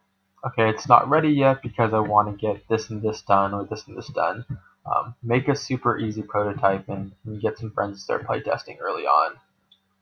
okay, 0.46 0.68
it's 0.70 0.88
not 0.88 1.08
ready 1.08 1.30
yet 1.30 1.62
because 1.62 1.92
I 1.92 1.98
want 2.00 2.28
to 2.28 2.46
get 2.46 2.68
this 2.68 2.90
and 2.90 3.02
this 3.02 3.22
done 3.22 3.54
or 3.54 3.64
this 3.64 3.86
and 3.86 3.96
this 3.96 4.08
done. 4.08 4.44
Um, 4.86 5.14
make 5.22 5.48
a 5.48 5.54
super 5.56 5.98
easy 5.98 6.22
prototype 6.22 6.88
and, 6.88 7.12
and 7.26 7.40
get 7.40 7.58
some 7.58 7.70
friends 7.72 7.98
to 7.98 8.02
start 8.04 8.26
playtesting 8.26 8.78
early 8.80 9.02
on. 9.04 9.36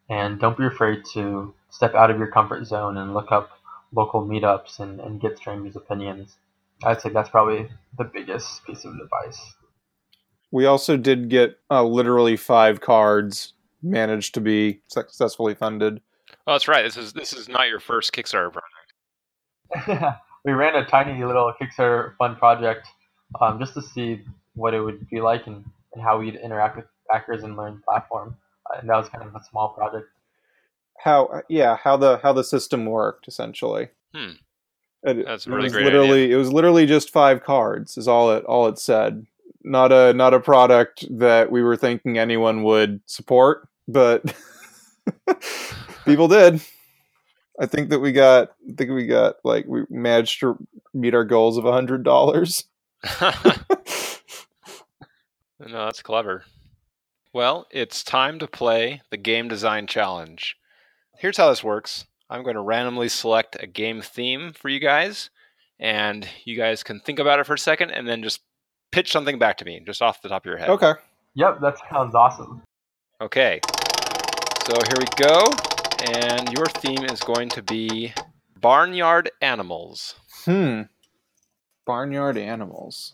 And 0.08 0.38
don't 0.38 0.56
be 0.56 0.66
afraid 0.66 1.04
to 1.14 1.52
step 1.70 1.94
out 1.94 2.10
of 2.10 2.18
your 2.18 2.28
comfort 2.28 2.64
zone 2.66 2.96
and 2.96 3.12
look 3.12 3.32
up 3.32 3.50
local 3.92 4.22
meetups 4.24 4.78
and, 4.78 5.00
and 5.00 5.20
get 5.20 5.36
strangers' 5.36 5.76
opinions. 5.76 6.36
I'd 6.84 7.00
say 7.00 7.08
that's 7.08 7.30
probably 7.30 7.68
the 7.98 8.04
biggest 8.04 8.64
piece 8.64 8.84
of 8.84 8.94
advice. 8.94 9.40
We 10.50 10.66
also 10.66 10.96
did 10.96 11.28
get 11.28 11.58
uh, 11.70 11.84
literally 11.84 12.36
five 12.36 12.80
cards 12.80 13.54
managed 13.82 14.34
to 14.34 14.40
be 14.40 14.80
successfully 14.88 15.54
funded. 15.54 16.00
Oh, 16.46 16.52
that's 16.52 16.68
right. 16.68 16.82
This 16.82 16.96
is 16.96 17.12
this 17.12 17.32
is 17.32 17.48
not 17.48 17.68
your 17.68 17.80
first 17.80 18.12
Kickstarter 18.12 18.52
project. 18.52 20.16
we 20.44 20.52
ran 20.52 20.76
a 20.76 20.86
tiny 20.86 21.24
little 21.24 21.52
Kickstarter 21.60 22.16
fund 22.16 22.38
project 22.38 22.86
um, 23.40 23.58
just 23.58 23.74
to 23.74 23.82
see 23.82 24.22
what 24.54 24.74
it 24.74 24.80
would 24.80 25.08
be 25.08 25.20
like 25.20 25.46
and, 25.46 25.64
and 25.94 26.02
how 26.02 26.18
we'd 26.18 26.36
interact 26.36 26.76
with 26.76 26.86
backers 27.08 27.42
and 27.42 27.56
learn 27.56 27.82
platform. 27.88 28.36
Uh, 28.74 28.80
and 28.80 28.88
that 28.88 28.96
was 28.96 29.08
kind 29.08 29.24
of 29.24 29.34
a 29.34 29.44
small 29.44 29.70
project 29.70 30.06
how 30.98 31.42
yeah 31.48 31.76
how 31.76 31.96
the 31.96 32.18
how 32.22 32.32
the 32.32 32.44
system 32.44 32.86
worked 32.86 33.28
essentially. 33.28 33.88
Hmm. 34.14 34.32
It, 35.02 35.24
That's 35.24 35.46
really 35.46 35.60
it 35.60 35.64
was 35.64 35.72
great. 35.72 35.84
Literally, 35.84 36.24
idea. 36.24 36.36
it 36.36 36.38
was 36.38 36.52
literally 36.52 36.86
just 36.86 37.10
five 37.10 37.44
cards. 37.44 37.96
Is 37.96 38.08
all 38.08 38.32
it 38.32 38.44
all 38.44 38.66
it 38.66 38.78
said. 38.78 39.26
Not 39.62 39.92
a 39.92 40.12
not 40.14 40.34
a 40.34 40.40
product 40.40 41.04
that 41.18 41.50
we 41.50 41.62
were 41.62 41.76
thinking 41.76 42.18
anyone 42.18 42.62
would 42.64 43.00
support, 43.06 43.68
but 43.86 44.34
people 46.04 46.28
did. 46.28 46.60
I 47.60 47.66
think 47.66 47.90
that 47.90 48.00
we 48.00 48.12
got. 48.12 48.52
I 48.68 48.74
think 48.76 48.90
we 48.90 49.06
got 49.06 49.36
like 49.44 49.66
we 49.68 49.82
managed 49.90 50.40
to 50.40 50.56
meet 50.92 51.14
our 51.14 51.24
goals 51.24 51.56
of 51.56 51.66
a 51.66 51.72
hundred 51.72 52.02
dollars. 52.02 52.64
no, 53.20 53.36
that's 55.60 56.02
clever. 56.02 56.44
Well, 57.36 57.66
it's 57.70 58.02
time 58.02 58.38
to 58.38 58.46
play 58.46 59.02
the 59.10 59.18
game 59.18 59.46
design 59.46 59.86
challenge. 59.86 60.56
Here's 61.18 61.36
how 61.36 61.50
this 61.50 61.62
works 61.62 62.06
I'm 62.30 62.42
going 62.42 62.54
to 62.54 62.62
randomly 62.62 63.10
select 63.10 63.58
a 63.60 63.66
game 63.66 64.00
theme 64.00 64.54
for 64.54 64.70
you 64.70 64.80
guys, 64.80 65.28
and 65.78 66.26
you 66.46 66.56
guys 66.56 66.82
can 66.82 66.98
think 66.98 67.18
about 67.18 67.38
it 67.38 67.44
for 67.44 67.52
a 67.52 67.58
second 67.58 67.90
and 67.90 68.08
then 68.08 68.22
just 68.22 68.40
pitch 68.90 69.12
something 69.12 69.38
back 69.38 69.58
to 69.58 69.66
me, 69.66 69.82
just 69.84 70.00
off 70.00 70.22
the 70.22 70.30
top 70.30 70.46
of 70.46 70.48
your 70.48 70.56
head. 70.56 70.70
Okay. 70.70 70.94
Yep, 71.34 71.60
that 71.60 71.76
sounds 71.90 72.14
awesome. 72.14 72.62
Okay. 73.20 73.60
So 74.64 74.72
here 74.88 74.98
we 74.98 75.04
go. 75.22 75.44
And 76.14 76.50
your 76.54 76.64
theme 76.64 77.04
is 77.04 77.20
going 77.20 77.50
to 77.50 77.62
be 77.62 78.14
barnyard 78.58 79.30
animals. 79.42 80.14
Hmm. 80.46 80.84
Barnyard 81.84 82.38
animals. 82.38 83.12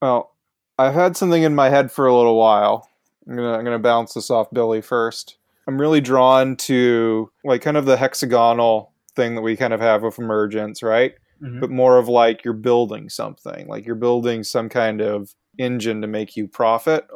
Well, 0.00 0.34
I've 0.76 0.94
had 0.94 1.16
something 1.16 1.44
in 1.44 1.54
my 1.54 1.68
head 1.68 1.92
for 1.92 2.08
a 2.08 2.16
little 2.16 2.36
while. 2.36 2.88
I'm 3.28 3.36
gonna 3.36 3.52
I'm 3.58 3.64
gonna 3.64 3.78
bounce 3.78 4.14
this 4.14 4.30
off 4.30 4.50
Billy 4.52 4.80
first. 4.80 5.36
I'm 5.68 5.80
really 5.80 6.00
drawn 6.00 6.56
to 6.56 7.30
like 7.44 7.62
kind 7.62 7.76
of 7.76 7.86
the 7.86 7.96
hexagonal 7.96 8.92
thing 9.14 9.34
that 9.36 9.42
we 9.42 9.56
kind 9.56 9.72
of 9.72 9.80
have 9.80 10.02
with 10.02 10.18
emergence, 10.18 10.82
right? 10.82 11.14
Mhm. 11.42 11.60
But 11.60 11.70
more 11.70 11.98
of 11.98 12.08
like 12.08 12.44
you're 12.44 12.54
building 12.54 13.08
something, 13.08 13.68
like 13.68 13.86
you're 13.86 13.94
building 13.94 14.42
some 14.42 14.68
kind 14.68 15.00
of 15.00 15.34
engine 15.58 16.00
to 16.00 16.06
make 16.08 16.36
you 16.36 16.48
profit, 16.48 17.06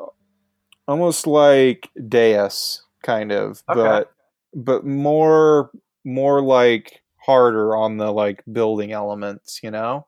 almost 0.86 1.26
like 1.26 1.88
Deus, 2.08 2.82
kind 3.02 3.32
of, 3.32 3.62
Okay. 3.68 3.80
but 3.80 4.12
but 4.54 4.84
more 4.86 5.70
more 6.04 6.40
like 6.40 7.02
harder 7.18 7.74
on 7.74 7.96
the 7.96 8.12
like 8.12 8.44
building 8.52 8.92
elements, 8.92 9.60
you 9.62 9.70
know? 9.72 10.06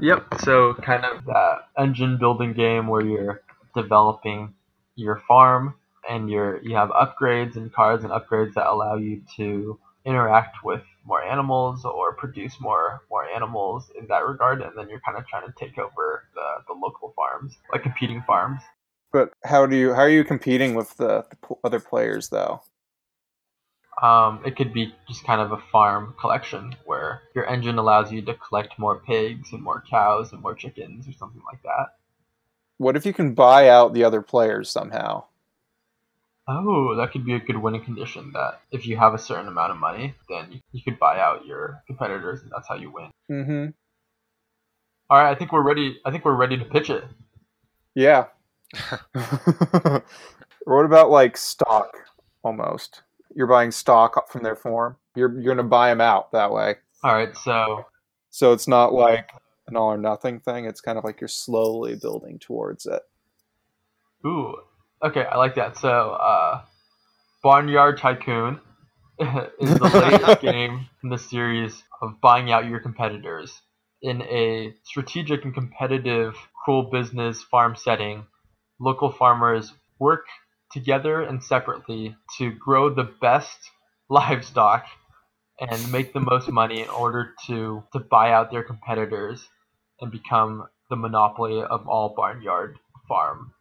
Yep. 0.00 0.26
So 0.44 0.74
kind 0.74 1.04
of 1.04 1.24
that 1.26 1.68
engine 1.78 2.18
building 2.18 2.52
game 2.54 2.88
where 2.88 3.04
you're 3.04 3.42
developing 3.76 4.54
your 4.98 5.22
farm 5.28 5.74
and 6.08 6.30
you're 6.30 6.62
you 6.62 6.74
have 6.76 6.90
upgrades 6.90 7.56
and 7.56 7.72
cards 7.72 8.04
and 8.04 8.12
upgrades 8.12 8.54
that 8.54 8.66
allow 8.66 8.96
you 8.96 9.22
to 9.36 9.78
interact 10.04 10.58
with 10.64 10.82
more 11.06 11.22
animals 11.22 11.84
or 11.84 12.14
produce 12.14 12.60
more 12.60 13.02
more 13.10 13.24
animals 13.26 13.90
in 13.98 14.06
that 14.08 14.26
regard 14.26 14.62
and 14.62 14.72
then 14.76 14.88
you're 14.88 15.00
kind 15.00 15.18
of 15.18 15.26
trying 15.28 15.46
to 15.46 15.54
take 15.58 15.78
over 15.78 16.24
the, 16.34 16.48
the 16.68 16.74
local 16.74 17.12
farms 17.16 17.58
like 17.72 17.82
competing 17.82 18.22
farms 18.26 18.62
But 19.12 19.34
how 19.44 19.66
do 19.66 19.76
you 19.76 19.92
how 19.92 20.00
are 20.02 20.08
you 20.08 20.24
competing 20.24 20.74
with 20.74 20.96
the, 20.96 21.26
the 21.30 21.56
other 21.64 21.80
players 21.80 22.30
though? 22.30 22.62
um, 24.02 24.42
it 24.46 24.56
could 24.56 24.72
be 24.72 24.94
just 25.08 25.24
kind 25.24 25.40
of 25.40 25.52
a 25.52 25.62
farm 25.72 26.14
collection 26.20 26.76
where 26.86 27.22
your 27.34 27.46
engine 27.46 27.78
allows 27.78 28.12
you 28.12 28.22
to 28.22 28.34
collect 28.34 28.78
more 28.78 29.00
pigs 29.00 29.52
and 29.52 29.62
more 29.62 29.82
cows 29.90 30.32
and 30.32 30.42
more 30.42 30.54
chickens 30.54 31.08
or 31.08 31.12
something 31.12 31.42
like 31.50 31.62
that 31.64 31.97
What 32.78 32.96
if 32.96 33.04
you 33.04 33.12
can 33.12 33.34
buy 33.34 33.68
out 33.68 33.92
the 33.92 34.04
other 34.04 34.22
players 34.22 34.70
somehow? 34.70 35.24
Oh, 36.48 36.96
that 36.96 37.12
could 37.12 37.26
be 37.26 37.34
a 37.34 37.38
good 37.38 37.58
winning 37.58 37.84
condition. 37.84 38.30
That 38.32 38.60
if 38.72 38.86
you 38.86 38.96
have 38.96 39.12
a 39.12 39.18
certain 39.18 39.48
amount 39.48 39.72
of 39.72 39.78
money, 39.78 40.14
then 40.30 40.50
you, 40.50 40.60
you 40.72 40.82
could 40.82 40.98
buy 40.98 41.20
out 41.20 41.44
your 41.44 41.82
competitors, 41.86 42.40
and 42.42 42.50
that's 42.50 42.66
how 42.66 42.76
you 42.76 42.90
win. 42.90 43.10
Mm-hmm. 43.30 43.70
All 45.10 45.22
right, 45.22 45.30
I 45.30 45.34
think 45.34 45.52
we're 45.52 45.62
ready. 45.62 46.00
I 46.06 46.10
think 46.10 46.24
we're 46.24 46.34
ready 46.34 46.56
to 46.56 46.64
pitch 46.64 46.88
it. 46.88 47.04
Yeah. 47.94 48.26
what 50.64 50.84
about 50.84 51.10
like 51.10 51.36
stock 51.36 51.96
almost? 52.42 53.02
You're 53.34 53.46
buying 53.46 53.70
stock 53.70 54.30
from 54.30 54.42
their 54.42 54.56
form. 54.56 54.96
You're 55.14 55.38
you're 55.38 55.54
gonna 55.54 55.68
buy 55.68 55.90
them 55.90 56.00
out 56.00 56.32
that 56.32 56.52
way. 56.52 56.76
All 57.02 57.12
right, 57.12 57.36
so 57.36 57.84
So 58.30 58.52
it's 58.52 58.68
not 58.68 58.92
like 58.92 59.30
an 59.68 59.76
all 59.76 59.92
or 59.92 59.98
nothing 59.98 60.40
thing. 60.40 60.64
It's 60.64 60.80
kind 60.80 60.98
of 60.98 61.04
like 61.04 61.20
you're 61.20 61.28
slowly 61.28 61.96
building 61.96 62.38
towards 62.38 62.86
it. 62.86 63.02
ooh, 64.26 64.54
okay, 65.02 65.24
I 65.24 65.36
like 65.36 65.54
that. 65.56 65.76
So 65.76 66.10
uh, 66.10 66.62
Barnyard 67.42 67.98
Tycoon 67.98 68.60
is 69.18 69.74
the 69.74 69.90
latest 69.92 70.40
game 70.42 70.86
in 71.02 71.10
the 71.10 71.18
series 71.18 71.82
of 72.00 72.20
buying 72.20 72.50
out 72.50 72.66
your 72.66 72.80
competitors. 72.80 73.60
In 74.00 74.22
a 74.22 74.74
strategic 74.84 75.44
and 75.44 75.52
competitive 75.52 76.34
cruel 76.64 76.84
business 76.90 77.42
farm 77.42 77.74
setting, 77.76 78.26
local 78.80 79.10
farmers 79.10 79.72
work 79.98 80.26
together 80.70 81.22
and 81.22 81.42
separately 81.42 82.16
to 82.38 82.52
grow 82.52 82.94
the 82.94 83.10
best 83.20 83.58
livestock 84.10 84.86
and 85.60 85.90
make 85.90 86.12
the 86.12 86.20
most 86.20 86.48
money 86.48 86.82
in 86.82 86.88
order 86.88 87.34
to, 87.46 87.82
to 87.92 87.98
buy 87.98 88.32
out 88.32 88.52
their 88.52 88.62
competitors 88.62 89.48
and 90.00 90.10
become 90.10 90.66
the 90.90 90.96
monopoly 90.96 91.62
of 91.62 91.86
all 91.88 92.14
barnyard 92.16 92.78
farm. 93.06 93.52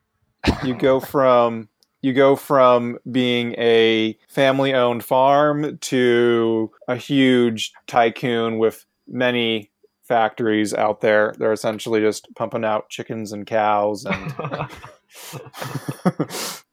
you 0.63 0.73
go 0.73 0.99
from 0.99 1.69
you 2.01 2.13
go 2.13 2.35
from 2.35 2.99
being 3.11 3.53
a 3.57 4.17
family 4.29 4.73
owned 4.73 5.03
farm 5.03 5.77
to 5.79 6.71
a 6.87 6.95
huge 6.95 7.73
tycoon 7.87 8.59
with 8.59 8.85
many 9.07 9.71
factories 10.03 10.73
out 10.73 11.01
there. 11.01 11.33
They're 11.37 11.51
essentially 11.51 11.99
just 11.99 12.27
pumping 12.35 12.63
out 12.63 12.89
chickens 12.89 13.33
and 13.33 13.45
cows 13.45 14.05
and 14.05 14.33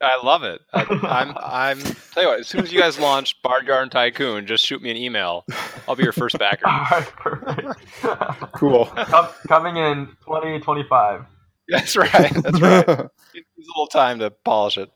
I 0.00 0.20
love 0.22 0.44
it. 0.44 0.60
I, 0.72 0.82
I'm 1.02 1.34
I'm 1.36 1.94
tell 2.12 2.22
you 2.22 2.28
what. 2.28 2.40
As 2.40 2.46
soon 2.46 2.62
as 2.62 2.72
you 2.72 2.80
guys 2.80 2.98
launch 2.98 3.40
Barnyard 3.42 3.90
Tycoon, 3.90 4.46
just 4.46 4.64
shoot 4.64 4.80
me 4.80 4.90
an 4.90 4.96
email. 4.96 5.44
I'll 5.88 5.96
be 5.96 6.04
your 6.04 6.12
first 6.12 6.38
backer. 6.38 6.66
All 6.68 6.86
right, 6.90 7.12
perfect. 7.16 8.52
cool. 8.54 8.86
Com- 8.86 9.28
coming 9.48 9.76
in 9.76 10.06
2025. 10.24 11.24
That's 11.68 11.96
right. 11.96 12.32
That's 12.34 12.60
right. 12.60 12.88
It 13.34 13.44
needs 13.56 13.68
a 13.68 13.72
little 13.72 13.86
time 13.86 14.18
to 14.20 14.30
polish 14.30 14.78
it. 14.78 14.90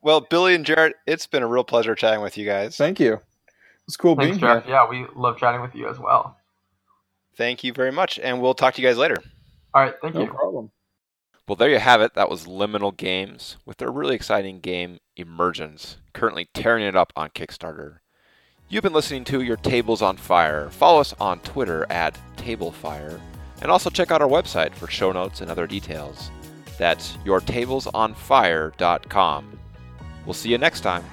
Well, 0.00 0.20
Billy 0.20 0.54
and 0.54 0.64
Jarrett, 0.64 0.94
it's 1.06 1.26
been 1.26 1.42
a 1.42 1.46
real 1.46 1.64
pleasure 1.64 1.94
chatting 1.94 2.22
with 2.22 2.38
you 2.38 2.46
guys. 2.46 2.76
Thank 2.76 3.00
you. 3.00 3.20
It's 3.86 3.96
cool 3.96 4.14
Thanks, 4.16 4.38
being 4.38 4.50
here. 4.50 4.62
Yeah, 4.66 4.88
we 4.88 5.04
love 5.14 5.36
chatting 5.36 5.60
with 5.60 5.74
you 5.74 5.88
as 5.88 5.98
well. 5.98 6.36
Thank 7.36 7.64
you 7.64 7.72
very 7.72 7.90
much, 7.92 8.18
and 8.18 8.40
we'll 8.40 8.54
talk 8.54 8.74
to 8.74 8.82
you 8.82 8.88
guys 8.88 8.96
later. 8.96 9.16
All 9.74 9.82
right, 9.82 9.94
thank 10.00 10.14
No 10.14 10.20
you. 10.22 10.26
No 10.28 10.32
problem. 10.32 10.70
Well, 11.48 11.54
there 11.54 11.70
you 11.70 11.78
have 11.78 12.00
it. 12.00 12.14
That 12.14 12.28
was 12.28 12.46
Liminal 12.46 12.96
Games 12.96 13.56
with 13.64 13.76
their 13.76 13.92
really 13.92 14.16
exciting 14.16 14.58
game, 14.58 14.98
Emergence, 15.16 15.98
currently 16.12 16.48
tearing 16.52 16.84
it 16.84 16.96
up 16.96 17.12
on 17.14 17.30
Kickstarter. 17.30 17.98
You've 18.68 18.82
been 18.82 18.92
listening 18.92 19.22
to 19.26 19.42
Your 19.42 19.56
Tables 19.56 20.02
on 20.02 20.16
Fire. 20.16 20.68
Follow 20.70 21.00
us 21.00 21.14
on 21.20 21.38
Twitter 21.40 21.86
at 21.88 22.18
TableFire, 22.36 23.20
and 23.62 23.70
also 23.70 23.90
check 23.90 24.10
out 24.10 24.20
our 24.20 24.28
website 24.28 24.74
for 24.74 24.88
show 24.88 25.12
notes 25.12 25.40
and 25.40 25.48
other 25.48 25.68
details. 25.68 26.32
That's 26.78 27.12
yourtablesonfire.com. 27.18 29.58
We'll 30.24 30.34
see 30.34 30.50
you 30.50 30.58
next 30.58 30.80
time. 30.80 31.04